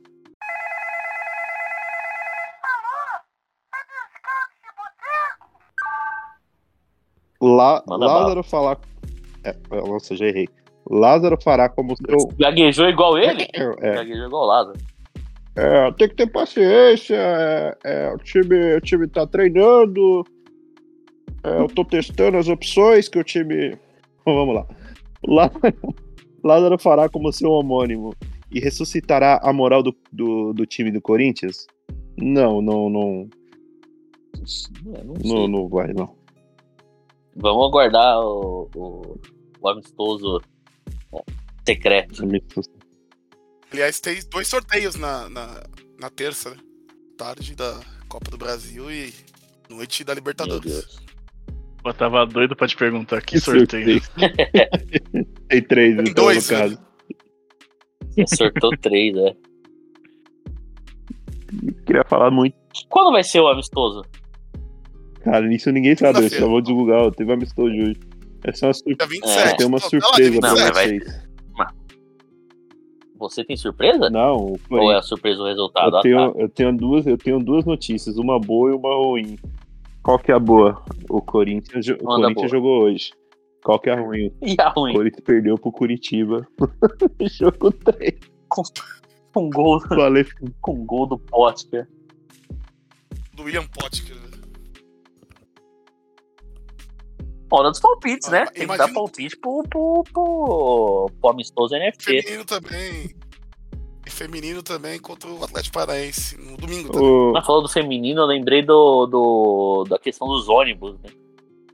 [7.41, 8.79] Lá, Manda Lázaro falar.
[9.43, 9.53] É,
[9.87, 10.47] nossa, já errei.
[10.89, 12.27] Lázaro fará como seu.
[12.39, 13.47] Gaguejou igual ele?
[13.53, 14.77] É, Gaguejou igual o Lázaro.
[15.55, 17.15] é, tem que ter paciência.
[17.17, 20.23] É, é, o, time, o time tá treinando.
[21.43, 23.77] é, eu tô testando as opções que o time.
[24.25, 24.65] Vamos lá.
[25.27, 25.51] Lá-
[26.43, 28.13] Lázaro fará como seu homônimo
[28.51, 31.65] e ressuscitará a moral do, do, do time do Corinthians?
[32.17, 33.29] Não, não, não.
[34.37, 35.31] Não sei.
[35.31, 36.15] Não, não vai, não.
[37.35, 39.19] Vamos aguardar o, o,
[39.59, 40.41] o amistoso
[41.13, 41.23] é,
[41.65, 42.23] secreto.
[43.71, 45.63] Aliás, tem dois sorteios na, na,
[45.99, 46.57] na terça, né?
[47.17, 49.13] Tarde da Copa do Brasil e
[49.69, 51.02] noite da Meu Libertadores.
[51.85, 54.01] Eu tava doido pra te perguntar que sorteio.
[55.49, 56.79] Tem três, então, dois, no caso.
[58.09, 59.33] Você acertou três, né?
[61.85, 62.55] Queria falar muito.
[62.89, 64.03] Quando vai ser o amistoso?
[65.23, 67.11] Cara, nisso ninguém sabe, eu só vou divulgar.
[67.11, 67.99] Teve uma amistoso de hoje.
[68.45, 69.07] É uma surpresa.
[69.09, 69.57] 27.
[69.57, 70.73] Tem uma Tá surpresa pra Não, mas 27.
[70.73, 71.23] vai- vocês.
[73.19, 74.09] Você tem surpresa?
[74.09, 74.79] Não, foi.
[74.81, 75.93] Ou é a surpresa o resultado?
[75.93, 76.39] eu, Ah, tenho, tá.
[76.41, 79.37] eu, tenho duas, eu tenho duas notícias, uma boa e uma ruim.
[80.03, 80.83] Qual que é a boa?
[81.09, 82.47] O Corinthians, o Manda Corinthians boa.
[82.49, 83.11] jogou hoje.
[83.63, 84.31] Qual que é a ruim?
[84.41, 84.93] E a O ruim?
[84.93, 86.45] Corinthians perdeu pro Curitiba.
[87.31, 88.19] Jogo 3.
[89.33, 90.25] Com gol, Valeu.
[90.61, 91.87] com gol do Potker.
[93.33, 94.15] Do William Potker.
[94.15, 94.21] né?
[97.49, 98.41] Hora dos palpites, né?
[98.41, 102.21] Ah, Tem que imagina- dar palpite pro, pro, pro, pro amistoso NFT.
[102.21, 103.15] Feminino também.
[104.13, 106.37] Feminino também contra o Atlético Paranaense.
[106.39, 107.07] No domingo também.
[107.09, 111.09] O, falando do feminino, eu lembrei do, do, da questão dos ônibus, né?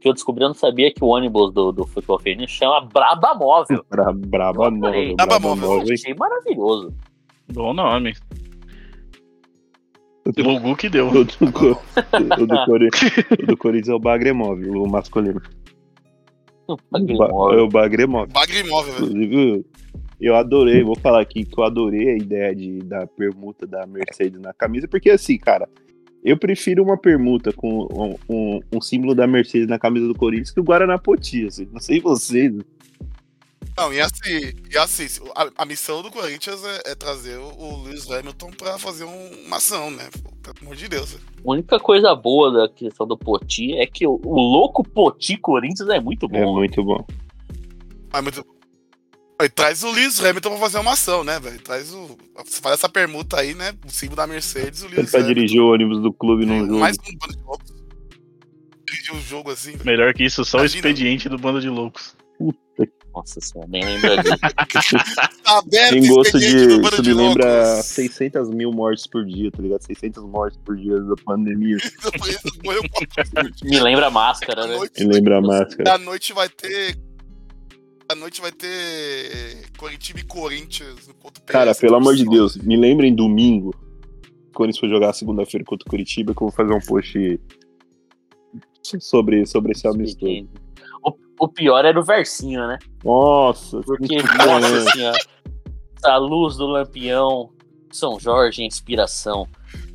[0.01, 3.35] Que eu descobri, eu não sabia que o ônibus do, do futebol feminino chama Braba
[3.35, 3.83] Móvel.
[3.89, 5.15] bra, braba móvel.
[5.15, 5.81] Braba móvel.
[5.93, 6.93] Achei maravilhoso.
[7.51, 8.13] Bom nome.
[10.25, 11.07] O Gu que deu.
[11.09, 12.89] O do, o do Cori-
[13.41, 15.41] o do Corinthians é o Bagremóvel, o masculino.
[16.69, 16.77] O
[17.17, 17.59] ba- móvel.
[17.59, 18.31] é o Bagremóvel.
[18.31, 19.05] Bagre imóvel, velho.
[19.07, 19.65] Inclusive,
[20.19, 24.39] eu adorei, vou falar aqui que eu adorei a ideia de, da permuta da Mercedes
[24.39, 25.67] na camisa, porque assim, cara,
[26.23, 30.51] eu prefiro uma permuta com um, um- um símbolo da Mercedes na camisa do Corinthians
[30.51, 32.53] que o Guaraná Poti, assim, não sei vocês.
[33.77, 35.05] Não, e assim, e assim
[35.35, 39.45] a, a missão do Corinthians é, é trazer o, o Lewis Hamilton pra fazer um-
[39.45, 40.09] uma ação, né?
[40.43, 41.13] Pelo amor de Deus.
[41.13, 41.23] velho.
[41.45, 45.87] A única coisa boa da questão do Poti é que o, o louco Poti Corinthians
[45.87, 46.53] é muito É bom.
[46.55, 47.05] muito bom.
[48.11, 48.45] Mas muito.
[49.47, 51.59] Traz o Lewis Hamilton pra fazer uma ação, né, velho?
[51.61, 52.17] Traz o.
[52.45, 53.73] Você faz essa permuta aí, né?
[53.87, 56.79] O símbolo da Mercedes, o Ele Lewis pra dirigir o ônibus do clube num jogo.
[56.79, 57.73] Mais um bando de loucos.
[58.85, 59.71] Dirigir um jogo assim.
[59.71, 59.85] velho.
[59.85, 60.77] Melhor que isso, só o Imagina.
[60.89, 62.17] expediente do bando de loucos.
[63.13, 64.35] Nossa senhora, nem lembra disso.
[65.43, 66.81] Tá aberto Tem gosto expediente do de.
[66.81, 67.85] bando Isso de me lembra loucos.
[67.87, 69.81] 600 mil mortes por dia, tá ligado?
[69.83, 71.77] 600 mortes por dia da pandemia.
[72.63, 72.81] Morreu
[73.63, 74.77] Me lembra a máscara, né?
[74.99, 75.95] Me lembra a máscara.
[75.95, 76.97] À noite vai ter.
[78.09, 79.69] À noite vai ter.
[79.77, 81.13] Curitiba e Corinthians no
[81.45, 82.25] Cara, pelo amor de.
[82.25, 83.71] Deus, me lembrem domingo,
[84.55, 87.39] quando isso for jogar segunda-feira contra o Curitiba, que eu vou fazer um post
[88.99, 90.49] sobre, sobre esse amistoso.
[91.03, 92.79] O, o pior era o versinho, né?
[93.05, 94.91] Nossa, Porque, nossa né?
[94.91, 95.19] senhora,
[96.03, 97.51] a luz do lampião,
[97.91, 99.47] São Jorge, inspiração.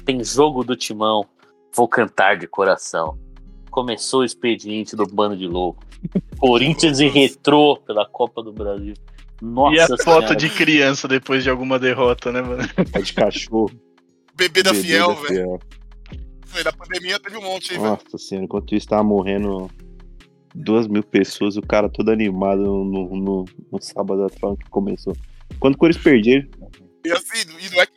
[0.04, 1.26] Tem jogo do timão,
[1.74, 3.18] vou cantar de coração.
[3.72, 5.83] Começou o expediente do bando de louco.
[6.38, 8.94] Corinthians e retrô pela Copa do Brasil.
[9.40, 10.02] Nossa e a senhora.
[10.04, 12.62] foto de criança depois de alguma derrota, né, mano?
[12.92, 13.70] É de cachorro.
[14.36, 15.58] Bebê da bebê Fiel, da velho.
[16.64, 17.90] Na pandemia teve um monte aí, velho.
[17.90, 19.70] Nossa senhora, enquanto isso tava morrendo
[20.54, 25.14] duas mil pessoas, o cara todo animado no, no, no, no sábado atrás que começou.
[25.58, 26.48] Quando o Corinthians perdia,
[27.04, 27.92] E assim, e não é que,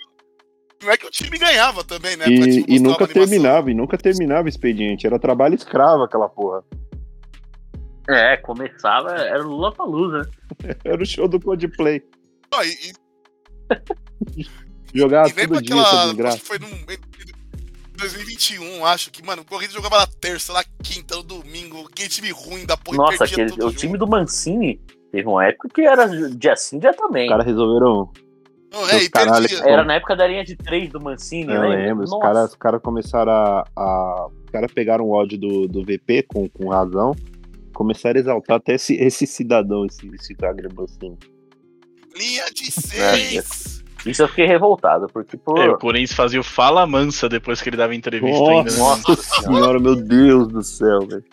[0.83, 2.25] não é que o time ganhava também, né?
[2.27, 5.05] E, tipo, e nunca terminava, e nunca terminava o expediente.
[5.05, 6.63] Era trabalho escravo aquela porra.
[8.09, 10.29] É, começava, era o Lula Palusa.
[10.85, 12.01] Era o show do Coldplay.
[12.51, 12.93] Não, e,
[14.37, 14.47] e,
[14.93, 16.29] Jogava e todo dia, aquela.
[16.29, 16.67] Acho que foi no.
[16.67, 21.89] em 2021, acho que, mano, o Corinthians jogava na terça, na quinta, no domingo.
[21.89, 22.97] Que time ruim da porra.
[22.97, 24.79] Nossa, aquele, o time do Mancini
[25.11, 27.25] teve uma época que era dia sim, dia também.
[27.25, 28.11] Os caras resolveram.
[28.71, 29.47] Não, é, caralho.
[29.65, 31.87] Era na época da linha de três do Mancini, Eu né?
[31.87, 32.23] lembro, os Nossa.
[32.23, 34.27] caras, os caras começaram a, a.
[34.45, 37.13] Os caras pegaram o ódio do, do VP com, com razão.
[37.77, 40.35] Começaram a exaltar até esse, esse cidadão, esse, esse
[40.83, 41.15] assim.
[42.15, 43.83] Linha de seis.
[44.03, 47.69] Isso eu fiquei revoltado, porque, pô, É, o Corinthians fazia o fala mansa depois que
[47.69, 48.71] ele dava entrevista ainda.
[48.71, 48.77] né?
[48.79, 51.23] Nossa senhora, meu Deus do céu, velho.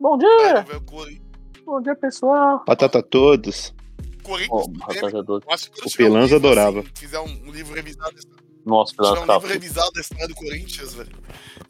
[0.00, 1.20] bom dia, Cori-
[1.66, 2.64] bom dia, pessoal.
[2.66, 3.74] Batata todos.
[4.22, 4.68] Corinthians.
[5.50, 6.78] Acho que quando O um Pelanza adorava.
[6.80, 8.14] assim, fizer um, um livro revisado,
[8.64, 11.10] Nossa, tiver um livro revisado da história do Corinthians, velho.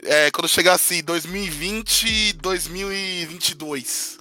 [0.04, 4.18] É, quando chegar assim, 2020 e 2022.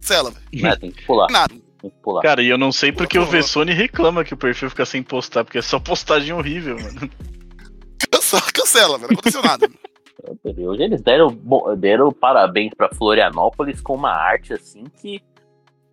[0.00, 0.62] Cela, velho.
[0.62, 1.54] né, tem que pular, Nada.
[1.80, 2.22] tem que pular.
[2.22, 3.32] Cara, e eu não sei porque o Porra.
[3.32, 7.10] Vessone reclama que o perfil fica sem postar, porque é só postagem horrível, mano.
[8.10, 9.12] Cancela, cancela, velho.
[9.12, 9.68] Não aconteceu nada.
[10.44, 11.38] Hoje eles deram,
[11.78, 15.22] deram parabéns pra Florianópolis com uma arte assim que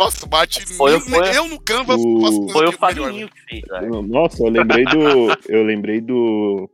[0.04, 0.66] Nossa, bate.
[0.76, 2.78] Foi- nem- foi- eu no Canvas O- faço foi o velho.
[2.80, 3.90] Fabinho que fez, né?
[4.08, 5.28] Nossa, eu lembrei do.
[5.48, 6.70] Eu lembrei do.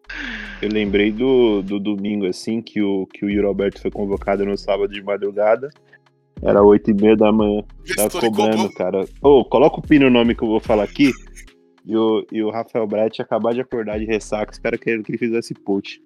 [0.61, 4.57] Eu lembrei do, do domingo, assim, que o, que o Yuri Alberto foi convocado no
[4.57, 5.69] sábado de madrugada.
[6.41, 7.63] Era 8 e meia da manhã.
[7.95, 9.05] Tava cobrando, cara.
[9.21, 11.11] Ô, coloca o pino no nome que eu vou falar aqui.
[11.85, 14.51] E o, e o Rafael Brett acabar de acordar de ressaca.
[14.51, 16.01] Espero que ele, que ele fizesse post.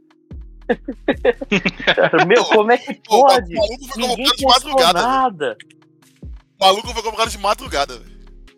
[2.28, 3.54] Meu, como é que Pô, pode?
[3.56, 4.94] O Ninguém madrugada.
[5.00, 5.08] velho.
[5.08, 5.58] nada.
[6.64, 8.14] O maluco foi convocado de madrugada, velho.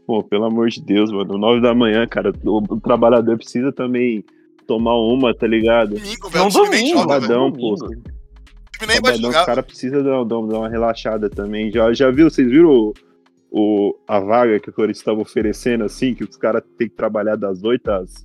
[0.06, 1.38] Pô, pelo amor de Deus, mano.
[1.38, 2.32] 9 da manhã, cara.
[2.45, 4.23] O, o trabalhador precisa também
[4.68, 5.95] tomar uma, tá ligado?
[5.95, 6.44] Domingo, velho.
[6.44, 6.99] Não O time nem domingo.
[6.99, 7.76] Sabadão, pô.
[7.76, 7.86] domingo.
[7.86, 9.45] O time nem Sabadão, jogar.
[9.45, 11.72] caras precisam dar, dar- dar uma relaxada também.
[11.72, 12.30] Já, já viu?
[12.30, 12.94] Vocês viram o,
[13.52, 16.14] o- a vaga que o Corinthians estava oferecendo, assim?
[16.14, 18.23] Que os caras têm que trabalhar das 8 às,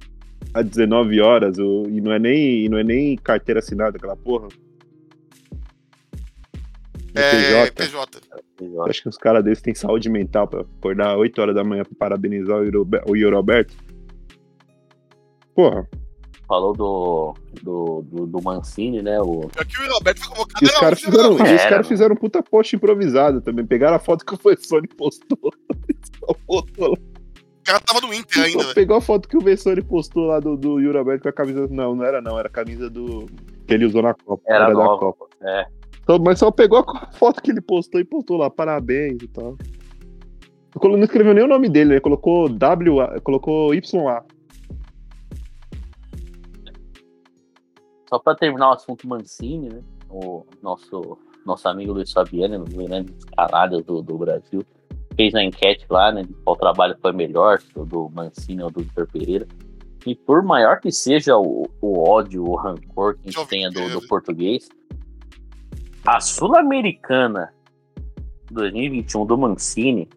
[0.52, 1.56] às 19 horas.
[1.58, 4.48] o- e, não é nem, e não é nem carteira assinada, aquela porra.
[7.14, 7.72] É, PJ.
[7.72, 8.20] PJ.
[8.86, 11.94] Acho que os caras desses têm saúde mental pra acordar 8 horas da manhã pra
[11.98, 13.74] parabenizar o Yuri- o Yuri Alberto.
[15.54, 15.88] Porra,
[16.46, 19.20] Falou do, do, do, do Mancini, né?
[19.20, 20.64] O, Pior que o Roberto foi convocado.
[20.64, 21.48] E os era caras fizeram, era os.
[21.48, 23.64] Era, caras fizeram um puta post improvisado também.
[23.64, 25.38] Pegaram a foto que o Vessone postou.
[26.18, 26.94] Só postou lá.
[26.96, 30.56] O cara tava no Inter ainda, pegou a foto que o Vessone postou lá do,
[30.56, 31.68] do Yuri Alberto com a camisa.
[31.70, 33.26] Não, não era não, era a camisa do.
[33.64, 34.42] que ele usou na Copa.
[34.48, 34.98] era da nova.
[34.98, 35.26] Copa.
[35.42, 35.66] É.
[36.06, 39.56] Só- mas só pegou a foto que ele postou e postou lá, parabéns e tal.
[40.82, 42.00] Não escreveu nem o nome dele, né?
[42.00, 44.24] Colocou WA, colocou YA.
[48.08, 49.82] Só pra terminar o assunto Mancini, né?
[50.08, 54.62] O nosso, nosso amigo Luiz Fabiano, um dos grandes escaladas do, do Brasil,
[55.16, 56.22] fez a enquete lá, né?
[56.22, 59.46] De qual trabalho foi melhor, se o do Mancini ou do Vitor Pereira.
[60.06, 63.88] E por maior que seja o, o ódio, o rancor que a gente tenha do,
[63.90, 64.68] do português,
[66.04, 67.52] a Sul-Americana
[68.50, 70.08] 2021 do Mancini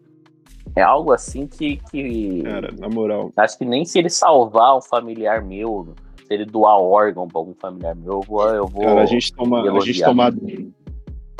[0.76, 3.32] é algo assim que, que Cara, na moral.
[3.36, 5.94] Acho que nem se ele salvar um familiar meu,
[6.26, 8.48] se ele doar órgão pra algum familiar meu, eu vou.
[8.48, 9.60] Eu vou Cara, a gente toma.
[9.60, 10.32] A gente toma.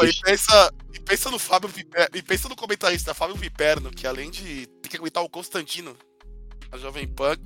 [0.02, 4.30] E pensa, e pensa no Fábio Viper- e pensa no comentarista Fábio Viperno, que além
[4.30, 5.94] de tem que aguentar o Constantino.
[6.70, 7.36] A Jovem Pan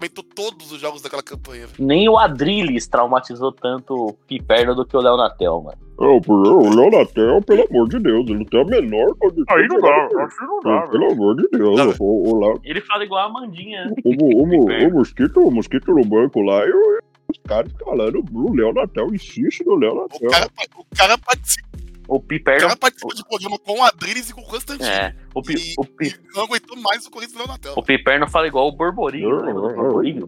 [0.00, 1.66] aguentou todos os jogos daquela campanha.
[1.66, 1.86] velho.
[1.86, 5.78] Nem o Adrilles traumatizou tanto o Piperno do que o Léo Natel, mano.
[5.98, 9.44] Ô, o Léo Natel, pelo amor de Deus, ele não tem a menor condição.
[9.56, 10.80] Aí não dá, de- assim não dá.
[10.88, 11.94] Pelo amor de Deus, Não.
[12.00, 13.94] o, o, Léo- Ele fala igual a Amandinha, né?
[14.04, 16.98] o, o, o, o mosquito, o mosquito no banco lá, e o-
[17.30, 20.30] os caras falando, o Léo Natel insiste no Léo O Natel.
[20.30, 21.68] cara, o cara participa,
[22.10, 22.60] O o Piperno.
[22.60, 24.88] cara participa de programa com o Adriles e com o Constantino.
[24.90, 27.74] É, o, Pi, E, o, Pi, e não aguentou mais o Corinthians do Leonatel.
[27.76, 30.26] o Piperno fala igual o do Borborigno?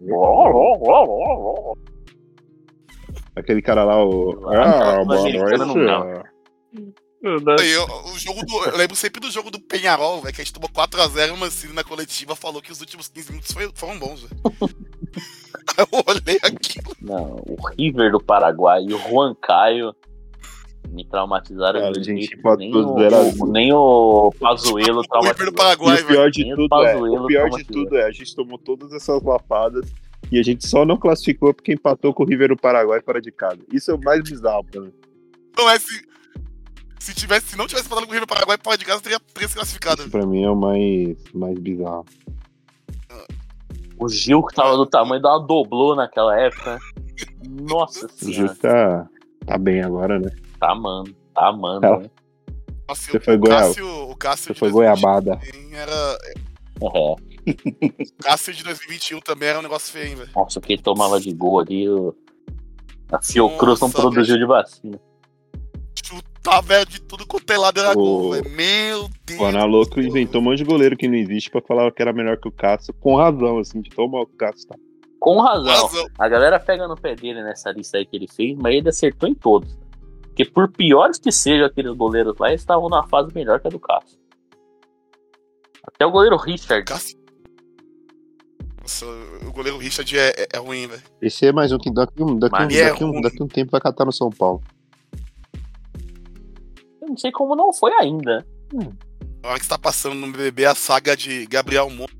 [3.34, 4.48] Aquele cara lá, o.
[4.50, 6.22] Ah, não.
[7.60, 10.44] Aí, eu, o jogo do, eu lembro sempre do jogo do Penharol, velho, que a
[10.44, 13.70] gente tomou 4x0 e o Mancini na coletiva falou que os últimos 15 minutos foi-
[13.74, 14.42] foram bons, velho.
[15.78, 16.92] Aí eu olhei aquilo.
[17.00, 19.94] Não, o River do Paraguai e o Juan Caio
[20.90, 25.52] me traumatizaram Cara, a gente jeito nem o, nem o Pazuelo O River do traumatizou.
[25.52, 26.08] E Paraguai, o velho.
[26.08, 28.58] pior de Nem o tudo é, Pazuello o pior de tudo é, a gente tomou
[28.58, 29.92] todas essas lapadas
[30.30, 33.30] e a gente só não classificou porque empatou com o River do Paraguai fora de
[33.30, 33.58] casa.
[33.72, 34.92] Isso é o mais bizarro pra mim.
[35.56, 36.10] Não é se.
[36.98, 39.18] Se, tivesse, se não tivesse falado com o River do Paraguai, fora de casa teria
[39.34, 40.04] três classificados.
[40.04, 42.06] Isso pra mim é o mais, mais bizarro.
[43.98, 46.78] O Gil que tava do tamanho da doblô naquela época.
[47.48, 48.54] Nossa O Gil senhora.
[48.54, 49.08] tá,
[49.46, 50.30] tá bem agora, né?
[50.62, 51.84] Tá amando, tá amando.
[51.86, 52.10] Ela- né?
[52.88, 53.66] Nossa, Você o foi goiaba.
[53.66, 55.40] Cássio, o Cássio Você de foi 2021 goiabada.
[55.72, 56.34] Era, É.
[56.80, 57.16] o
[58.22, 60.30] Cássio de 2021 também era um negócio feio, hein, velho.
[60.36, 61.88] Nossa, o que ele tomava de gol ali.
[61.88, 62.14] O...
[63.10, 65.00] A Fiocruz não produziu de vacina.
[66.04, 68.48] Chutava velho, de tudo quanto é lado era O- gol, velho.
[68.50, 69.40] Meu Deus.
[69.40, 72.12] O Ana Louco inventou um monte de goleiro que não existe pra falar que era
[72.12, 74.76] melhor que o Cássio, com razão, assim, de tão mal que o Cássio tá.
[75.18, 75.86] Com razão.
[75.86, 76.06] Razão.
[76.18, 79.28] A galera pega no pé dele nessa lista aí que ele fez, mas ele acertou
[79.28, 79.76] em todos.
[80.32, 83.70] Porque por piores que sejam aqueles goleiros lá, eles estavam na fase melhor que a
[83.70, 84.18] do Cássio.
[85.84, 86.84] Até o goleiro Richard.
[86.86, 87.20] Cássio.
[88.80, 89.04] Nossa,
[89.46, 91.02] o goleiro Richard é, é, é ruim, velho.
[91.20, 93.46] Esse é mais um que daqui, um, daqui, um, Mas é daqui, um, daqui um
[93.46, 94.62] tempo vai catar no São Paulo.
[97.02, 98.46] Eu não sei como não foi ainda.
[99.42, 102.16] Na hora que você tá passando no BBB a saga de Gabriel Monte.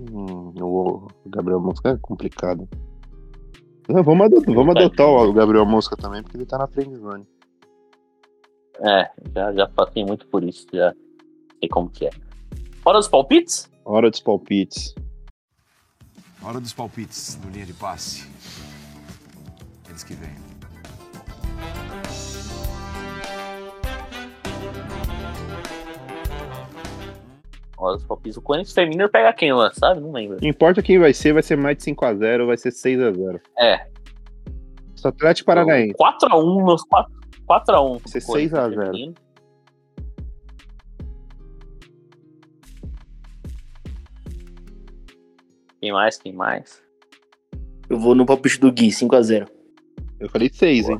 [0.00, 2.68] Hum, o Gabriel Mosca é complicado.
[3.90, 7.26] Não, vamos adotar, vamos adotar o Gabriel Mosca também, porque ele tá na friendzone.
[8.78, 10.94] É, já, já passei muito por isso, já
[11.58, 12.10] sei como que é.
[12.84, 13.68] Hora dos palpites?
[13.84, 14.94] Hora dos palpites.
[16.40, 18.30] Hora dos palpites no linha de passe.
[19.88, 20.49] Eles que vêm.
[27.80, 28.36] Dos palpites.
[28.36, 30.00] O Corinthians feminino pega quem lá, sabe?
[30.00, 30.36] Não lembro.
[30.40, 33.40] Não importa quem vai ser, vai ser mais de 5x0 ou vai ser 6x0.
[33.58, 33.86] É.
[34.94, 35.94] Só Atlético Paranaense.
[35.94, 37.12] 4x1 nos 4,
[37.48, 38.08] 4x1.
[38.08, 39.14] Ser 6 a 0.
[45.80, 46.18] Quem mais?
[46.18, 46.82] Quem mais?
[47.88, 49.48] Eu vou no palpite do Gui, 5x0.
[50.20, 50.98] Eu falei 6, hein?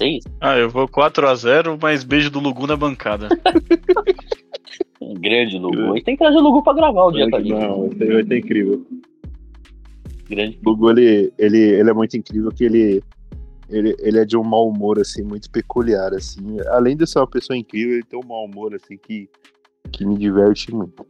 [0.00, 0.24] 6?
[0.40, 3.28] Ah, eu vou 4x0, mas beijo do Lugu na bancada.
[4.98, 5.94] Um grande Lugu.
[5.94, 7.50] E tem que trazer o Lugu pra gravar o dia a gente.
[7.50, 8.86] Não, esse aí vai ser incrível.
[10.26, 10.58] Grande.
[10.64, 13.02] O Gugu, ele, ele, ele é muito incrível que ele,
[13.68, 16.58] ele, ele é de um mau humor, assim, muito peculiar, assim.
[16.68, 19.28] Além de ser uma pessoa incrível, ele tem um mau humor, assim, que,
[19.92, 21.06] que me diverte muito.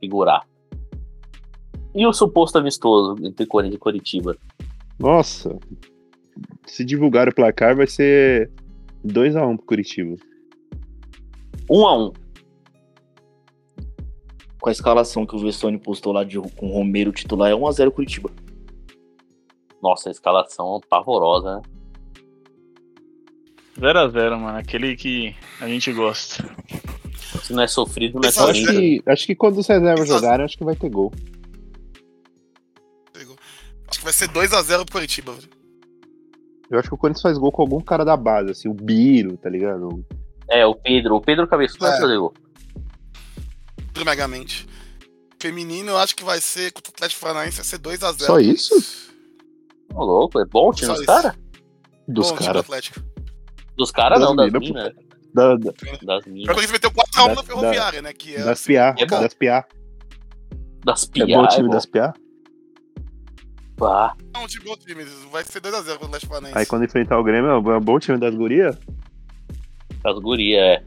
[0.00, 0.46] Figurar.
[1.94, 4.36] E o suposto amistoso entre Corinthians e Coritiba?
[4.98, 5.58] Nossa,
[6.66, 8.50] se divulgar o placar, vai ser
[9.06, 10.16] 2x1 pro Curitiba.
[11.70, 12.14] 1x1.
[14.60, 17.90] Com a escalação que o Vestone postou lá de, com o Romero titular, é 1x0
[17.90, 18.30] Curitiba.
[19.82, 21.62] Nossa, a escalação pavorosa, né?
[23.78, 24.58] 0x0, mano.
[24.58, 26.42] Aquele que a gente gosta.
[27.42, 30.44] Se não é sofrido, não é Eu acho que, acho que quando os reservas jogarem,
[30.44, 31.12] acho que vai ter gol.
[33.88, 35.48] Acho que vai ser 2x0 pro Curitiba, velho.
[36.70, 39.36] Eu acho que o Corinthians faz gol com algum cara da base, assim, o Biro,
[39.36, 40.04] tá ligado?
[40.50, 41.14] É, o Pedro.
[41.16, 42.00] O Pedro Cabeçudo vai É.
[42.00, 42.34] fazer gol.
[44.04, 44.66] Megamente.
[45.40, 48.26] Feminino, eu acho que vai ser contra o Atlético Paranaense, vai ser 2x0.
[48.26, 48.74] Só isso?
[49.94, 51.34] Ô, louco, é bom o time dos caras?
[52.08, 52.64] Dos caras.
[53.76, 54.92] Dos caras não, das minas.
[55.34, 55.72] Da, da,
[56.02, 56.54] Das minas.
[56.54, 58.12] que eles meteu 4x1 na Da- Ferroviária, né?
[58.12, 59.64] Que é, das piá, é das piá.
[60.84, 61.34] Das É piadas.
[61.36, 62.14] bom o time das piá?
[63.76, 64.16] Pá.
[64.34, 65.04] Não, um time bom time.
[65.30, 66.58] Vai ser 2x0 contra o Atlético Paranaense.
[66.58, 68.78] Aí quando enfrentar o Grêmio, é um bom time das gurias?
[70.02, 70.84] Das gurias, é.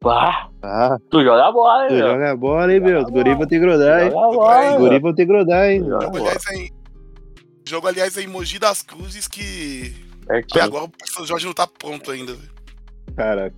[0.00, 0.48] Pá.
[0.62, 2.08] Ah, Tu joga a bola, tu hein, meu?
[2.10, 2.96] joga a bola, hein, meu?
[2.98, 4.10] Os Joga guri a vão te grudar, hein?
[4.10, 5.00] Joga a bola, Os hein, guri meu?
[5.00, 5.80] vão te grudar, hein?
[5.84, 6.70] Jogo, aliás, é em...
[7.68, 9.94] Jogo, aliás, é em Mogi das Cruzes que
[10.24, 10.64] Até Certinho.
[10.64, 10.90] agora
[11.20, 12.32] o Jorge não tá pronto ainda.
[12.34, 12.50] velho.
[13.16, 13.52] Cara,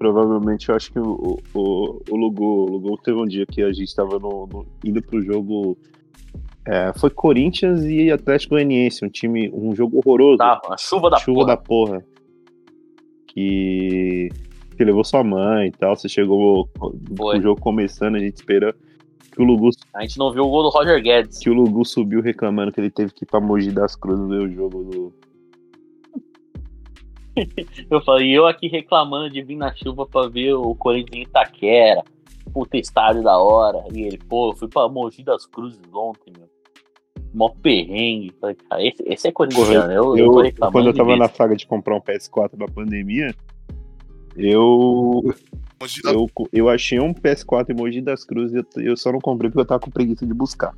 [0.00, 3.70] provavelmente eu acho que o, o, o Lugu, o Lugu teve um dia que a
[3.70, 5.76] gente tava no, no- indo pro jogo.
[6.66, 10.38] é, foi Corinthians e Atlético Goianiense, um time, um jogo horroroso.
[10.38, 11.46] Tá, a chuva da chuva porra.
[11.46, 12.04] da porra.
[13.26, 14.30] Que,
[14.76, 15.94] que levou sua mãe e tal.
[15.94, 16.68] Você chegou
[17.16, 17.38] Foi.
[17.38, 18.74] o jogo começando, a gente espera
[19.30, 21.38] que o Lugu, A gente não viu o gol do Roger Guedes.
[21.38, 24.40] que o Lugu subiu reclamando que ele teve que ir pra Mogi das Cruzes ver
[24.40, 25.12] o jogo do.
[27.90, 32.02] Eu falei, eu aqui reclamando de vir na chuva pra ver o Corinthians em Itaquera.
[32.52, 33.84] Puta estádio da hora.
[33.92, 36.48] E ele, pô, eu fui pra Mogi das Cruzes ontem, meu.
[37.32, 38.32] Mó perrengue.
[38.40, 39.92] Falei, cara, esse, esse é corintiano.
[39.92, 40.72] eu, eu, Eu, tô reclamando.
[40.72, 43.32] quando eu tava na saga de comprar um PS4 da pandemia,
[44.36, 45.22] eu,
[45.80, 49.20] Mogi da- eu, eu achei um PS4 emoji das cruzes e eu, eu só não
[49.20, 50.74] comprei porque eu tava com preguiça de buscar.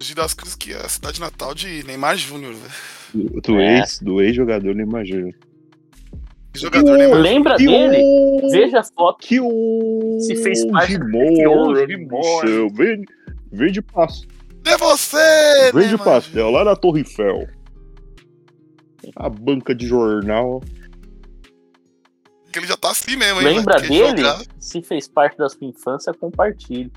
[0.00, 2.72] Mogi das Cruzes, que é a cidade natal de Neymar Júnior, velho.
[3.14, 3.78] Do, do É.
[3.78, 5.34] ex, do ex-jogador Neymar Júnior.
[6.56, 7.98] Jogador Neymar Lembra Que dele?
[8.02, 9.18] o- Veja a foto.
[9.26, 10.18] Que o.
[10.20, 10.92] Se fez parte-
[11.86, 12.68] de do.
[12.74, 13.02] Vem,
[13.52, 14.28] vem de pastel.
[14.66, 17.46] É você, Vem de Neymar pastel, lá na Torre Eiffel.
[19.16, 20.62] A banca de jornal.
[22.52, 23.56] Que ele já tá assim mesmo, hein?
[23.58, 24.16] Lembra dele?
[24.18, 26.90] jogar- Se fez parte da sua infância, compartilhe.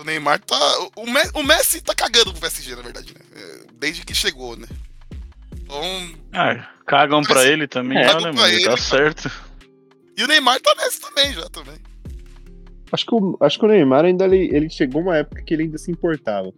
[0.00, 0.56] O Neymar tá.
[0.96, 3.20] O, o Me- o Messi tá cagando pro PSG, na verdade, né?
[3.36, 4.66] É, Desde que chegou, né?
[5.62, 5.82] Então.
[6.32, 8.06] Ah, cagam pra ele também, É.
[8.06, 8.46] né, mano?
[8.46, 8.76] ele, Tá cara.
[8.80, 9.30] certo.
[10.16, 11.76] E o Neymar tá nessa também, já também.
[12.90, 15.64] Acho que, o, acho que o Neymar ainda ele, ele chegou uma época que ele
[15.64, 16.52] ainda se importava.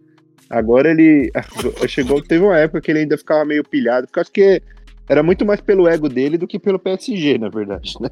[0.49, 1.31] Agora ele.
[1.87, 4.61] chegou, teve uma época que ele ainda ficava meio pilhado, porque eu acho que
[5.11, 8.09] era muito mais pelo ego dele do que pelo PSG, na verdade, né?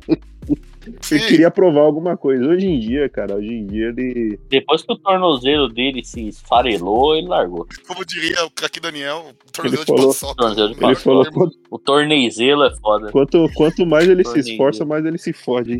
[1.09, 2.45] Ele queria provar alguma coisa.
[2.45, 4.37] Hoje em dia, cara, hoje em dia ele.
[4.49, 7.65] Depois que o tornozelo dele se esfarelou, ele largou.
[7.87, 10.55] Como diria o craque Daniel, o torneio de falou- paçoca.
[10.55, 13.11] De Ele falou quanto, O torneizelo é foda.
[13.13, 15.79] quanto, quanto mais ele se esforça, mais ele se fode.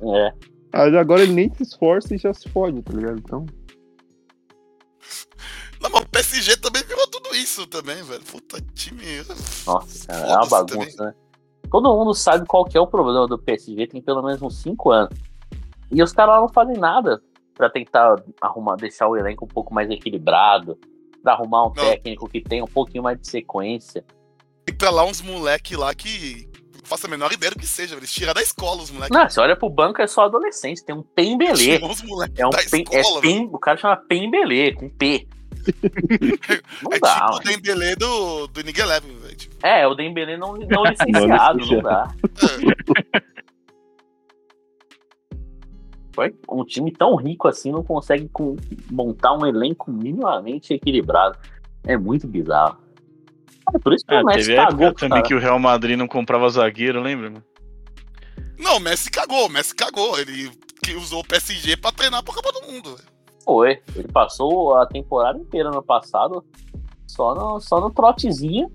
[0.00, 0.32] É.
[0.98, 3.18] Agora ele nem se esforça e já se fode, tá ligado?
[3.18, 3.44] Então.
[5.84, 8.22] Não, mas o PSG também virou tudo isso também, velho.
[8.24, 9.04] Puta, time.
[9.66, 11.14] Nossa, cara, é uma bagunça, né?
[11.70, 14.90] Todo mundo sabe qual que é o problema do PSG, tem pelo menos uns 5
[14.90, 15.18] anos.
[15.90, 17.22] E os caras não fazem nada
[17.54, 20.78] pra tentar arrumar, deixar o elenco um pouco mais equilibrado,
[21.22, 21.74] pra arrumar um Não.
[21.74, 24.02] técnico que tenha um pouquinho mais de sequência.
[24.64, 26.48] Tem pra lá uns moleque lá que.
[26.84, 29.16] Faço a menor ideia do que seja, eles tiram da escola os moleques.
[29.16, 31.76] Não, você olha pro banco, é só adolescente, tem um Pembelê.
[32.36, 35.26] É um da é escola, pem, o cara chama Pembelê, com P.
[36.82, 39.36] Não É dá, tipo o Dembélé do, do Nick Eleven, velho.
[39.36, 41.82] Tipo, É, o Dembele não, não licenciado, não licenciado.
[41.82, 42.14] dá.
[46.14, 48.56] Foi um time tão rico assim não consegue com-
[48.90, 51.36] montar um elenco minimamente equilibrado.
[51.84, 52.78] É muito bizarro.
[53.74, 55.98] É por isso que Ah, o Messi teve época cagou, também que o Real Madrid
[55.98, 57.30] não comprava zagueiro, lembra?
[57.30, 57.44] mano?
[58.58, 60.18] Não, o Messi cagou, o Messi cagou.
[60.20, 60.50] Ele
[60.82, 62.94] que usou o PSG pra treinar pra Copa do Mundo.
[62.96, 63.08] velho.
[63.44, 63.80] Foi.
[63.94, 66.44] Ele passou a temporada inteira no passado
[67.06, 68.70] só no, só no trotezinho,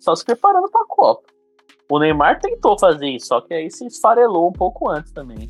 [0.00, 1.22] só se preparando pra Copa.
[1.90, 5.48] O Neymar tentou fazer isso, só que aí se esfarelou um pouco antes também.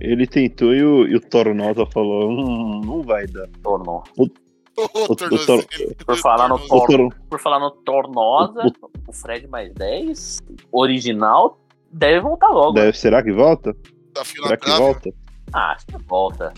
[0.00, 3.48] Ele tentou e o, e o Tornosa falou: hum, não vai dar.
[3.62, 4.02] Tornou.
[4.18, 4.28] O, o
[5.16, 5.62] tornozelo.
[6.04, 8.72] Por falar no O Tor- Tor- Por falar no Tornosa,
[9.06, 10.40] o Fred mais 10,
[10.72, 11.58] original,
[11.92, 12.72] deve voltar logo.
[12.72, 13.74] deve, será que volta?
[14.12, 15.10] Tá Será que volta?
[15.52, 16.52] Ah, acho que volta.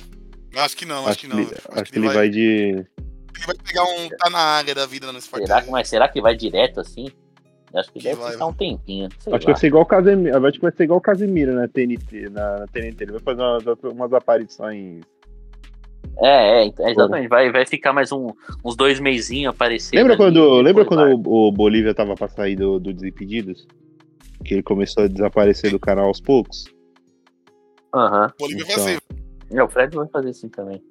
[0.57, 1.37] Acho que não, acho, que não.
[1.39, 1.61] ele, velho.
[1.73, 2.41] acho que ele vai de.
[2.41, 2.87] ele
[3.47, 5.21] vai pegar um tá na área da vida no.
[5.21, 7.09] Será que, mas será que vai direto assim?
[7.75, 9.09] Acho que, Que deve vai, ficar um tempinho.
[9.19, 9.53] sei Acho que lá.
[9.53, 10.47] vai ser igual o Casemiro.
[10.47, 12.31] Acho que vai ser igual o Casemiro na TNT.
[12.31, 13.05] Na, na TNT.
[13.05, 15.03] Ele vai fazer umas, umas aparições.
[16.23, 17.29] É, é, é, exatamente.
[17.29, 18.31] Vai, vai ficar mais um-
[18.65, 19.99] uns dois meizinhos aparecendo.
[19.99, 20.87] Lembra ali, quando, lembra vai.
[20.87, 23.67] quando o, o Bolívia tava pra sair do, do Desimpedidos?
[24.43, 26.65] Que ele começou a desaparecer do canal aos poucos?
[27.99, 28.33] Aham.
[28.39, 28.85] Bolívia vai Então.
[28.85, 29.01] ser.
[29.59, 30.83] É, o Fred vai fazer assim também.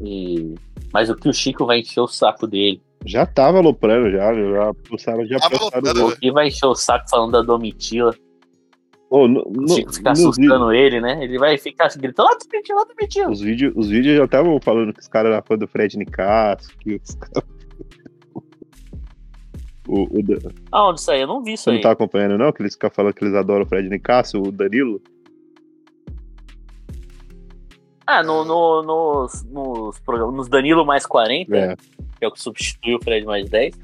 [0.00, 0.54] E...
[0.92, 2.82] Mas o que o Chico vai encher o saco dele?
[3.04, 4.32] Já tava aloprando, já.
[4.34, 8.14] Já postaram, já aloprando, o O que vai encher o saco falando da Domitila?
[9.08, 11.22] Ô, no- O no- Chico ficar assustando ele, né?
[11.22, 13.30] Ele vai ficar gritando, ah, Domitila, Domitila.
[13.30, 16.76] Os vídeos, os vídeos já estavam falando que os caras eram fã do Fred Nicasso,
[16.78, 17.44] que os caras.
[19.88, 21.20] O, o, Dan- Aonde isso aí?
[21.20, 21.76] Eu não vi isso você aí.
[21.76, 22.52] não tá acompanhando, não?
[22.52, 25.00] Que eles ficam falando que eles adoram o Fred Nicasso, o Danilo.
[28.06, 30.00] Ah, no, no, nos, nos,
[30.32, 31.76] nos Danilo mais 40, É.
[31.76, 33.74] que é o que substitui o Fred mais 10.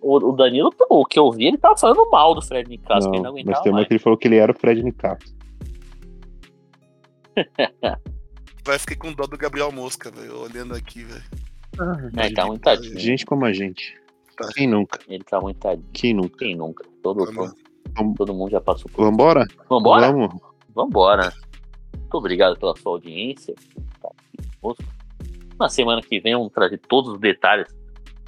[0.00, 3.16] O, o Danilo, o que eu vi, ele tava falando mal do Fred Nicasso, que
[3.16, 3.88] ele não Não, mas aguentava tem uma mais.
[3.88, 5.34] que ele falou que ele era o Fred Nicasso.
[8.64, 10.40] Vai ficar com dó do Gabriel Mosca, velho.
[10.42, 11.22] Olhando aqui, velho.
[12.16, 12.98] É, tá muito tadinho.
[12.98, 13.98] Gente como a gente.
[14.54, 14.98] Quem nunca?
[15.08, 15.88] Ele tá muito tadinho.
[15.92, 16.36] Quem nunca?
[16.38, 16.84] Quem nunca?
[17.02, 17.54] Todo, todo,
[18.16, 19.46] todo mundo já passou por Vambora?
[19.68, 20.12] Vambora?
[20.12, 20.40] Vamos.
[20.74, 21.32] Vambora.
[22.12, 23.54] Muito obrigado pela sua audiência.
[24.02, 24.10] Tá.
[25.58, 27.66] Na semana que vem vamos trazer todos os detalhes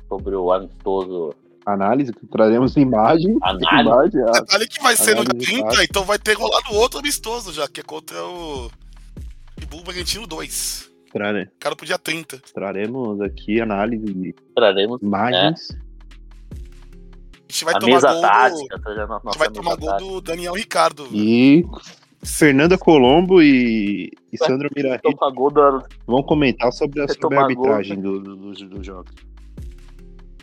[0.09, 1.35] sobre o amistoso.
[1.67, 3.37] Análise, traremos imagem.
[3.43, 3.67] Análise.
[4.17, 5.85] imagem a- Detalhe que vai ser no dia análise 30, tática.
[5.85, 8.71] então vai ter rolado outro amistoso já, que é contra o
[9.59, 10.91] Red Bull Bragantino 2.
[11.13, 12.39] Trare- Cara pro dia 30.
[12.55, 15.71] Traremos aqui análise de Traremos imagens.
[16.51, 18.77] A gente vai a tomar mesa gol tática.
[18.79, 18.83] do...
[18.83, 20.11] trazendo a gente vai tomar gol tática.
[20.11, 21.07] do Daniel Ricardo.
[21.13, 21.65] E
[22.25, 25.03] Fernanda Colombo e, e Sandra Mirahit
[26.07, 29.11] vão comentar sobre a, sobre a arbitragem do, do, do, do jogo.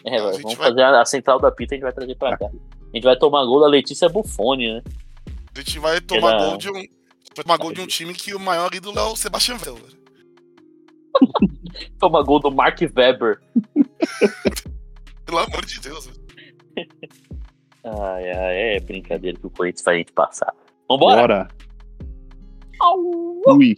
[0.06, 2.46] É, vamos vai- fazer a, a central da pita, a gente vai trazer pra cá.
[2.48, 4.82] A gente vai tomar gol da Letícia Buffoni, né?
[5.56, 6.74] A gente vai tomar Era- gol de um.
[6.74, 9.76] Vai tomar gol de um time que o maior ídolo é o Sebastian Vettel.
[9.76, 10.02] velho.
[12.00, 13.40] Tomar gol do Mark Webber.
[15.26, 16.08] Pelo amor de Deus.
[16.08, 16.22] velho.
[17.84, 20.54] Ai, ai, é brincadeira que o Corinthians faz a gente passar.
[20.90, 21.22] Vambora?
[21.22, 21.48] Bora!
[22.84, 23.78] Oh, Oui.